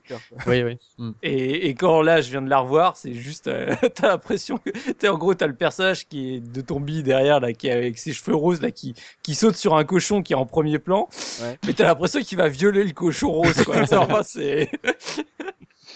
oui, 0.47 0.63
oui. 0.63 0.79
Mm. 0.99 1.11
Et, 1.23 1.69
et 1.69 1.75
quand 1.75 2.03
là, 2.03 2.21
je 2.21 2.31
viens 2.31 2.43
de 2.43 2.51
la 2.51 2.59
revoir, 2.61 2.97
c'est 2.97 3.15
juste, 3.15 3.47
euh, 3.49 3.75
t'as 3.95 4.09
l'impression 4.09 4.59
que, 4.59 4.71
t'es 4.93 5.09
en 5.09 5.19
gros, 5.19 5.35
t'as 5.35 5.47
le 5.47 5.55
personnage 5.57 6.07
qui 6.09 6.35
est 6.37 6.41
de 6.41 6.61
Tombi 6.61 7.03
derrière, 7.03 7.41
là, 7.41 7.53
qui 7.53 7.69
est 7.69 7.73
avec 7.73 7.99
ses 7.99 8.13
cheveux 8.13 8.35
roses, 8.37 8.61
là, 8.63 8.71
qui, 8.71 8.95
qui 9.23 9.35
saute 9.35 9.57
sur 9.57 9.77
un 9.77 9.85
cochon 9.85 10.23
qui 10.23 10.33
est 10.33 10.37
en 10.37 10.47
premier 10.47 10.79
plan. 10.79 11.09
Ouais. 11.39 11.59
Mais 11.67 11.75
t'as 11.75 11.85
l'impression 11.87 12.21
qu'il 12.21 12.39
va 12.39 12.49
violer 12.49 12.85
le 12.85 12.93
cochon 12.93 13.31
rose, 13.33 13.63
quoi. 13.63 13.85
C'est 13.87 13.97
vraiment, 13.97 14.23
c'est, 14.23 14.71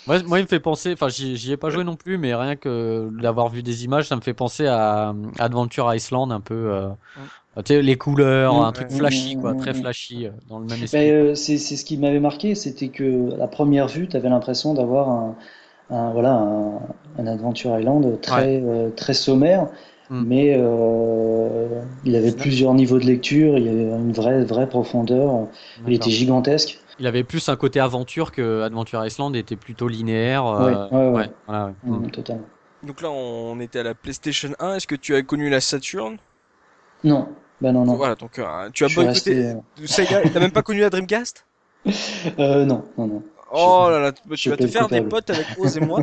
Moi, 0.06 0.22
moi, 0.22 0.38
il 0.38 0.42
me 0.42 0.46
fait 0.48 0.60
penser, 0.60 0.92
enfin, 0.92 1.08
j'y 1.08 1.36
j'y 1.36 1.52
ai 1.52 1.56
pas 1.56 1.70
joué 1.70 1.82
non 1.84 1.96
plus, 1.96 2.18
mais 2.18 2.34
rien 2.34 2.56
que 2.56 3.08
d'avoir 3.12 3.48
vu 3.48 3.62
des 3.62 3.84
images, 3.84 4.06
ça 4.08 4.16
me 4.16 4.20
fait 4.20 4.34
penser 4.34 4.66
à 4.66 5.10
euh, 5.10 5.30
Adventure 5.38 5.92
Island, 5.94 6.30
un 6.30 6.40
peu, 6.42 6.54
euh, 6.74 6.90
tu 7.58 7.62
sais, 7.74 7.82
les 7.82 7.98
couleurs, 7.98 8.62
un 8.64 8.72
truc 8.72 8.90
flashy, 8.90 9.36
quoi, 9.36 9.54
très 9.54 9.74
flashy, 9.74 10.26
euh, 10.26 10.32
dans 10.46 10.58
le 10.60 10.66
même 10.66 10.82
ben, 10.82 10.84
esprit. 10.84 11.12
euh, 11.12 11.34
c'est 11.34 11.58
c'est 11.58 11.76
ce 11.76 11.84
qui 11.84 11.96
m'avait 11.98 12.20
marqué, 12.20 12.54
c'était 12.54 12.88
que 12.90 13.32
à 13.34 13.36
la 13.36 13.48
première 13.48 13.88
vue, 13.88 14.08
tu 14.08 14.16
avais 14.16 14.28
l'impression 14.28 14.74
d'avoir 14.74 15.08
un, 15.10 15.36
un- 15.90 16.12
voilà, 16.12 16.34
un, 16.34 16.80
un 17.18 17.26
Adventure 17.26 17.78
Island 17.78 18.20
très, 18.22 18.62
euh, 18.62 18.90
très 18.90 19.14
sommaire, 19.14 19.68
Mm. 20.10 20.24
mais 20.24 20.54
euh, 20.58 21.82
il 22.04 22.16
avait 22.16 22.32
plusieurs 22.32 22.74
niveaux 22.74 22.98
de 23.00 23.06
lecture, 23.06 23.58
il 23.58 23.64
y 23.66 23.68
avait 23.70 23.84
une 23.84 24.12
vraie, 24.12 24.44
vraie 24.44 24.68
profondeur, 24.68 25.48
il 25.86 25.94
était 25.94 26.10
gigantesque. 26.10 26.83
Il 26.98 27.06
avait 27.06 27.24
plus 27.24 27.48
un 27.48 27.56
côté 27.56 27.80
aventure 27.80 28.30
que 28.30 28.62
Adventure 28.62 29.04
Island 29.04 29.34
était 29.34 29.56
plutôt 29.56 29.88
linéaire. 29.88 30.46
euh, 30.46 30.88
Ouais, 30.90 30.96
ouais, 30.96 31.12
ouais. 31.12 31.30
voilà, 31.46 31.66
ouais. 31.66 31.72
Mm, 31.82 32.10
totalement. 32.10 32.46
Donc 32.84 33.00
là, 33.00 33.10
on 33.10 33.58
était 33.60 33.80
à 33.80 33.82
la 33.82 33.94
PlayStation 33.94 34.50
1. 34.58 34.74
Est-ce 34.76 34.86
que 34.86 34.94
tu 34.94 35.14
as 35.14 35.22
connu 35.22 35.48
la 35.50 35.60
Saturn? 35.60 36.18
Non, 37.02 37.28
bah 37.60 37.72
non, 37.72 37.84
non. 37.84 37.94
Voilà, 37.94 38.14
donc 38.14 38.38
euh, 38.38 38.70
tu 38.72 38.84
as 38.84 38.88
boycotté 38.88 39.34
resté, 39.34 39.54
euh, 39.80 39.86
Sega. 39.86 40.22
T'as 40.30 40.40
même 40.40 40.52
pas 40.52 40.62
connu 40.62 40.80
la 40.80 40.90
Dreamcast? 40.90 41.44
Euh, 42.38 42.64
non, 42.64 42.82
non, 42.96 43.06
non. 43.06 43.22
Oh 43.52 43.86
là 43.90 44.00
là, 44.00 44.12
tu 44.12 44.22
je 44.34 44.50
vas 44.50 44.56
te 44.56 44.66
faire 44.66 44.88
des 44.88 45.02
potes 45.02 45.28
avec 45.30 45.46
Oz 45.58 45.76
et 45.76 45.80
moi. 45.80 46.00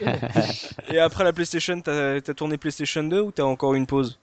et 0.92 0.98
après 0.98 1.24
la 1.24 1.32
PlayStation, 1.32 1.80
t'as 1.80 2.14
as 2.16 2.20
tourné 2.34 2.56
PlayStation 2.56 3.02
2 3.02 3.20
ou 3.20 3.30
t'as 3.32 3.42
encore 3.42 3.74
eu 3.74 3.76
une 3.76 3.86
pause? 3.86 4.18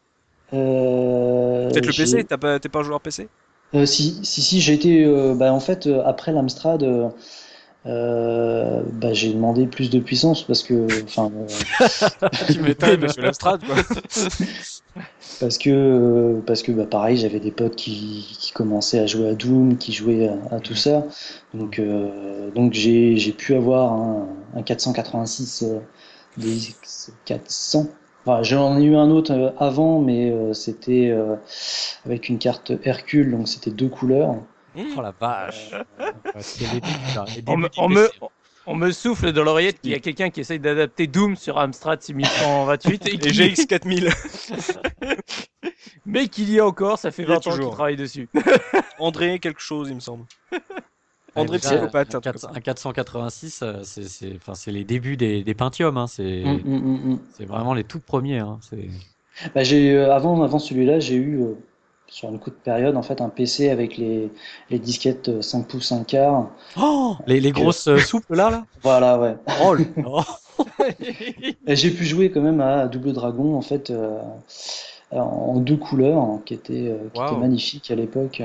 Euh, 0.53 1.69
Peut-être 1.69 1.87
le 1.87 1.93
PC, 1.93 2.23
pas, 2.23 2.59
t'es 2.59 2.69
pas 2.69 2.79
un 2.79 2.83
joueur 2.83 3.01
PC 3.01 3.27
Euh, 3.75 3.85
si, 3.85 4.19
si, 4.23 4.41
si, 4.41 4.61
j'ai 4.61 4.73
été. 4.73 5.03
euh, 5.03 5.35
bah, 5.35 5.53
en 5.53 5.59
fait, 5.59 5.87
euh, 5.87 6.01
après 6.05 6.31
l'Amstrad, 6.31 6.83
euh, 7.85 8.83
bah, 8.93 9.13
j'ai 9.13 9.31
demandé 9.33 9.67
plus 9.67 9.89
de 9.89 9.99
puissance 9.99 10.43
parce 10.43 10.63
que. 10.63 10.87
Enfin, 11.03 11.31
Tu 12.51 12.61
m'étonnes, 12.61 13.01
monsieur 13.01 13.21
l'Amstrad, 13.21 13.61
quoi. 13.65 13.75
parce 15.39 15.57
que, 15.57 16.41
parce 16.47 16.63
que 16.63 16.71
bah, 16.71 16.85
pareil, 16.85 17.17
j'avais 17.17 17.39
des 17.39 17.51
potes 17.51 17.75
qui, 17.75 18.37
qui 18.39 18.51
commençaient 18.53 18.99
à 18.99 19.05
jouer 19.07 19.29
à 19.29 19.35
Doom, 19.35 19.77
qui 19.77 19.91
jouaient 19.93 20.29
à, 20.29 20.55
à 20.55 20.59
tout 20.59 20.75
ça. 20.75 21.03
Donc, 21.53 21.81
donc 22.55 22.73
j'ai 22.73 23.33
pu 23.37 23.55
avoir 23.55 23.91
un, 23.93 24.27
un 24.55 24.63
486 24.63 25.63
euh, 25.63 25.79
DX 26.37 27.11
400. 27.25 27.87
Enfin, 28.25 28.41
j'en 28.41 28.79
ai 28.79 28.83
eu 28.83 28.95
un 28.95 29.11
autre 29.11 29.31
euh, 29.33 29.51
avant, 29.59 30.01
mais 30.01 30.31
euh, 30.31 30.51
c'était 30.53 31.09
euh, 31.11 31.35
avec 32.05 32.27
une 32.27 32.39
carte 32.39 32.73
Hercule, 32.83 33.29
donc 33.29 33.47
c'était 33.47 33.69
deux 33.69 33.87
couleurs. 33.87 34.35
Oh 34.75 35.01
la 35.01 35.13
vache. 35.19 35.71
Les 36.59 36.67
débuts, 36.67 36.87
on, 37.45 37.57
me, 37.57 37.69
débuts 37.69 37.69
du 37.69 37.79
on, 37.79 37.89
me, 37.89 38.07
PC. 38.07 38.19
on 38.65 38.75
me 38.75 38.91
souffle 38.91 39.31
dans 39.31 39.43
l'oreillette 39.43 39.79
qu'il 39.79 39.91
y 39.91 39.95
a 39.95 39.99
quelqu'un 39.99 40.31
qui 40.31 40.41
essaye 40.41 40.59
d'adapter 40.59 41.05
Doom 41.05 41.35
sur 41.35 41.59
Amstrad 41.59 42.01
6128 42.01 43.07
et, 43.07 43.13
Et 43.13 43.17
GX 43.53 43.67
4000. 43.67 44.09
mais 46.07 46.27
qu'il 46.27 46.51
y 46.51 46.59
a 46.59 46.65
encore, 46.65 46.97
ça 46.97 47.11
fait 47.11 47.23
Il 47.23 47.29
y 47.29 47.31
a 47.31 47.35
20 47.35 47.47
ans 47.47 47.57
qu'il 47.57 47.69
travaille 47.69 47.95
dessus. 47.95 48.27
André 48.97 49.37
quelque 49.37 49.61
chose, 49.61 49.89
il 49.89 49.95
me 49.95 49.99
semble. 50.01 50.25
André 51.35 51.59
déjà, 51.59 51.59
psychopathe. 51.59 52.15
un, 52.15 52.17
un 52.17 52.21
truc 52.21 52.21
400 52.21 52.49
comme 52.49 52.55
un 52.55 52.61
486, 52.61 53.61
euh, 53.63 53.83
c'est 53.83 54.35
enfin, 54.37 54.53
les 54.71 54.85
débuts 54.85 55.17
des, 55.17 55.43
des 55.43 55.55
Pentium. 55.55 55.97
Hein, 55.97 56.07
c'est 56.07 56.45
Mm, 56.45 56.59
mm, 56.63 56.79
mm, 56.79 57.09
mm. 57.13 57.19
c'est 57.29 57.45
vraiment 57.45 57.73
les 57.73 57.83
tout 57.85 57.99
premiers. 58.01 58.39
Hein, 58.39 58.59
Bah, 59.53 59.61
euh, 59.71 60.11
avant 60.11 60.41
avant 60.43 60.59
celui-là, 60.59 60.99
j'ai 60.99 61.15
eu 61.15 61.41
euh, 61.41 61.53
sur 62.07 62.29
une 62.29 62.39
courte 62.39 62.57
période 62.63 62.95
en 62.95 63.01
fait 63.01 63.21
un 63.21 63.29
PC 63.29 63.69
avec 63.69 63.97
les 63.97 64.29
les 64.69 64.79
disquettes 64.79 65.29
euh, 65.29 65.41
5 65.41 65.67
pouces 65.67 65.87
5 65.87 66.05
quarts. 66.07 66.49
Oh 66.77 67.17
les, 67.27 67.41
les 67.41 67.51
grosses 67.51 67.87
euh, 67.87 67.99
souples 67.99 68.35
là, 68.35 68.49
là 68.49 68.65
Voilà, 68.83 69.19
ouais. 69.19 69.35
Oh, 69.59 69.73
le- 69.73 69.85
j'ai 71.67 71.91
pu 71.91 72.05
jouer 72.05 72.31
quand 72.31 72.41
même 72.41 72.61
à 72.61 72.87
Double 72.87 73.13
Dragon 73.13 73.55
en 73.55 73.61
fait 73.61 73.89
euh, 73.91 74.19
en 75.11 75.59
deux 75.59 75.77
couleurs 75.77 76.17
hein, 76.21 76.41
qui 76.45 76.53
étaient 76.53 76.89
euh, 76.89 77.09
qui 77.13 77.21
Wow. 77.21 77.23
étaient 77.23 77.35
magnifiques 77.35 77.91
à 77.91 77.95
l'époque. 77.95 78.41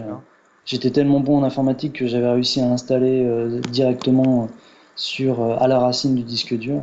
Euh. 0.70 0.76
J'étais 0.76 0.90
tellement 0.90 1.20
bon 1.20 1.38
en 1.38 1.44
informatique 1.44 1.94
que 1.94 2.06
j'avais 2.06 2.28
réussi 2.30 2.60
à 2.60 2.66
installer 2.70 3.24
euh, 3.24 3.60
directement 3.60 4.48
sur 4.96 5.40
euh, 5.42 5.56
à 5.58 5.66
la 5.68 5.78
racine 5.78 6.14
du 6.14 6.22
disque 6.22 6.54
dur 6.56 6.82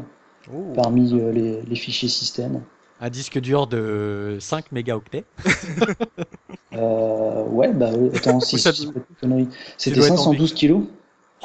Oh. 0.49 0.71
parmi 0.75 1.13
euh, 1.19 1.31
les, 1.33 1.61
les 1.61 1.75
fichiers 1.75 2.07
système. 2.07 2.61
Un 3.01 3.09
disque 3.09 3.37
dur 3.39 3.67
de 3.67 4.37
5 4.39 4.71
mégaoctets. 4.71 5.25
Euh, 6.73 7.43
ouais, 7.45 7.73
bah 7.73 7.89
euh, 7.91 8.11
attends, 8.15 8.39
si, 8.41 8.59
ça 8.59 8.71
si 8.71 8.83
je 8.83 8.87
doit- 8.89 8.93
dis 8.93 8.99
pas 8.99 9.05
de 9.13 9.19
conneries. 9.19 9.47
C'était 9.77 9.95
doit 9.97 10.05
être 10.07 10.13
en 10.13 10.17
512 10.17 10.53
kilos. 10.53 10.83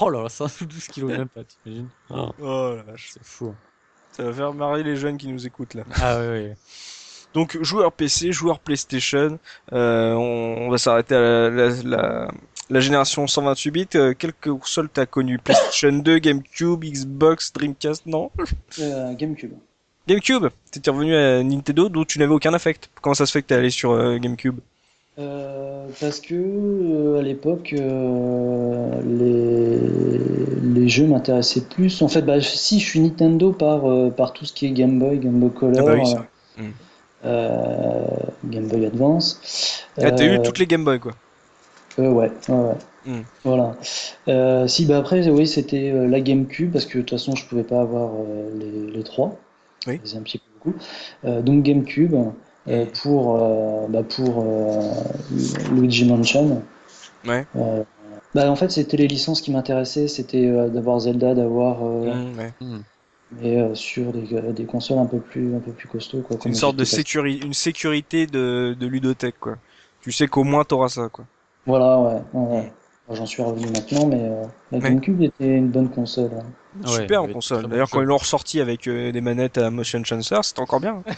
Oh 0.00 0.10
là, 0.10 0.28
112 0.28 0.88
kilos 0.88 1.10
même 1.10 1.28
pas, 1.28 1.40
t'imagines 1.44 1.88
Oh, 2.10 2.28
Oh 2.40 2.74
la 2.76 2.82
vache. 2.82 3.10
C'est 3.14 3.24
fou. 3.24 3.54
Ça 4.12 4.24
va 4.24 4.32
faire 4.32 4.52
marrer 4.52 4.82
les 4.82 4.94
jeunes 4.96 5.16
qui 5.16 5.28
nous 5.28 5.46
écoutent 5.46 5.74
là. 5.74 5.84
Ah 6.02 6.18
ouais, 6.18 6.28
ouais. 6.28 6.56
Donc 7.34 7.56
joueur 7.62 7.92
PC, 7.92 8.32
joueur 8.32 8.58
PlayStation, 8.58 9.38
euh, 9.72 10.12
on, 10.14 10.66
on 10.66 10.70
va 10.70 10.78
s'arrêter 10.78 11.14
à 11.14 11.20
la, 11.20 11.50
la, 11.50 11.68
la, 11.84 12.28
la 12.70 12.80
génération 12.80 13.26
128 13.26 13.70
bits. 13.70 13.86
Euh, 13.94 14.14
quelle 14.18 14.32
console 14.34 14.88
t'as 14.92 15.06
connu? 15.06 15.38
PlayStation 15.38 15.92
2, 15.92 16.18
GameCube, 16.18 16.84
Xbox, 16.84 17.52
Dreamcast, 17.52 18.06
non? 18.06 18.30
Euh, 18.80 19.14
GameCube. 19.14 19.52
GameCube, 20.08 20.48
t'étais 20.70 20.90
revenu 20.90 21.14
à 21.14 21.42
Nintendo 21.42 21.88
d'où 21.88 22.04
tu 22.04 22.18
n'avais 22.18 22.32
aucun 22.34 22.52
affect. 22.54 22.90
Comment 23.00 23.14
ça 23.14 23.24
se 23.24 23.32
fait 23.32 23.42
que 23.42 23.46
t'es 23.46 23.54
allé 23.54 23.70
sur 23.70 23.92
euh, 23.92 24.18
GameCube? 24.18 24.58
Euh, 25.18 25.86
parce 26.00 26.20
que 26.20 26.34
euh, 26.34 27.18
à 27.18 27.22
l'époque, 27.22 27.74
euh, 27.78 29.00
les, 29.04 30.80
les 30.82 30.88
jeux 30.88 31.06
m'intéressaient 31.06 31.66
plus. 31.68 32.02
En 32.02 32.08
fait, 32.08 32.22
bah, 32.22 32.40
si 32.40 32.80
je 32.80 32.84
suis 32.84 33.00
Nintendo 33.00 33.52
par, 33.52 33.82
par 34.16 34.32
tout 34.32 34.44
ce 34.44 34.52
qui 34.52 34.66
est 34.66 34.70
Game 34.70 34.98
Boy, 34.98 35.18
Game 35.18 35.38
Boy 35.38 35.50
Color, 35.50 35.80
Ah 35.80 35.94
bah 35.96 36.02
oui, 36.58 36.64
euh, 37.24 37.28
euh, 37.28 38.06
Game 38.44 38.66
Boy 38.68 38.86
Advance. 38.86 39.40
Ah, 40.02 40.10
t'as 40.12 40.24
Euh, 40.24 40.34
eu 40.34 40.40
toutes 40.40 40.58
les 40.58 40.66
Game 40.66 40.84
Boy 40.84 40.98
quoi. 41.00 41.12
euh, 41.98 42.10
ouais, 42.10 42.30
ouais, 42.48 42.54
ouais. 42.54 42.74
Mm. 43.06 43.20
Voilà. 43.44 43.76
Euh, 44.28 44.66
si, 44.68 44.86
bah 44.86 44.98
après, 44.98 45.28
oui, 45.28 45.46
c'était 45.46 45.90
euh, 45.90 46.06
la 46.06 46.20
GameCube, 46.20 46.72
parce 46.72 46.86
que 46.86 46.98
de 46.98 47.02
toute 47.02 47.10
façon, 47.10 47.34
je 47.34 47.44
pouvais 47.46 47.64
pas 47.64 47.80
avoir 47.80 48.10
euh, 48.14 48.50
les, 48.58 48.92
les 48.92 49.02
trois. 49.02 49.36
Oui. 49.86 50.00
C'est 50.04 50.16
un 50.16 50.22
petit 50.22 50.38
peu 50.38 50.44
beaucoup. 50.58 50.78
Euh, 51.24 51.42
donc 51.42 51.64
GameCube 51.64 52.14
euh, 52.68 52.84
Mm. 52.84 52.88
pour, 53.02 53.36
euh, 53.42 53.86
bah, 53.88 54.02
pour 54.04 54.44
euh, 54.46 54.80
Luigi 55.74 56.04
Mansion. 56.04 56.62
Ouais. 57.26 57.44
Euh, 57.56 57.82
bah, 58.34 58.50
en 58.50 58.56
fait, 58.56 58.70
c'était 58.70 58.96
les 58.96 59.08
licences 59.08 59.40
qui 59.42 59.50
m'intéressaient. 59.50 60.08
C'était 60.08 60.46
euh, 60.46 60.68
d'avoir 60.68 61.00
Zelda, 61.00 61.34
d'avoir. 61.34 61.84
euh, 61.84 62.14
Mm, 62.14 62.38
ouais. 62.38 62.52
Mais 63.32 63.60
euh, 63.60 63.74
sur 63.74 64.12
des, 64.12 64.52
des 64.52 64.66
consoles 64.66 64.98
un 64.98 65.06
peu 65.06 65.20
plus, 65.20 65.54
un 65.54 65.60
peu 65.60 65.72
plus 65.72 65.88
costauds. 65.88 66.22
Quoi, 66.22 66.38
C'est 66.38 66.48
une 66.50 66.54
sorte 66.54 66.76
de 66.76 66.84
sécurité, 66.84 67.42
une 67.46 67.54
sécurité 67.54 68.26
de, 68.26 68.76
de 68.78 68.86
ludothèque 68.86 69.38
quoi. 69.38 69.56
Tu 70.00 70.12
sais 70.12 70.28
qu'au 70.28 70.44
moins 70.44 70.64
t'auras 70.64 70.90
ça 70.90 71.08
quoi. 71.08 71.26
Voilà, 71.66 71.98
ouais. 72.00 72.22
ouais, 72.34 72.72
J'en 73.10 73.26
suis 73.26 73.42
revenu 73.42 73.66
maintenant, 73.68 74.06
mais 74.06 74.28
euh, 74.28 74.46
la 74.70 74.78
Ouais. 74.80 74.98
GameCube 74.98 75.20
était 75.22 75.56
une 75.58 75.70
bonne 75.72 75.90
console. 75.90 76.32
hein. 76.34 76.52
Ouais, 76.74 77.02
Super 77.02 77.22
en 77.22 77.28
console. 77.28 77.66
bon 77.66 77.68
D'ailleurs 77.68 77.90
quand 77.90 78.00
jeu. 78.00 78.00
ils 78.00 78.06
l'ont 78.06 78.16
ressorti 78.16 78.60
avec 78.60 78.88
euh, 78.88 79.12
des 79.12 79.20
manettes 79.20 79.58
à 79.58 79.70
motion 79.70 80.02
sensor, 80.04 80.44
c'était 80.44 80.60
encore 80.60 80.80
bien. 80.80 81.04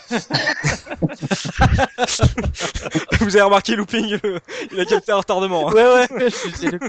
Vous 3.20 3.36
avez 3.36 3.42
remarqué 3.42 3.76
Looping, 3.76 4.18
euh, 4.24 4.38
il 4.70 4.80
a 4.80 4.86
capté 4.86 5.12
un 5.12 5.16
retardement. 5.16 5.68
hein. 5.70 5.74
Ouais, 5.74 5.84
ouais, 5.84 6.06
le- 6.60 6.80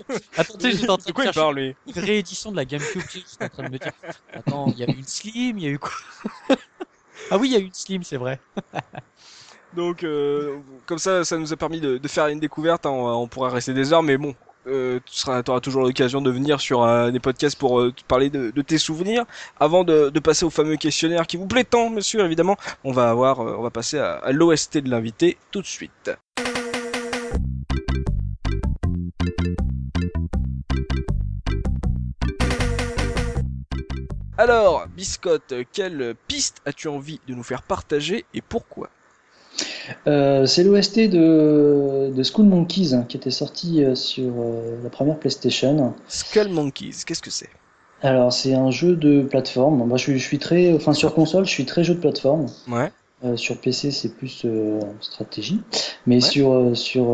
sais, 0.60 0.72
j'étais 0.72 0.90
en 0.90 0.98
train 0.98 1.06
De 1.06 1.12
quoi 1.14 1.26
de 1.26 1.26
il 1.26 1.28
chercher 1.30 1.32
parle 1.32 1.56
lui? 1.56 1.76
une 1.86 2.00
réédition 2.00 2.52
de 2.52 2.58
la 2.58 2.66
GameCube, 2.66 3.04
j'étais 3.10 3.44
en 3.44 3.50
train 3.50 3.64
de 3.64 3.70
me 3.70 3.80
dire, 3.80 3.92
attends, 4.34 4.72
il 4.72 4.80
y 4.80 4.84
a 4.84 4.88
eu 4.88 4.98
une 4.98 5.08
Slim, 5.08 5.58
il 5.58 5.64
y 5.64 5.68
a 5.68 5.70
eu 5.70 5.80
quoi? 5.80 5.92
Ah 7.30 7.38
oui, 7.38 7.50
il 7.50 7.54
y 7.54 7.56
a 7.56 7.60
eu 7.60 7.66
une 7.66 7.74
Slim, 7.74 8.04
c'est 8.04 8.18
vrai. 8.18 8.42
Donc, 9.74 10.04
euh, 10.04 10.60
comme 10.86 11.00
ça, 11.00 11.26
ça 11.26 11.38
nous 11.38 11.52
a 11.54 11.58
permis 11.58 11.82
de, 11.82 11.98
de 11.98 12.08
faire 12.08 12.28
une 12.28 12.40
découverte. 12.40 12.86
hein, 12.86 12.92
on, 12.92 13.08
on 13.24 13.28
pourra 13.28 13.50
rester 13.50 13.74
des 13.74 13.92
heures, 13.94 14.04
mais 14.04 14.18
bon, 14.18 14.36
euh, 14.68 15.00
tu 15.06 15.30
auras 15.30 15.60
toujours 15.60 15.84
l'occasion 15.84 16.22
de 16.22 16.32
venir 16.32 16.60
sur 16.60 16.84
euh, 16.84 17.12
des 17.12 17.20
podcasts 17.20 17.58
pour 17.58 17.80
euh, 17.80 17.92
te 17.92 18.04
parler 18.04 18.30
de, 18.30 18.62
tes 18.62 18.78
souvenirs. 18.78 19.26
Avant 19.60 19.84
de, 19.84 20.10
passer 20.20 20.46
au 20.46 20.50
fameux 20.50 20.76
questionnaire 20.76 21.28
qui 21.28 21.38
vous 21.38 21.48
plaît 21.48 21.64
tant, 21.64 21.90
monsieur, 21.90 22.22
évidemment, 22.22 22.58
on 22.84 22.92
va 22.92 23.10
avoir, 23.10 23.42
euh, 23.42 23.56
on 23.58 23.62
va 23.62 23.70
passer 23.70 24.00
à, 24.00 24.14
à 24.14 24.32
l'OST 24.32 24.80
de 24.80 24.90
l'invité 24.90 25.38
tout 25.52 25.62
de 25.62 25.68
suite. 25.68 26.12
Alors, 34.38 34.86
Biscotte, 34.88 35.54
quelle 35.72 36.14
piste 36.28 36.62
as-tu 36.66 36.90
envie 36.90 37.22
de 37.28 37.34
nous 37.34 37.44
faire 37.44 37.62
partager 37.62 38.26
et 38.34 38.42
pourquoi? 38.42 38.90
Euh, 40.08 40.46
c'est 40.46 40.64
l'OST 40.64 41.00
de, 41.10 42.12
de 42.16 42.24
School 42.24 42.46
Monkeys 42.46 42.94
hein, 42.94 43.06
qui 43.08 43.18
était 43.18 43.32
sorti 43.32 43.84
euh, 43.84 43.96
sur 43.96 44.32
euh, 44.40 44.78
la 44.84 44.90
première 44.90 45.18
PlayStation. 45.18 45.94
Skull 46.08 46.50
Monkeys, 46.50 47.04
qu'est-ce 47.06 47.22
que 47.22 47.32
c'est? 47.32 47.50
Alors, 48.02 48.32
c'est 48.34 48.54
un 48.54 48.72
jeu 48.72 48.96
de 48.96 49.22
plateforme. 49.22 49.86
Moi, 49.88 49.98
je, 49.98 50.04
suis- 50.04 50.20
je 50.20 50.24
suis 50.26 50.40
très, 50.40 50.74
enfin, 50.74 50.94
sur 50.94 51.14
console, 51.14 51.46
je 51.46 51.50
suis 51.52 51.66
très 51.66 51.84
jeu 51.84 51.96
de 51.96 52.00
plateforme. 52.00 52.46
Ouais. 52.68 52.92
Sur 53.38 53.58
PC, 53.60 53.90
c'est 53.92 54.10
plus 54.16 54.46
stratégie. 55.02 55.62
Mais 56.06 56.16
Ouais. 56.16 56.22
sur, 56.22 56.78
sur, 56.78 57.08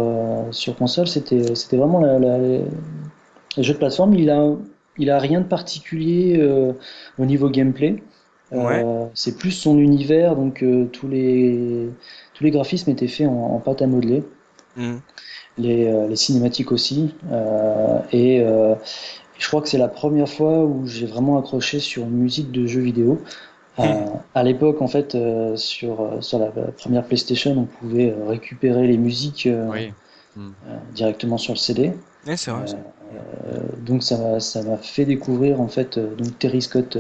sur 0.52 0.76
console, 0.76 1.08
c'était, 1.08 1.56
c'était 1.56 1.78
vraiment 1.78 2.02
la, 2.02 2.20
la- 2.20 2.38
le 2.40 2.64
jeu 3.64 3.74
de 3.74 3.78
plateforme. 3.78 4.16
Il 4.16 4.30
a, 4.30 4.50
il 4.98 5.10
a 5.10 5.20
rien 5.20 5.40
de 5.40 5.46
particulier 5.46 6.42
au 7.18 7.26
niveau 7.26 7.50
gameplay. 7.50 8.04
Euh, 8.54 9.06
c'est 9.14 9.38
plus 9.38 9.52
son 9.52 9.78
univers, 9.78 10.36
donc 10.36 10.62
euh, 10.64 10.86
tous 10.86 11.08
les, 11.08 11.90
tous 12.34 12.44
les 12.44 12.52
graphismes 12.52 12.90
étaient 12.92 13.08
faits 13.08 13.28
en, 13.28 13.56
en 13.56 13.60
pâte 13.60 13.82
à 13.82 13.88
modeler. 13.88 14.24
Hmm. 14.78 15.00
les, 15.58 15.88
euh, 15.88 16.08
les 16.08 16.16
cinématiques 16.16 16.72
aussi. 16.72 17.14
Et 18.14 18.44
je 19.38 19.48
crois 19.48 19.62
que 19.62 19.68
c'est 19.70 19.78
la 19.78 19.88
première 19.90 20.30
fois 20.30 20.64
où 20.66 20.86
j'ai 20.88 21.06
vraiment 21.06 21.38
accroché 21.40 21.80
sur 21.80 22.04
une 22.04 22.12
musique 22.18 22.52
de 22.52 22.66
jeu 22.68 22.80
vidéo. 22.82 23.20
Euh, 23.80 23.84
à 24.36 24.44
l'époque, 24.44 24.82
en 24.82 24.88
fait, 24.88 25.18
sur, 25.56 26.18
sur 26.22 26.40
la 26.40 26.48
première 26.78 27.04
PlayStation, 27.04 27.52
on 27.58 27.64
pouvait 27.66 28.14
récupérer 28.28 28.86
les 28.88 28.98
musiques 28.98 29.48
Oui. 29.72 29.92
euh, 30.38 30.42
directement 30.94 31.38
sur 31.38 31.54
le 31.54 31.58
CD. 31.58 31.92
Vrai. 32.26 32.36
donc 33.80 34.04
ça 34.04 34.18
m'a 34.18 34.40
ça 34.40 34.62
m'a 34.62 34.78
fait 34.78 35.06
découvrir 35.06 35.60
en 35.60 35.68
fait 35.68 35.98
donc 36.00 36.38
Terry 36.40 36.62
Scott 36.62 36.98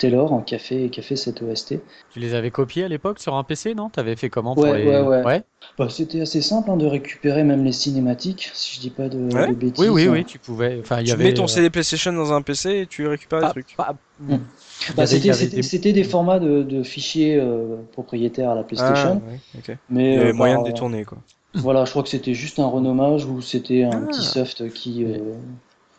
Taylor 0.00 0.32
hein, 0.32 0.42
qui 0.44 0.54
a 0.54 0.58
fait 0.58 0.88
qui 0.90 0.98
a 0.98 1.02
fait 1.02 1.14
cette 1.14 1.42
OST. 1.42 1.74
Tu 2.12 2.18
les 2.18 2.34
avais 2.34 2.50
copiés 2.50 2.84
à 2.84 2.88
l'époque 2.88 3.20
sur 3.20 3.34
un 3.36 3.44
PC, 3.44 3.74
non? 3.74 3.90
T'avais 3.90 4.16
fait 4.16 4.30
comment 4.30 4.54
pour 4.54 4.64
Ouais, 4.64 4.84
les... 4.84 5.00
ouais, 5.00 5.22
ouais. 5.22 5.42
Bah, 5.78 5.88
c'était 5.90 6.22
assez 6.22 6.40
simple 6.40 6.70
hein, 6.70 6.76
de 6.76 6.86
récupérer 6.86 7.44
même 7.44 7.64
les 7.64 7.72
cinématiques 7.72 8.50
si 8.54 8.74
je 8.76 8.80
dis 8.80 8.90
pas 8.90 9.08
de, 9.08 9.18
Ouais. 9.32 9.48
de 9.48 9.52
bêtises. 9.54 9.84
Oui, 9.88 9.88
oui, 9.90 10.08
oui, 10.08 10.24
tu 10.24 10.38
pouvais. 10.38 10.78
Enfin, 10.80 11.00
il 11.00 11.04
y 11.04 11.06
Tu 11.08 11.12
avait. 11.12 11.24
mets 11.24 11.34
ton 11.34 11.44
euh, 11.44 11.46
CD 11.46 11.70
PlayStation 11.70 12.12
dans 12.12 12.32
un 12.32 12.42
PC 12.42 12.70
et 12.80 12.86
tu 12.86 13.06
récupères 13.06 13.38
les 13.40 13.44
pas- 13.46 13.50
trucs. 13.50 13.76
pas- 13.76 13.94
Hmm. 14.18 14.34
y 14.34 14.92
Bah, 14.96 15.06
c'était 15.06 15.46
des- 15.46 15.62
c'était 15.62 15.92
des 15.92 16.04
formats 16.04 16.38
de, 16.40 16.62
de 16.62 16.82
fichiers 16.82 17.36
euh, 17.38 17.76
propriétaires 17.92 18.50
à 18.50 18.54
la 18.54 18.60
Ah, 18.60 18.64
PlayStation, 18.64 19.22
ouais, 19.28 19.40
ok. 19.58 19.76
mais 19.88 20.12
Il 20.12 20.14
y 20.16 20.20
avait 20.20 20.30
euh, 20.30 20.32
moyen 20.34 20.60
de 20.60 20.66
détourner 20.66 21.04
quoi. 21.04 21.18
Voilà, 21.54 21.84
je 21.84 21.90
crois 21.90 22.02
que 22.02 22.08
c'était 22.08 22.34
juste 22.34 22.58
un 22.58 22.66
renommage 22.66 23.24
ou 23.24 23.40
c'était 23.40 23.82
un 23.84 23.90
Ah. 24.04 24.06
petit 24.06 24.22
soft 24.22 24.70
qui. 24.72 25.04
euh, 25.04 25.18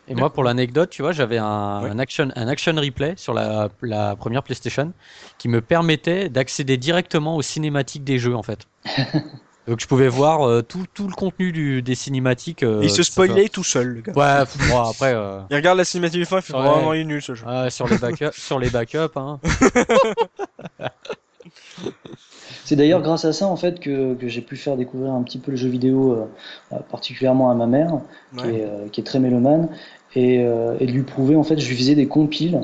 Et 0.08 0.14
moi, 0.14 0.32
pour 0.32 0.42
l'anecdote, 0.42 0.90
tu 0.90 1.02
vois, 1.02 1.12
j'avais 1.12 1.38
un, 1.38 1.98
action, 1.98 2.28
un 2.34 2.48
action 2.48 2.74
replay 2.74 3.14
sur 3.16 3.34
la, 3.34 3.68
la 3.82 4.16
première 4.16 4.42
PlayStation 4.42 4.92
qui 5.38 5.48
me 5.48 5.60
permettait 5.60 6.28
d'accéder 6.28 6.76
directement 6.76 7.36
aux 7.36 7.42
cinématiques 7.42 8.04
des 8.04 8.18
jeux, 8.18 8.34
en 8.34 8.42
fait. 8.42 8.66
Donc, 9.68 9.78
je 9.80 9.86
pouvais 9.86 10.08
voir 10.08 10.42
euh, 10.48 10.60
tout, 10.60 10.86
tout 10.92 11.06
le 11.06 11.14
contenu 11.14 11.52
du, 11.52 11.82
des 11.82 11.94
cinématiques. 11.94 12.64
euh, 12.64 12.80
il 12.82 12.90
se 12.90 13.04
spoilait 13.04 13.48
tout 13.48 13.62
seul, 13.62 13.86
le 13.88 14.00
gars. 14.00 14.12
Ouais, 14.14 14.44
pff, 14.44 14.68
moi, 14.68 14.88
après, 14.90 15.14
euh, 15.14 15.38
Il 15.50 15.56
regarde 15.56 15.78
la 15.78 15.84
cinématique 15.84 16.18
du 16.18 16.26
fin, 16.26 16.38
il 16.38 16.42
fait 16.42 16.52
vraiment 16.52 16.92
il 16.94 17.02
est 17.02 17.04
nul 17.04 17.22
ce 17.22 17.34
jeu. 17.36 17.46
sur 17.70 17.86
les 17.86 17.98
backups, 17.98 18.32
sur 18.36 18.58
les 18.58 18.70
backups, 18.70 19.16
hein. 19.16 19.38
C'est 22.64 22.76
d'ailleurs 22.76 23.02
grâce 23.02 23.24
à 23.24 23.32
ça 23.32 23.46
en 23.46 23.56
fait 23.56 23.80
que, 23.80 24.14
que 24.14 24.28
j'ai 24.28 24.40
pu 24.40 24.56
faire 24.56 24.76
découvrir 24.76 25.12
un 25.12 25.22
petit 25.22 25.38
peu 25.38 25.50
le 25.50 25.56
jeu 25.56 25.68
vidéo, 25.68 26.12
euh, 26.12 26.26
euh, 26.72 26.78
particulièrement 26.90 27.50
à 27.50 27.54
ma 27.54 27.66
mère, 27.66 28.00
qui, 28.36 28.46
Ouais. 28.46 28.54
est, 28.58 28.64
euh, 28.64 28.88
qui 28.90 29.00
est 29.00 29.04
très 29.04 29.20
mélomane, 29.20 29.68
et, 30.14 30.40
euh, 30.42 30.76
et 30.80 30.86
de 30.86 30.92
lui 30.92 31.02
prouver 31.02 31.36
en 31.36 31.42
fait, 31.42 31.58
je 31.58 31.68
lui 31.68 31.76
faisais 31.76 31.94
des 31.94 32.06
compiles 32.06 32.60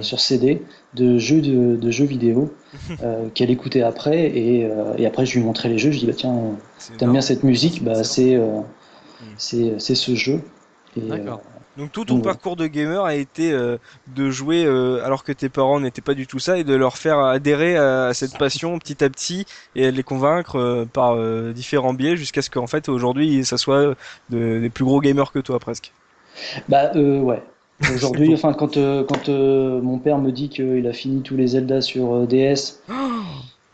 sur 0.00 0.18
CD 0.18 0.62
de 0.94 1.18
jeux 1.18 1.42
de, 1.42 1.76
de 1.76 1.90
jeux 1.90 2.06
vidéo 2.06 2.48
qu'elle 3.34 3.50
écoutait 3.50 3.82
après, 3.82 4.24
et, 4.28 4.66
et 4.96 5.04
après 5.06 5.26
je 5.26 5.38
lui 5.38 5.44
montrais 5.44 5.68
les 5.68 5.76
jeux, 5.76 5.90
je 5.90 5.98
dis 5.98 6.06
bah 6.06 6.14
tiens, 6.16 6.34
t'aimes 6.96 7.12
bien 7.12 7.20
cette 7.20 7.42
musique, 7.44 7.84
bah 7.84 8.02
c'est 8.02 8.38
Mm. 9.20 9.34
c'est 9.36 9.78
c'est 9.78 9.94
ce 9.94 10.14
jeu. 10.14 10.40
Et, 10.96 11.00
D'accord. 11.08 11.40
Donc 11.76 11.90
tout 11.92 12.04
ton 12.04 12.20
Ouais. 12.20 12.22
parcours 12.22 12.56
de 12.56 12.66
gamer 12.68 13.04
a 13.04 13.14
été 13.16 13.52
euh, 13.52 13.78
de 14.06 14.30
jouer 14.30 14.64
euh, 14.64 15.04
alors 15.04 15.24
que 15.24 15.32
tes 15.32 15.48
parents 15.48 15.80
n'étaient 15.80 16.02
pas 16.02 16.14
du 16.14 16.26
tout 16.26 16.38
ça 16.38 16.56
et 16.58 16.64
de 16.64 16.74
leur 16.74 16.96
faire 16.98 17.18
adhérer 17.18 17.76
à, 17.76 18.06
à 18.06 18.14
cette 18.14 18.36
passion 18.36 18.78
petit 18.78 19.02
à 19.02 19.10
petit 19.10 19.44
et 19.74 19.90
de 19.90 19.96
les 19.96 20.04
convaincre 20.04 20.56
euh, 20.56 20.84
par 20.86 21.16
euh, 21.16 21.52
différents 21.52 21.92
biais 21.94 22.16
jusqu'à 22.16 22.42
ce 22.42 22.50
qu'en 22.50 22.68
fait 22.68 22.88
aujourd'hui 22.88 23.44
ça 23.44 23.58
soit 23.58 23.96
de- 24.28 24.60
des 24.60 24.70
plus 24.70 24.84
gros 24.84 25.00
gamers 25.00 25.32
que 25.32 25.40
toi 25.40 25.58
presque. 25.58 25.94
Bah 26.68 26.92
euh, 26.96 27.20
ouais. 27.20 27.42
Aujourd'hui, 27.88 28.32
enfin 28.34 28.54
quand 28.54 28.76
euh, 28.76 29.04
quand 29.04 29.28
euh, 29.28 29.80
mon 29.82 29.98
père 29.98 30.18
me 30.18 30.30
dit 30.30 30.48
qu'il 30.48 30.86
a 30.86 30.92
fini 30.92 31.22
tous 31.22 31.36
les 31.36 31.48
Zelda 31.48 31.80
sur 31.80 32.26
DS, 32.26 32.82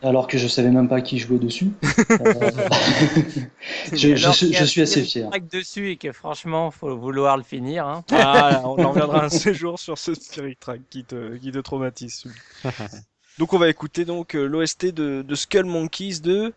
alors 0.03 0.27
que 0.27 0.37
je 0.37 0.47
savais 0.47 0.69
même 0.69 0.89
pas 0.89 1.01
qui 1.01 1.19
jouait 1.19 1.37
dessus, 1.37 1.71
euh, 2.11 2.33
je, 3.93 4.15
je, 4.15 4.27
a 4.27 4.31
je 4.31 4.65
suis 4.65 4.81
assez 4.81 5.03
fier. 5.03 5.29
Dessus 5.51 5.91
et 5.91 5.97
que 5.97 6.11
franchement, 6.11 6.71
faut 6.71 6.95
vouloir 6.95 7.37
le 7.37 7.43
finir. 7.43 7.85
Hein. 7.85 8.03
Ah, 8.11 8.61
on 8.65 8.83
en 8.83 8.91
reviendra 8.91 9.25
un 9.25 9.53
jours 9.53 9.79
sur 9.79 9.97
ce 9.97 10.13
Spirit 10.13 10.55
Track 10.55 10.81
qui 10.89 11.03
te, 11.03 11.37
qui 11.37 11.51
te 11.51 11.59
traumatise. 11.59 12.25
donc 13.37 13.53
on 13.53 13.59
va 13.59 13.69
écouter 13.69 14.05
donc 14.05 14.35
euh, 14.35 14.45
l'OST 14.45 14.87
de, 14.87 15.21
de 15.21 15.35
Skull 15.35 15.65
Monkeys 15.65 16.19
de... 16.21 16.53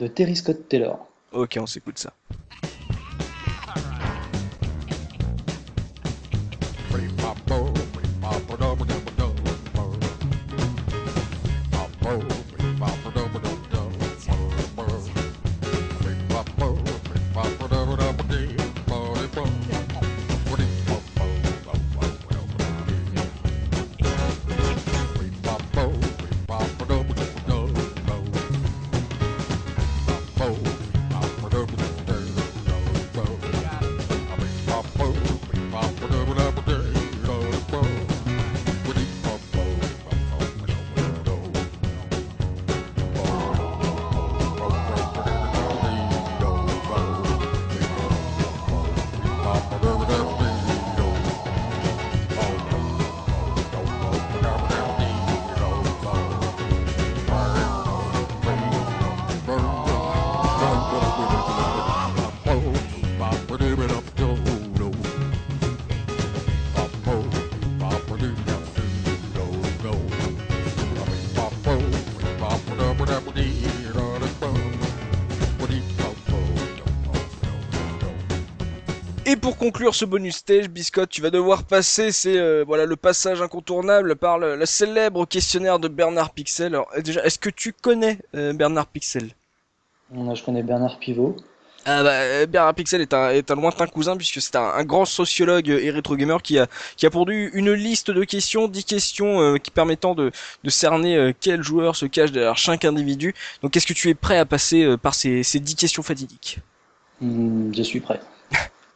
De 0.00 0.06
Terry 0.08 0.34
Scott 0.34 0.68
Taylor. 0.68 1.06
Ok, 1.32 1.56
on 1.60 1.66
s'écoute 1.66 1.98
ça. 1.98 2.12
Pour 79.36 79.56
conclure 79.56 79.94
ce 79.94 80.04
bonus 80.04 80.36
stage, 80.36 80.68
Biscotte, 80.68 81.10
tu 81.10 81.20
vas 81.22 81.30
devoir 81.30 81.64
passer, 81.64 82.12
c'est 82.12 82.38
euh, 82.38 82.64
voilà 82.66 82.84
le 82.86 82.96
passage 82.96 83.40
incontournable 83.42 84.16
par 84.16 84.38
le, 84.38 84.56
le 84.56 84.66
célèbre 84.66 85.26
questionnaire 85.26 85.78
de 85.78 85.88
Bernard 85.88 86.30
Pixel. 86.30 86.74
Alors 86.74 86.88
euh, 86.96 87.00
déjà, 87.02 87.22
est-ce 87.24 87.38
que 87.38 87.50
tu 87.50 87.72
connais 87.72 88.18
euh, 88.34 88.52
Bernard 88.52 88.86
Pixel? 88.86 89.30
On 90.14 90.30
a- 90.30 90.34
Je 90.34 90.42
connais 90.42 90.62
Bernard 90.62 90.98
Pivot. 90.98 91.36
Ah 91.86 92.02
bah, 92.02 92.12
euh, 92.12 92.46
Bernard 92.46 92.74
Pixel 92.74 93.00
est 93.02 93.12
un, 93.14 93.30
est 93.30 93.50
un 93.50 93.54
lointain 93.56 93.86
cousin 93.86 94.16
puisque 94.16 94.40
c'est 94.40 94.56
un, 94.56 94.62
un 94.62 94.84
grand 94.84 95.04
sociologue 95.04 95.68
et 95.68 95.90
rétro 95.90 96.16
gamer 96.16 96.40
qui 96.42 96.58
a, 96.58 96.66
qui 96.96 97.04
a 97.06 97.10
pondu 97.10 97.50
une 97.54 97.72
liste 97.72 98.10
de 98.10 98.24
questions, 98.24 98.68
10 98.68 98.84
questions 98.84 99.40
euh, 99.40 99.56
qui 99.58 99.70
permettant 99.70 100.14
de, 100.14 100.30
de 100.64 100.70
cerner 100.70 101.16
euh, 101.16 101.32
quel 101.38 101.62
joueur 101.62 101.94
se 101.94 102.06
cache 102.06 102.32
derrière 102.32 102.56
chaque 102.56 102.84
individu. 102.86 103.34
Donc 103.62 103.76
est-ce 103.76 103.86
que 103.86 103.92
tu 103.92 104.08
es 104.08 104.14
prêt 104.14 104.38
à 104.38 104.46
passer 104.46 104.82
euh, 104.84 104.96
par 104.96 105.14
ces, 105.14 105.42
ces 105.42 105.60
10 105.60 105.76
questions 105.76 106.02
fatidiques? 106.02 106.58
Hmm, 107.20 107.72
je 107.74 107.82
suis 107.82 108.00
prêt. 108.00 108.20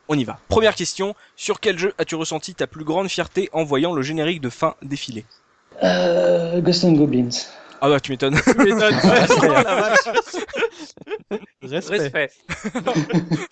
On 0.08 0.18
y 0.18 0.24
va. 0.24 0.38
Première 0.48 0.74
question, 0.74 1.14
sur 1.36 1.60
quel 1.60 1.78
jeu 1.78 1.92
as-tu 1.98 2.14
ressenti 2.14 2.54
ta 2.54 2.66
plus 2.66 2.84
grande 2.84 3.08
fierté 3.08 3.50
en 3.52 3.64
voyant 3.64 3.92
le 3.92 4.02
générique 4.02 4.40
de 4.40 4.48
fin 4.50 4.74
défiler 4.82 5.24
Euh, 5.82 6.60
Ghost 6.60 6.84
and 6.84 6.92
Goblins. 6.92 7.28
Ah 7.80 7.88
bah 7.88 8.00
tu 8.00 8.10
m'étonnes. 8.10 8.40
Tu 8.42 8.56
m'étonnes. 8.58 8.94
Vache. 9.02 9.98
Respect. 11.62 11.98
Respect. 11.98 12.30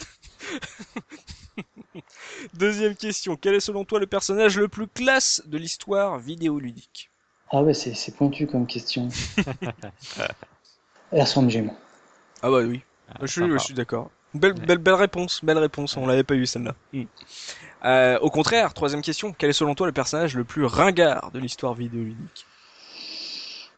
Deuxième 2.54 2.94
question, 2.96 3.36
quel 3.36 3.54
est 3.54 3.61
selon 3.61 3.84
toi 3.84 4.00
le 4.00 4.07
personnage 4.07 4.59
le 4.59 4.68
plus 4.68 4.86
classe 4.88 5.42
de 5.46 5.59
l'histoire 5.59 6.18
vidéoludique 6.18 7.11
Ah 7.50 7.62
ouais, 7.62 7.74
c'est 7.74 7.94
c'est 7.94 8.12
pointu 8.16 8.46
comme 8.46 8.66
question. 8.66 9.09
Earthworm 11.12 11.50
Jim. 11.50 11.68
Ah 12.42 12.50
bah 12.50 12.61
oui. 12.61 12.82
Ah, 13.09 13.18
je, 13.22 13.26
suis, 13.26 13.40
sympa. 13.42 13.59
je 13.59 13.64
suis 13.64 13.74
d'accord. 13.74 14.11
Belle, 14.39 14.53
belle, 14.55 14.78
belle 14.78 14.95
réponse, 14.95 15.41
belle 15.45 15.59
réponse. 15.59 15.97
On 15.97 16.07
l'avait 16.07 16.24
pas 16.24 16.34
eu 16.34 16.47
celle-là. 16.47 16.74
Hmm. 16.93 17.05
Euh, 17.84 18.18
au 18.20 18.30
contraire, 18.30 18.74
troisième 18.74 19.03
question. 19.03 19.34
Quel 19.37 19.51
est 19.51 19.55
selon 19.55 19.74
toi 19.74 19.87
le 19.87 19.93
personnage 19.93 20.34
le 20.34 20.45
plus 20.45 20.64
ringard 20.64 21.30
de 21.32 21.39
l'histoire 21.39 21.74
vidéoludique? 21.74 22.47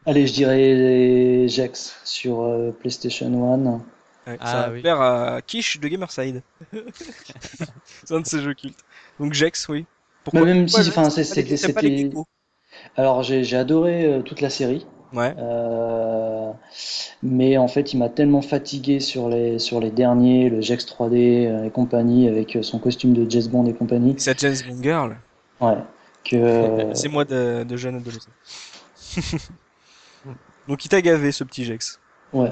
Allez, 0.05 0.25
je 0.27 0.33
dirais 0.33 1.47
Jax 1.47 1.95
sur 2.05 2.41
euh, 2.41 2.71
PlayStation 2.71 3.27
1. 3.53 3.65
ouais, 4.31 4.37
Ah, 4.39 4.45
Ça 4.51 4.69
oui. 4.71 4.87
à 4.87 5.41
Kish 5.45 5.79
de 5.79 5.87
Gamerside. 5.87 6.41
c'est 8.05 8.13
un 8.15 8.21
de 8.21 8.25
ses 8.25 8.41
jeux 8.41 8.53
cultes. 8.53 8.79
Donc 9.19 9.33
Jex, 9.33 9.67
oui. 9.69 9.85
Mais 10.33 10.41
même 10.41 10.67
si, 10.67 10.75
Pourquoi 10.75 10.89
enfin, 11.03 11.09
c'est- 11.09 11.19
les- 11.35 11.57
c'était- 11.57 11.81
les 11.81 12.11
Alors, 12.95 13.23
j'ai 13.23 13.43
j'ai 13.43 13.57
adoré 13.57 14.05
euh, 14.05 14.21
toute 14.21 14.41
la 14.41 14.49
série. 14.49 14.85
Ouais. 15.13 15.33
Euh, 15.37 16.51
mais 17.23 17.57
en 17.57 17.67
fait, 17.67 17.93
il 17.93 17.97
m'a 17.97 18.09
tellement 18.09 18.41
fatigué 18.41 18.99
sur 18.99 19.27
les, 19.29 19.57
sur 19.59 19.79
les 19.79 19.91
derniers, 19.91 20.49
le 20.49 20.61
Jax 20.61 20.85
3D 20.85 21.47
euh, 21.47 21.63
et 21.65 21.71
compagnie, 21.71 22.27
avec 22.27 22.55
euh, 22.55 22.61
son 22.61 22.79
costume 22.79 23.13
de 23.13 23.29
James 23.29 23.47
Bond 23.49 23.65
et 23.65 23.73
compagnie. 23.73 24.15
C'est 24.17 24.39
James 24.39 24.55
Bond 24.67 24.83
Girl. 24.83 25.17
Ouais. 25.61 25.77
Que, 26.23 26.89
C'est 26.93 27.09
moi 27.09 27.25
de, 27.25 27.63
de 27.63 27.77
jeune 27.77 27.95
adolescent. 27.95 28.29
Donc 30.67 30.85
il 30.85 30.89
t'a 30.89 31.01
gavé 31.01 31.31
ce 31.31 31.43
petit 31.43 31.65
Jex. 31.65 31.99
ouais. 32.33 32.51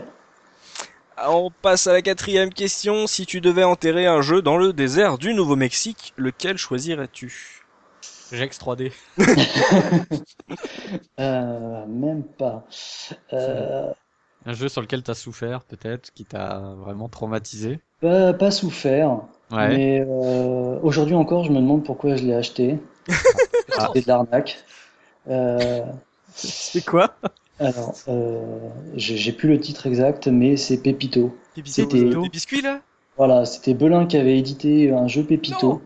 Ah, 1.16 1.32
On 1.32 1.50
passe 1.50 1.88
à 1.88 1.94
la 1.94 2.02
quatrième 2.04 2.54
question. 2.54 3.08
Si 3.08 3.26
tu 3.26 3.42
devais 3.42 3.64
enterrer 3.64 4.06
un 4.06 4.22
jeu 4.22 4.42
dans 4.44 4.58
le 4.58 4.72
désert 4.72 5.18
du 5.18 5.34
Nouveau-Mexique, 5.34 6.14
lequel 6.16 6.58
choisirais-tu? 6.58 7.57
Jex 8.32 8.60
3D. 8.60 8.92
Euh, 11.20 11.86
même 11.88 12.24
pas. 12.24 12.66
Euh, 13.34 13.92
Un 14.46 14.54
jeu 14.54 14.70
sur 14.70 14.82
lequel 14.82 15.04
t'as 15.04 15.14
souffert, 15.16 15.64
peut-être, 15.64 16.12
qui 16.14 16.26
t'a 16.26 16.60
vraiment 16.78 17.10
traumatisé? 17.10 17.80
pas, 18.02 18.34
pas 18.34 18.52
souffert. 18.52 19.22
Ouais. 19.52 19.70
Mais 19.70 20.06
euh, 20.08 20.80
aujourd'hui 20.84 21.16
encore, 21.16 21.44
je 21.44 21.52
me 21.52 21.56
demande 21.58 21.84
pourquoi 21.84 22.16
je 22.16 22.24
l'ai 22.26 22.34
acheté. 22.36 22.80
Ah. 23.80 23.88
C'était 23.88 24.02
de 24.02 24.08
l'arnaque. 24.08 24.64
Euh, 25.28 25.84
C'est 26.34 26.84
quoi? 26.84 27.16
alors, 27.60 27.94
euh, 28.08 28.70
j'ai 28.96 29.32
plus 29.34 29.50
le 29.50 29.60
titre 29.60 29.86
exact, 29.86 30.28
mais 30.28 30.58
c'est 30.58 30.78
Pépito. 30.78 31.38
C'était- 31.66 32.06
Des 32.06 32.30
biscuits 32.30 32.62
là? 32.62 32.82
Voilà, 33.18 33.46
c'était 33.46 33.76
Belin 33.76 34.08
qui 34.08 34.18
avait 34.18 34.40
édité 34.40 34.92
un 34.92 35.08
jeu 35.08 35.24
Pépito. 35.24 35.82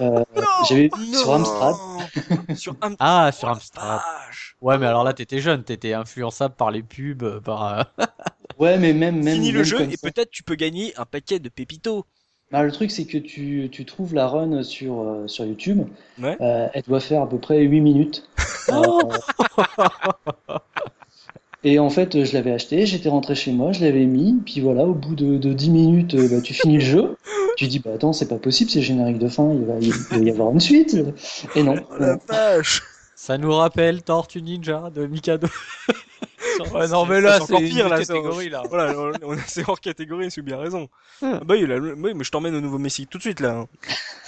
Euh, 0.00 0.22
J'avais 0.68 0.90
sur 1.12 1.32
Amstrad. 1.32 1.74
sur 2.56 2.72
Amstrad. 2.80 2.96
Ah, 2.98 3.30
sur 3.32 3.48
Amstrad. 3.48 4.00
Ouais, 4.60 4.78
mais 4.78 4.86
alors 4.86 5.04
là, 5.04 5.12
t'étais 5.12 5.38
jeune, 5.40 5.64
t'étais 5.64 5.94
influençable 5.94 6.54
par 6.54 6.70
les 6.70 6.82
pubs, 6.82 7.22
euh, 7.22 7.40
par. 7.40 7.78
euh, 7.78 7.82
Ouais, 8.58 8.78
mais 8.78 8.92
même, 8.94 9.22
même, 9.22 9.34
Fini 9.34 9.50
le 9.50 9.58
même 9.58 9.64
jeu 9.64 9.80
et 9.82 9.96
peut-être 9.98 10.30
tu 10.30 10.42
peux 10.42 10.54
gagner 10.54 10.94
un 10.96 11.04
paquet 11.04 11.38
de 11.38 11.48
pépitos. 11.50 12.06
Bah, 12.50 12.62
le 12.62 12.72
truc, 12.72 12.90
c'est 12.90 13.04
que 13.04 13.18
tu, 13.18 13.68
tu 13.70 13.84
trouves 13.84 14.14
la 14.14 14.28
run 14.28 14.62
sur, 14.62 15.00
euh, 15.00 15.26
sur 15.26 15.44
YouTube. 15.44 15.82
Ouais. 16.18 16.36
Euh, 16.40 16.68
elle 16.72 16.82
doit 16.82 17.00
faire 17.00 17.22
à 17.22 17.28
peu 17.28 17.38
près 17.38 17.60
8 17.62 17.80
minutes. 17.80 18.28
Oh 18.68 19.12
Euh, 20.50 20.58
et 21.64 21.78
en 21.78 21.90
fait, 21.90 22.24
je 22.24 22.32
l'avais 22.34 22.52
acheté, 22.52 22.86
j'étais 22.86 23.08
rentré 23.08 23.34
chez 23.34 23.52
moi, 23.52 23.72
je 23.72 23.84
l'avais 23.84 24.06
mis, 24.06 24.34
puis 24.44 24.60
voilà, 24.60 24.84
au 24.84 24.94
bout 24.94 25.14
de, 25.16 25.36
de 25.36 25.52
10 25.52 25.70
minutes, 25.70 26.16
bah, 26.30 26.40
tu 26.40 26.54
finis 26.54 26.74
le 26.78 26.84
jeu. 26.84 27.16
Tu 27.56 27.66
dis, 27.66 27.78
bah 27.78 27.90
attends, 27.94 28.12
c'est 28.12 28.28
pas 28.28 28.36
possible, 28.36 28.70
c'est 28.70 28.82
générique 28.82 29.18
de 29.18 29.28
fin, 29.28 29.50
il 29.52 29.64
va, 29.64 29.74
il 29.80 29.92
va 29.92 30.16
y 30.18 30.30
avoir 30.30 30.52
une 30.52 30.60
suite. 30.60 30.96
Et 31.54 31.62
non. 31.62 31.76
Oh 31.90 31.94
la 31.98 32.18
vache. 32.28 32.82
Ça 33.14 33.38
nous 33.38 33.52
rappelle 33.52 34.02
Tortue 34.02 34.42
Ninja 34.42 34.90
de 34.94 35.06
Mikado. 35.06 35.48
Ouais, 36.72 36.88
non, 36.88 37.06
mais 37.06 37.20
là, 37.20 37.34
c'est 37.34 37.42
encore 37.42 37.58
c'est 37.60 37.68
pire, 37.68 37.88
là, 37.88 37.98
catégorie, 37.98 38.48
là. 38.48 38.62
Voilà, 38.68 38.94
on, 39.22 39.36
c'est 39.46 39.68
hors 39.68 39.80
catégorie, 39.80 40.30
c'est 40.30 40.42
bien 40.42 40.58
raison. 40.58 40.88
Ah 41.22 41.40
bah 41.44 41.54
oui, 41.58 41.66
mais 42.14 42.24
je 42.24 42.30
t'emmène 42.30 42.54
au 42.54 42.60
Nouveau-Mexique 42.60 43.08
tout 43.10 43.18
de 43.18 43.22
suite 43.22 43.40
là. 43.40 43.50
hein. 43.58 43.66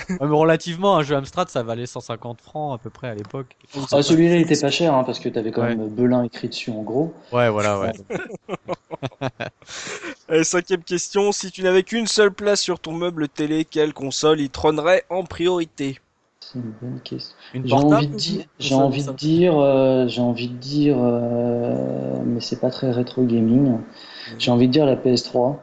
Ouais, 0.09 0.17
mais 0.27 0.37
relativement, 0.37 0.97
un 0.97 1.03
jeu 1.03 1.17
Amstrad, 1.17 1.49
ça 1.49 1.63
valait 1.63 1.87
150 1.87 2.41
francs 2.41 2.79
à 2.79 2.83
peu 2.83 2.91
près 2.91 3.09
à 3.09 3.15
l'époque. 3.15 3.57
Ah, 3.93 4.03
celui-là, 4.03 4.37
il 4.37 4.43
était 4.43 4.61
pas 4.61 4.71
cher, 4.71 4.95
hein, 4.95 5.05
parce 5.05 5.19
que 5.19 5.29
t'avais 5.29 5.51
quand 5.51 5.63
Ouais. 5.63 5.75
même 5.75 5.89
Belin 5.89 6.23
écrit 6.25 6.49
dessus 6.49 6.71
en 6.71 6.83
gros. 6.83 7.13
Ouais, 7.33 7.49
voilà, 7.51 7.79
ouais. 7.81 7.93
Cinquième 10.45 10.83
question, 10.85 11.33
si 11.33 11.51
tu 11.51 11.63
n'avais 11.63 11.83
qu'une 11.83 12.07
seule 12.07 12.33
place 12.33 12.61
sur 12.61 12.79
ton 12.81 12.93
meuble 12.93 13.29
télé, 13.29 13.65
quelle 13.65 13.93
console 13.93 14.41
y 14.41 14.51
trônerait 14.51 15.05
en 15.11 15.25
priorité? 15.25 15.99
C'est 16.51 16.59
une 16.59 16.73
bonne 16.81 17.01
question. 17.01 17.37
J'ai 17.53 17.75
envie 17.75 18.09
de 18.09 18.17
dire, 18.17 18.45
j'ai 18.59 18.75
envie 18.75 19.05
de 19.05 19.13
dire, 19.13 19.59
euh, 19.59 20.09
j'ai 20.09 20.23
envie 20.23 20.49
de 20.49 20.57
dire, 20.57 20.97
euh, 20.99 22.23
mais 22.25 22.41
c'est 22.41 22.59
pas 22.59 22.71
très 22.71 22.91
rétro 22.91 23.23
gaming. 23.25 23.79
J'ai 24.39 24.51
envie 24.51 24.67
de 24.69 24.73
dire 24.73 24.87
la 24.87 24.97
PS3 24.97 25.57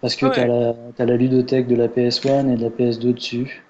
parce 0.00 0.16
que 0.16 0.26
Ouais. 0.26 0.92
t'as 0.96 1.04
la, 1.06 1.16
ludothèque 1.16 1.68
de 1.68 1.76
la 1.76 1.86
PS1 1.88 2.52
et 2.52 2.56
de 2.56 2.62
la 2.62 2.70
PS2 2.70 3.14
dessus. 3.14 3.64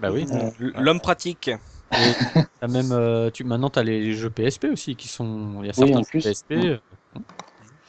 Bah 0.00 0.10
oui. 0.10 0.26
Euh, 0.32 0.50
L'homme 0.78 1.00
pratique. 1.00 1.50
T'as 2.60 2.66
même, 2.66 2.90
euh, 2.90 3.30
tu, 3.30 3.44
maintenant, 3.44 3.70
t'as 3.70 3.84
les 3.84 4.12
jeux 4.12 4.28
PSP 4.28 4.66
aussi 4.72 4.96
qui 4.96 5.08
sont. 5.08 5.58
Il 5.62 5.66
y 5.66 5.70
a 5.70 5.72
Oui, 5.78 5.86
certains 5.86 5.98
en 5.98 6.02
jeux 6.02 6.08
plus. 6.10 6.24
PSP. 6.24 6.52
Euh, 6.52 6.78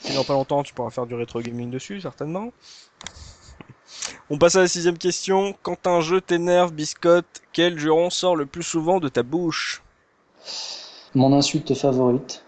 Et 0.07 0.13
dans 0.13 0.23
pas 0.23 0.33
longtemps, 0.33 0.61
tu 0.61 0.73
pourras 0.73 0.91
faire 0.91 1.07
du 1.07 1.15
rétro 1.15 1.41
gaming 1.41 1.71
dessus, 1.71 1.99
certainement. 1.99 2.51
On 4.29 4.37
passe 4.37 4.55
à 4.55 4.61
la 4.61 4.67
sixième 4.67 4.97
question. 4.97 5.55
Quand 5.63 5.87
un 5.87 6.01
jeu 6.01 6.19
t'énerve, 6.21 6.73
biscotte, 6.73 7.41
quel 7.53 7.77
juron 7.79 8.09
sort 8.09 8.35
le 8.35 8.45
plus 8.45 8.63
souvent 8.63 8.99
de 8.99 9.07
ta 9.07 9.23
bouche? 9.23 9.81
Mon 11.15 11.33
insulte 11.33 11.73
favorite, 11.73 12.43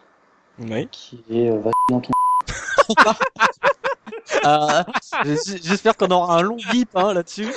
Oui. 0.59 0.87
qui 0.91 1.23
est 1.31 1.49
euh, 1.49 1.59
va 1.59 1.71
dans 1.89 2.01
ton. 2.01 2.11
Ah, 4.43 4.85
j- 5.25 5.59
J'espère 5.63 5.97
qu'on 5.97 6.07
aura 6.11 6.37
un 6.37 6.41
long 6.41 6.57
bip 6.71 6.89
hein, 6.95 7.13
là-dessus. 7.13 7.51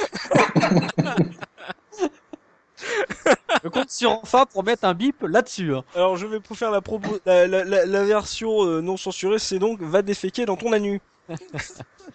Je 3.62 3.68
compte 3.68 3.90
sur 3.90 4.10
enfin 4.22 4.46
pour 4.46 4.64
mettre 4.64 4.84
un 4.84 4.94
bip 4.94 5.22
là-dessus. 5.22 5.74
hein. 5.74 5.84
Alors 5.94 6.16
je 6.16 6.26
vais 6.26 6.40
pour 6.40 6.56
faire 6.56 6.70
la, 6.70 6.80
propo- 6.80 7.20
la, 7.26 7.46
la, 7.46 7.62
la- 7.64 7.86
la 7.86 8.04
version 8.04 8.64
euh, 8.64 8.80
non 8.80 8.96
censurée, 8.96 9.38
c'est 9.38 9.58
donc 9.58 9.80
va 9.82 10.02
déféquer 10.02 10.44
dans 10.46 10.56
ton 10.56 10.72
anu. 10.72 11.00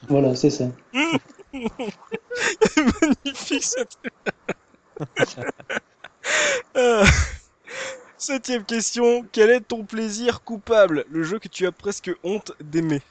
Voilà, 0.09 0.35
c'est 0.35 0.49
ça. 0.49 0.65
Magnifique 1.53 3.63
cette. 3.63 3.97
Euh, 6.75 7.05
Septième 8.17 8.63
question. 8.63 9.25
Quel 9.31 9.49
est 9.51 9.61
ton 9.61 9.83
plaisir 9.83 10.43
coupable? 10.43 11.05
Le 11.09 11.23
jeu 11.23 11.39
que 11.39 11.47
tu 11.47 11.67
as 11.67 11.71
presque 11.71 12.11
honte 12.23 12.51
d'aimer. 12.61 13.01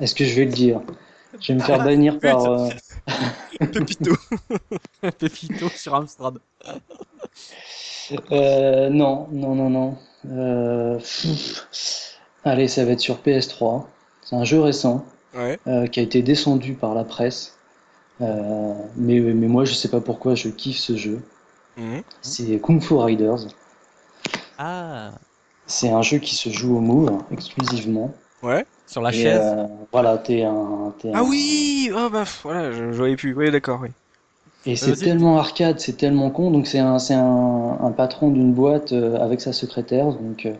Est-ce 0.00 0.14
que 0.14 0.24
je 0.24 0.34
vais 0.34 0.44
le 0.44 0.52
dire? 0.52 0.80
Je 1.40 1.52
vais 1.52 1.58
me 1.58 1.64
faire 1.64 1.82
bannir 1.82 2.18
par. 2.18 2.44
euh, 2.44 2.68
Pépito. 3.72 4.14
Pépito 5.18 5.68
sur 5.70 5.94
Amstrad. 5.94 6.38
euh, 8.32 8.88
non, 8.90 9.28
non, 9.30 9.54
non, 9.54 9.70
non. 9.70 9.96
Euh. 10.30 10.98
Allez, 12.44 12.68
ça 12.68 12.84
va 12.84 12.92
être 12.92 13.00
sur 13.00 13.18
PS3. 13.20 13.84
C'est 14.22 14.36
un 14.36 14.44
jeu 14.44 14.60
récent. 14.60 15.04
Ouais. 15.34 15.58
euh, 15.66 15.86
qui 15.86 16.00
a 16.00 16.02
été 16.02 16.22
descendu 16.22 16.74
par 16.74 16.94
la 16.94 17.04
presse. 17.04 17.54
Euh, 18.20 18.74
mais, 18.96 19.20
mais 19.20 19.46
moi, 19.46 19.64
je 19.64 19.72
sais 19.74 19.88
pas 19.88 20.00
pourquoi 20.00 20.34
je 20.34 20.48
kiffe 20.48 20.78
ce 20.78 20.96
jeu. 20.96 21.20
Mhm. 21.76 22.02
C'est 22.22 22.58
Kung 22.60 22.80
Fu 22.82 22.94
Riders. 22.94 23.46
Ah. 24.58 25.12
C'est 25.66 25.90
un 25.90 26.02
jeu 26.02 26.18
qui 26.18 26.34
se 26.34 26.50
joue 26.50 26.76
au 26.76 26.80
Move 26.80 27.22
exclusivement. 27.32 28.12
Ouais. 28.42 28.66
Sur 28.86 29.02
la 29.02 29.10
Et, 29.12 29.22
chaise. 29.22 29.40
euh, 29.56 29.66
voilà, 29.92 30.18
t'es 30.18 30.42
un, 30.42 30.92
Ah 31.14 31.20
un- 31.20 31.22
oui, 31.22 31.90
ah 31.94 32.08
bah 32.10 32.24
voilà, 32.42 32.72
je, 32.72 32.90
je 32.92 32.96
voyais 32.96 33.16
plus. 33.16 33.32
Oui, 33.34 33.50
d'accord, 33.50 33.80
oui. 33.82 33.90
Et 34.66 34.76
c'est 34.76 34.92
Vas-y. 34.92 35.04
tellement 35.04 35.38
arcade, 35.38 35.80
c'est 35.80 35.96
tellement 35.96 36.30
con. 36.30 36.50
Donc 36.50 36.66
c'est 36.66 36.78
un, 36.78 36.98
c'est 36.98 37.14
un, 37.14 37.78
un 37.80 37.92
patron 37.92 38.30
d'une 38.30 38.52
boîte 38.52 38.92
euh, 38.92 39.16
avec 39.18 39.40
sa 39.40 39.52
secrétaire, 39.54 40.12
donc 40.12 40.44
euh, 40.46 40.54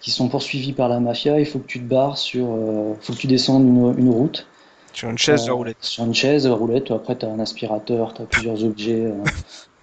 qui 0.00 0.10
sont 0.12 0.28
poursuivis 0.28 0.72
par 0.72 0.88
la 0.88 1.00
mafia. 1.00 1.40
Il 1.40 1.46
faut 1.46 1.58
que 1.58 1.66
tu 1.66 1.80
te 1.80 1.88
barres 1.88 2.16
sur, 2.18 2.46
euh, 2.52 2.94
faut 3.00 3.12
que 3.14 3.18
tu 3.18 3.26
descendes 3.26 3.66
une, 3.66 3.98
une 3.98 4.10
route 4.10 4.46
Sur 4.92 5.10
une 5.10 5.18
chaise 5.18 5.44
de 5.46 5.50
Euh, 5.50 5.52
roulette. 5.52 5.76
sur 5.80 6.04
une 6.04 6.14
chaise 6.14 6.46
roulette. 6.46 6.90
Après 6.92 7.16
t'as 7.16 7.28
un 7.28 7.40
aspirateur, 7.40 8.14
t'as 8.14 8.24
plusieurs 8.26 8.64
objets 8.64 9.04
euh, 9.06 9.28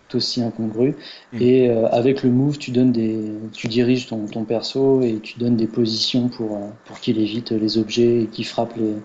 tout 0.08 0.18
aussi 0.18 0.42
incongrus. 0.42 0.96
Mhm. 1.34 1.42
Et 1.42 1.70
euh, 1.70 1.88
avec 1.90 2.24
le 2.24 2.32
move, 2.32 2.58
tu 2.58 2.72
donnes 2.72 2.94
des, 2.94 3.20
tu 3.54 3.68
diriges 3.68 4.08
ton, 4.08 4.28
ton 4.28 4.46
perso 4.46 5.02
et 5.02 5.20
tu 5.22 5.40
donnes 5.40 5.58
des 5.58 5.68
positions 5.68 6.30
pour 6.30 6.60
pour 6.86 7.00
qu'il 7.02 7.20
évite 7.20 7.52
les 7.52 7.78
objets 7.78 8.24
et 8.24 8.28
qu'il 8.28 8.46
frappe 8.46 8.76
les 8.78 8.96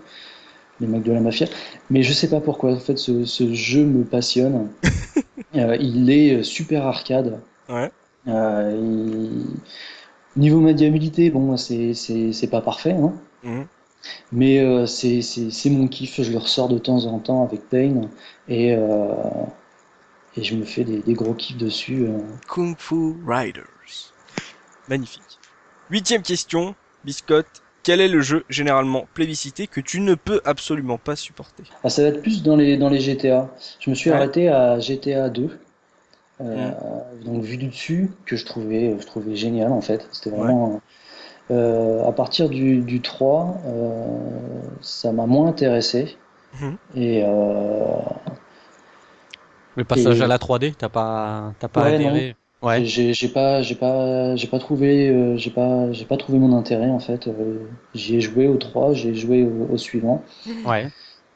les 0.79 0.87
mecs 0.87 1.03
de 1.03 1.11
la 1.11 1.19
mafia. 1.21 1.47
Mais 1.89 2.03
je 2.03 2.13
sais 2.13 2.29
pas 2.29 2.39
pourquoi, 2.41 2.73
en 2.73 2.79
fait, 2.79 2.97
ce, 2.97 3.25
ce 3.25 3.53
jeu 3.53 3.85
me 3.85 4.03
passionne. 4.03 4.69
Euh, 5.55 5.77
il 5.79 6.09
est 6.09 6.41
super 6.41 6.87
arcade. 6.87 7.39
Ouais. 7.69 7.91
Euh, 8.27 8.75
il- 8.75 9.45
Niveau 10.35 10.59
maniabilité, 10.59 11.29
bon, 11.29 11.55
c'est 11.57 12.47
pas 12.49 12.61
parfait, 12.61 12.93
hein. 12.93 13.13
Mhm. 13.43 13.65
Mais 14.31 14.59
euh, 14.61 14.87
c'est 14.87 15.69
mon 15.69 15.87
kiff. 15.87 16.21
Je 16.23 16.31
le 16.31 16.39
ressors 16.39 16.69
de 16.69 16.79
temps 16.79 17.05
en 17.05 17.19
temps 17.19 17.43
avec 17.45 17.69
Pain 17.69 18.01
et 18.47 18.73
euh, 18.73 19.13
et 20.35 20.43
je 20.43 20.55
me 20.55 20.65
fais 20.65 20.83
des, 20.83 20.97
des 21.03 21.13
gros 21.13 21.35
kiffs 21.35 21.57
dessus. 21.57 22.05
euh. 22.07 22.17
Kung 22.47 22.75
Fu 22.79 23.13
Riders. 23.27 23.63
Magnifique. 24.89 25.37
Huitième 25.91 26.23
question, 26.23 26.73
Biscotte. 27.05 27.61
Quel 27.83 28.01
est 28.01 28.07
le 28.07 28.21
jeu 28.21 28.45
généralement 28.49 29.07
plébiscité 29.13 29.67
que 29.67 29.81
tu 29.81 29.99
ne 29.99 30.15
peux 30.15 30.41
absolument 30.45 30.97
pas 30.97 31.15
supporter 31.15 31.63
Ah, 31.83 31.89
ça 31.89 32.01
va 32.01 32.09
être 32.09 32.21
plus 32.21 32.41
dans 32.43 32.55
les 32.55 32.77
dans 32.77 32.89
les 32.89 32.99
GTA. 32.99 33.49
Je 33.79 33.89
me 33.89 33.95
suis 33.95 34.09
Ouais. 34.09 34.15
arrêté 34.15 34.49
à 34.49 34.79
GTA 34.79 35.29
2. 35.29 35.59
Euh, 36.41 36.71
donc 37.23 37.43
vu 37.43 37.57
du 37.57 37.67
dessus 37.67 38.11
que 38.25 38.35
je 38.35 38.45
trouvais 38.45 38.95
je 38.99 39.05
trouvais 39.05 39.35
génial 39.35 39.71
en 39.71 39.81
fait 39.81 40.07
c'était 40.11 40.31
vraiment 40.31 40.81
euh, 41.51 42.03
à 42.05 42.11
partir 42.11 42.49
du, 42.49 42.79
du 42.81 43.01
3 43.01 43.57
euh, 43.67 44.07
ça 44.81 45.11
m'a 45.11 45.27
moins 45.27 45.47
intéressé 45.49 46.17
Mhm. 46.53 46.77
et 46.95 47.23
euh, 47.25 47.85
Le 49.75 49.85
passage 49.85 50.21
et- 50.21 50.23
à 50.23 50.27
la 50.27 50.39
3D, 50.39 50.73
t'as 50.73 50.89
pas, 50.89 51.53
t'as 51.59 51.67
pas 51.67 51.83
Ouais, 51.83 51.89
adhéré. 51.89 52.35
Ouais. 52.63 52.83
j'ai 52.85 53.13
j'ai 53.13 53.27
pas 53.29 53.61
j'ai 53.61 53.75
pas 53.75 54.35
j'ai 54.35 54.47
pas 54.47 54.59
trouvé 54.59 55.09
euh, 55.09 55.37
j'ai 55.37 55.51
pas 55.51 55.91
j'ai 55.91 56.05
pas 56.05 56.17
trouvé 56.17 56.39
mon 56.39 56.55
intérêt 56.57 56.89
en 56.89 56.99
fait 56.99 57.27
Euh, 57.27 57.59
j'y 57.93 58.15
ai 58.17 58.21
joué 58.21 58.47
au 58.47 58.57
3 58.57 58.93
j'ai 58.93 59.13
joué 59.15 59.43
au, 59.43 59.73
au 59.73 59.77
suivant 59.77 60.23
Ouais. 60.65 60.89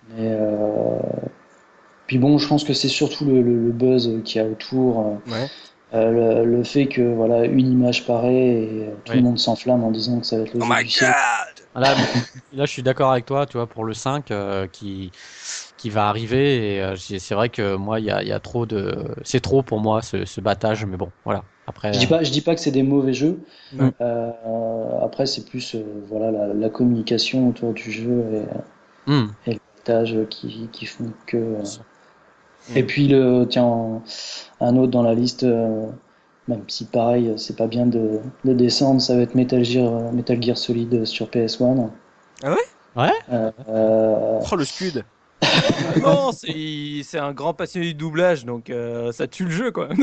mais 0.09 0.31
euh, 0.31 0.99
puis 2.07 2.17
bon 2.17 2.37
je 2.37 2.47
pense 2.47 2.63
que 2.63 2.73
c'est 2.73 2.87
surtout 2.87 3.25
le, 3.25 3.41
le, 3.41 3.65
le 3.65 3.71
buzz 3.71 4.09
qu'il 4.23 4.41
y 4.41 4.45
a 4.45 4.47
autour 4.47 4.99
euh, 4.99 5.15
Ouais. 5.27 5.47
Euh, 5.93 6.43
le, 6.43 6.57
le 6.57 6.63
fait 6.65 6.87
que 6.87 7.01
voilà 7.01 7.45
une 7.45 7.71
image 7.71 8.05
paraît 8.05 8.33
et 8.63 8.89
tout 9.05 9.13
Oui. 9.13 9.19
le 9.19 9.23
monde 9.23 9.39
s'enflamme 9.39 9.83
en 9.85 9.91
disant 9.91 10.19
que 10.19 10.25
ça 10.25 10.37
va 10.37 10.43
être 10.43 10.53
le 10.53 10.59
Oh 10.61 10.65
jeu 10.65 10.75
my 10.75 10.83
du 10.83 10.89
siècle. 10.89 11.13
god 11.13 11.81
Là, 11.81 11.95
là, 12.51 12.65
je 12.65 12.71
suis 12.71 12.83
d'accord 12.83 13.11
avec 13.11 13.25
toi, 13.25 13.45
tu 13.45 13.57
vois, 13.57 13.67
pour 13.67 13.85
le 13.85 13.93
5 13.93 14.31
euh, 14.31 14.67
qui 14.67 15.11
qui 15.77 15.89
va 15.89 16.07
arriver. 16.09 16.75
Et 16.75 16.81
euh, 16.81 16.95
c'est 16.95 17.33
vrai 17.35 17.49
que 17.49 17.75
moi, 17.75 17.99
il 17.99 18.05
y 18.05 18.11
a, 18.11 18.21
il 18.23 18.27
y 18.27 18.31
a 18.31 18.39
trop 18.39 18.65
de, 18.65 18.97
c'est 19.23 19.39
trop 19.41 19.61
pour 19.63 19.79
moi 19.79 20.01
ce, 20.01 20.25
ce 20.25 20.41
battage. 20.41 20.85
Mais 20.85 20.97
bon, 20.97 21.11
voilà. 21.25 21.43
Après, 21.67 21.93
Je 21.93 21.99
dis 21.99 22.07
pas 22.07 22.23
je 22.23 22.31
dis 22.31 22.41
pas 22.41 22.55
que 22.55 22.61
c'est 22.61 22.71
des 22.71 22.83
mauvais 22.83 23.13
jeux. 23.13 23.39
Euh, 24.01 24.31
après 25.01 25.25
c'est 25.25 25.45
plus 25.45 25.75
euh, 25.75 25.83
voilà 26.09 26.31
la, 26.31 26.53
la 26.53 26.69
communication 26.69 27.47
autour 27.49 27.73
du 27.73 27.91
jeu 27.91 28.23
et, 28.33 29.09
euh, 29.09 29.23
hmm, 29.25 29.27
et 29.45 29.53
le 29.53 29.59
partage 29.75 30.15
qui 30.29 30.69
qui 30.71 30.85
font 30.85 31.11
que. 31.25 31.37
euh. 31.37 31.63
Et 32.75 32.83
puis 32.83 33.07
le 33.07 33.45
tiens 33.49 34.01
un 34.59 34.75
autre 34.77 34.91
dans 34.91 35.03
la 35.03 35.13
liste. 35.13 35.43
euh, 35.43 35.87
même 36.47 36.63
si 36.69 36.85
pareil, 36.85 37.33
c'est 37.35 37.57
pas 37.57 37.67
bien 37.67 37.85
de, 37.85 38.19
de 38.45 38.53
descendre, 38.53 39.01
ça 39.01 39.17
va 39.17 39.21
être 39.21 39.35
Metal 39.35 39.65
Gear, 39.65 39.93
euh, 39.93 40.11
Metal 40.13 40.41
Gear 40.41 40.57
Solid 40.57 41.03
sur 41.03 41.29
PS1. 41.29 41.91
Ah 42.41 42.51
ouais? 42.51 42.55
Ouais 42.95 43.11
Euh, 43.31 43.51
euh, 43.67 44.39
Oh 44.49 44.55
le 44.55 44.63
scud 44.63 45.03
non, 46.01 46.31
c'est 46.31 47.19
un 47.19 47.33
grand 47.33 47.53
passionné 47.53 47.87
du 47.87 47.93
doublage, 47.93 48.45
donc 48.45 48.69
euh, 48.69 49.11
ça 49.11 49.27
tue 49.27 49.45
le 49.45 49.51
jeu, 49.51 49.71
quoi. 49.71 49.89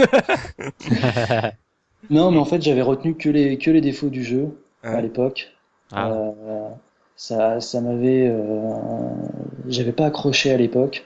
non, 2.10 2.30
mais 2.30 2.38
en 2.38 2.44
fait, 2.44 2.62
j'avais 2.62 2.82
retenu 2.82 3.16
que 3.16 3.28
les, 3.28 3.58
que 3.58 3.70
les 3.70 3.80
défauts 3.80 4.10
du 4.10 4.22
jeu 4.24 4.48
à 4.82 4.92
Ouais. 4.94 5.02
l'époque. 5.02 5.52
Ah. 5.92 6.10
Euh, 6.10 6.68
ça, 7.16 7.60
ça 7.60 7.80
m'avait, 7.80 8.28
euh, 8.28 8.72
j'avais 9.68 9.92
pas 9.92 10.06
accroché 10.06 10.52
à 10.52 10.56
l'époque. 10.56 11.04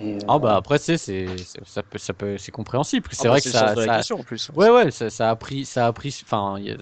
Euh, 0.00 0.18
Ah 0.28 0.38
bah 0.38 0.56
après, 0.56 0.78
c'est, 0.78 0.96
c'est, 0.96 1.26
c'est- 1.38 1.60
ça 1.66 1.82
peut, 1.82 1.98
ça 1.98 2.14
peut, 2.14 2.38
c'est 2.38 2.52
compréhensible. 2.52 3.08
C'est 3.12 3.22
Ah 3.22 3.24
bah, 3.24 3.30
vrai 3.30 3.40
que 3.40 3.48
ça, 3.50 3.74
ça- 3.74 3.96
question 3.96 4.20
en 4.20 4.22
plus. 4.22 4.50
ouais, 4.54 4.70
ouais, 4.70 4.90
ça, 4.90 5.10
ça 5.10 5.30
a 5.30 5.36
pris, 5.36 5.64
ça 5.64 5.86
a 5.86 5.92
pris. 5.92 6.16
Enfin, 6.24 6.56
il 6.58 6.66
y 6.66 6.70
a- 6.70 6.76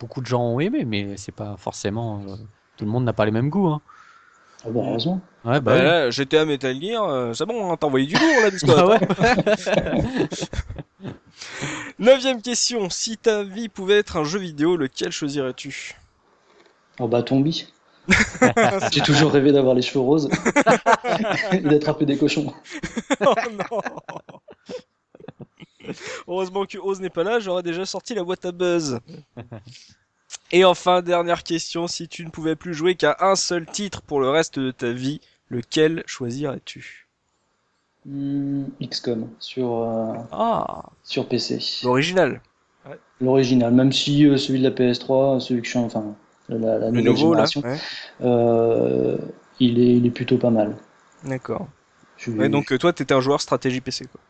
beaucoup 0.00 0.20
de 0.20 0.26
gens 0.26 0.42
ont 0.42 0.60
aimé, 0.60 0.84
mais 0.84 1.16
c'est 1.16 1.34
pas 1.34 1.56
forcément. 1.58 2.22
euh, 2.26 2.36
tout 2.76 2.84
le 2.84 2.90
monde 2.90 3.04
n'a 3.04 3.12
pas 3.12 3.24
les 3.26 3.30
mêmes 3.30 3.50
goûts. 3.50 3.68
Hein. 3.68 3.80
Ah 4.64 4.70
bah, 4.70 4.80
heureusement. 4.84 5.20
Ouais, 5.44 5.60
bah, 5.60 5.60
Bah, 5.60 5.74
oui. 5.76 5.82
là, 5.82 6.10
GTA 6.10 6.44
Metal 6.44 6.80
Gear, 6.80 7.04
euh, 7.04 7.32
c'est 7.34 7.46
bon, 7.46 7.70
hein, 7.70 7.76
t'as 7.78 7.86
envoyé 7.86 8.06
du 8.06 8.14
lourd 8.14 8.40
là, 8.42 8.50
Biscotte. 8.50 8.76
Ah 8.78 8.86
ouais. 8.86 9.00
Neuvième 11.98 12.42
question, 12.42 12.90
si 12.90 13.16
ta 13.16 13.42
vie 13.42 13.68
pouvait 13.68 13.98
être 13.98 14.16
un 14.16 14.24
jeu 14.24 14.38
vidéo, 14.38 14.76
lequel 14.76 15.12
choisirais-tu? 15.12 15.94
Oh 16.98 17.08
bah, 17.08 17.22
Tombi. 17.22 17.66
J'ai 18.92 19.00
toujours 19.00 19.32
rêvé 19.32 19.52
d'avoir 19.52 19.74
les 19.74 19.80
cheveux 19.82 20.00
roses 20.00 20.28
et 21.52 21.60
d'attraper 21.60 22.04
des 22.04 22.18
cochons. 22.18 22.52
Oh 23.20 23.34
non 23.50 23.80
Heureusement 26.26 26.64
que 26.64 26.78
Oz 26.78 27.00
n'est 27.00 27.10
pas 27.10 27.24
là, 27.24 27.40
j'aurais 27.40 27.62
déjà 27.62 27.84
sorti 27.86 28.14
la 28.14 28.24
boîte 28.24 28.44
à 28.44 28.52
buzz. 28.52 28.98
Et 30.52 30.64
enfin, 30.64 31.02
dernière 31.02 31.42
question, 31.42 31.86
si 31.86 32.08
tu 32.08 32.24
ne 32.24 32.30
pouvais 32.30 32.56
plus 32.56 32.74
jouer 32.74 32.94
qu'à 32.94 33.16
un 33.20 33.34
seul 33.34 33.66
titre 33.66 34.02
pour 34.02 34.20
le 34.20 34.28
reste 34.30 34.58
de 34.58 34.70
ta 34.70 34.92
vie, 34.92 35.20
lequel 35.50 36.02
choisirais-tu? 36.06 37.08
Hmm, 38.06 38.64
XCOM 38.80 39.28
sur, 39.38 39.82
euh, 39.82 40.12
Ah. 40.30 40.82
sur 41.02 41.26
PC. 41.26 41.58
L'original, 41.84 42.40
L'original, 43.20 43.72
même 43.72 43.92
si 43.92 44.26
euh, 44.26 44.36
celui 44.36 44.58
de 44.58 44.64
la 44.64 44.70
PS3, 44.70 45.40
celui 45.40 45.60
que 45.62 45.66
je 45.66 45.70
suis 45.70 45.78
enfin 45.78 46.14
la, 46.48 46.58
la 46.58 46.78
le 46.78 46.90
nouvelle 46.90 47.04
nouveau 47.04 47.34
là 47.34 47.46
génération, 47.46 47.62
ouais. 47.62 47.78
euh, 48.22 49.16
il, 49.60 49.78
est, 49.78 49.96
il 49.96 50.06
est 50.06 50.10
plutôt 50.10 50.36
pas 50.36 50.50
mal. 50.50 50.76
D'accord. 51.24 51.66
Ouais, 52.26 52.48
donc 52.48 52.76
toi 52.78 52.92
t'étais 52.92 53.14
un 53.14 53.20
joueur 53.20 53.40
stratégie 53.40 53.80
PC 53.80 54.06
quoi. 54.06 54.20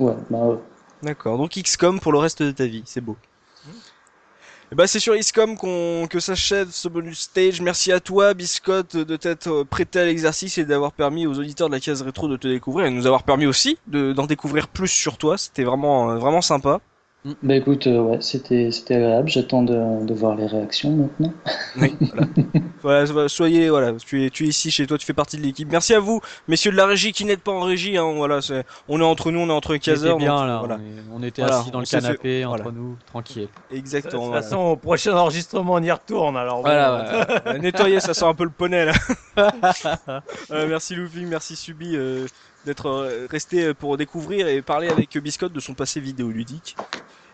ouais, 0.00 0.14
bah, 0.30 0.38
ouais. 0.46 0.58
D'accord, 1.02 1.38
donc 1.38 1.52
XCOM 1.56 2.00
pour 2.00 2.12
le 2.12 2.18
reste 2.18 2.42
de 2.42 2.50
ta 2.50 2.66
vie, 2.66 2.82
c'est 2.86 3.00
beau. 3.00 3.16
Et 4.74 4.76
bah 4.76 4.88
c'est 4.88 4.98
sur 4.98 5.16
XCOM 5.16 5.56
qu'on 5.56 6.08
que 6.10 6.18
s'achève 6.18 6.68
ce 6.72 6.88
bonus 6.88 7.20
stage. 7.20 7.60
Merci 7.60 7.92
à 7.92 8.00
toi 8.00 8.34
Biscotte 8.34 8.96
de 8.96 9.16
t'être 9.16 9.46
euh, 9.46 9.64
prêté 9.64 10.00
à 10.00 10.04
l'exercice 10.04 10.58
et 10.58 10.64
d'avoir 10.64 10.90
permis 10.90 11.28
aux 11.28 11.38
auditeurs 11.38 11.68
de 11.68 11.74
la 11.74 11.78
case 11.78 12.02
rétro 12.02 12.26
de 12.26 12.36
te 12.36 12.48
découvrir 12.48 12.86
et 12.86 12.90
de 12.90 12.96
nous 12.96 13.06
avoir 13.06 13.22
permis 13.22 13.46
aussi 13.46 13.78
de 13.86 14.12
d'en 14.12 14.26
découvrir 14.26 14.66
plus 14.66 14.88
sur 14.88 15.16
toi. 15.16 15.38
C'était 15.38 15.62
vraiment 15.62 16.10
euh, 16.10 16.16
vraiment 16.16 16.42
sympa. 16.42 16.80
Bah 17.42 17.56
écoute, 17.56 17.86
euh, 17.86 18.00
ouais, 18.02 18.18
c'était 18.20 18.70
c'était 18.70 18.96
agréable. 18.96 19.30
J'attends 19.30 19.62
de, 19.62 20.04
de 20.04 20.12
voir 20.12 20.34
les 20.36 20.44
réactions 20.46 20.90
maintenant. 20.90 21.32
Oui, 21.80 21.96
voilà. 22.02 22.26
voilà, 22.82 23.06
so- 23.06 23.28
soyez 23.28 23.70
voilà, 23.70 23.94
tu 23.94 24.26
es 24.26 24.28
tu 24.28 24.44
es 24.44 24.48
ici 24.48 24.70
chez 24.70 24.86
toi, 24.86 24.98
tu 24.98 25.06
fais 25.06 25.14
partie 25.14 25.38
de 25.38 25.42
l'équipe. 25.42 25.66
Merci 25.72 25.94
à 25.94 26.00
vous 26.00 26.20
messieurs 26.48 26.70
de 26.70 26.76
la 26.76 26.84
régie 26.84 27.12
qui 27.12 27.24
n'êtes 27.24 27.40
pas 27.40 27.52
en 27.52 27.62
régie 27.62 27.96
hein, 27.96 28.12
voilà, 28.14 28.42
c'est 28.42 28.66
on 28.88 29.00
est 29.00 29.04
entre 29.04 29.30
nous, 29.30 29.40
on 29.40 29.48
est 29.48 29.52
entre 29.52 29.70
On 29.70 29.74
était 29.74 29.92
caseurs 29.92 30.18
bien 30.18 30.36
donc, 30.36 30.46
là. 30.48 30.58
voilà. 30.58 30.74
On, 30.76 30.80
est- 30.80 31.02
on 31.14 31.22
était 31.22 31.40
Voilà, 31.40 31.58
assis 31.60 31.70
dans 31.70 31.80
le 31.80 31.86
fait- 31.86 32.00
canapé 32.02 32.44
voilà. 32.44 32.62
entre 32.62 32.72
nous, 32.74 32.96
tranquille. 33.06 33.48
De 33.70 33.76
Exactement. 33.78 34.20
toute 34.24 34.26
voilà. 34.28 34.42
façon, 34.42 34.58
au 34.58 34.76
prochain 34.76 35.16
enregistrement, 35.16 35.72
on 35.72 35.82
y 35.82 35.90
retourne. 35.90 36.36
Alors, 36.36 36.56
bon, 36.56 36.62
Voilà, 36.64 37.18
ouais. 37.46 37.52
Euh, 37.54 37.58
nettoyer, 37.58 38.00
ça 38.00 38.12
sent 38.12 38.26
un 38.26 38.34
peu 38.34 38.44
le 38.44 38.50
poney 38.50 38.84
là. 38.84 38.92
Euh, 40.50 40.66
merci 40.68 40.94
Looping, 40.94 41.26
merci 41.26 41.56
Subi 41.56 41.96
euh, 41.96 42.26
d'être 42.66 43.08
resté 43.30 43.72
pour 43.74 43.96
découvrir 43.96 44.46
et 44.46 44.60
parler 44.62 44.88
avec 44.88 45.16
Biscotte 45.18 45.52
de 45.54 45.60
son 45.60 45.72
passé 45.74 46.00
vidéoludique. 46.00 46.76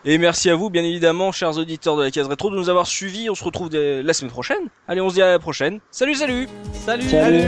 Et 0.04 0.16
merci 0.16 0.48
à 0.48 0.54
vous, 0.54 0.70
bien 0.70 0.82
évidemment, 0.82 1.30
chers 1.30 1.58
auditeurs 1.58 1.96
de 1.96 2.02
la 2.02 2.10
case 2.10 2.26
rétro, 2.26 2.50
de 2.50 2.56
nous 2.56 2.70
avoir 2.70 2.86
suivis. 2.86 3.28
On 3.28 3.34
se 3.34 3.44
retrouve 3.44 3.70
la 3.72 4.12
semaine 4.14 4.30
prochaine. 4.30 4.68
Allez, 4.88 5.00
on 5.00 5.10
se 5.10 5.14
dit 5.14 5.22
à 5.22 5.30
la 5.30 5.38
prochaine. 5.38 5.80
Salut, 5.90 6.14
salut 6.14 6.48
Salut. 6.72 7.08
Salut. 7.08 7.44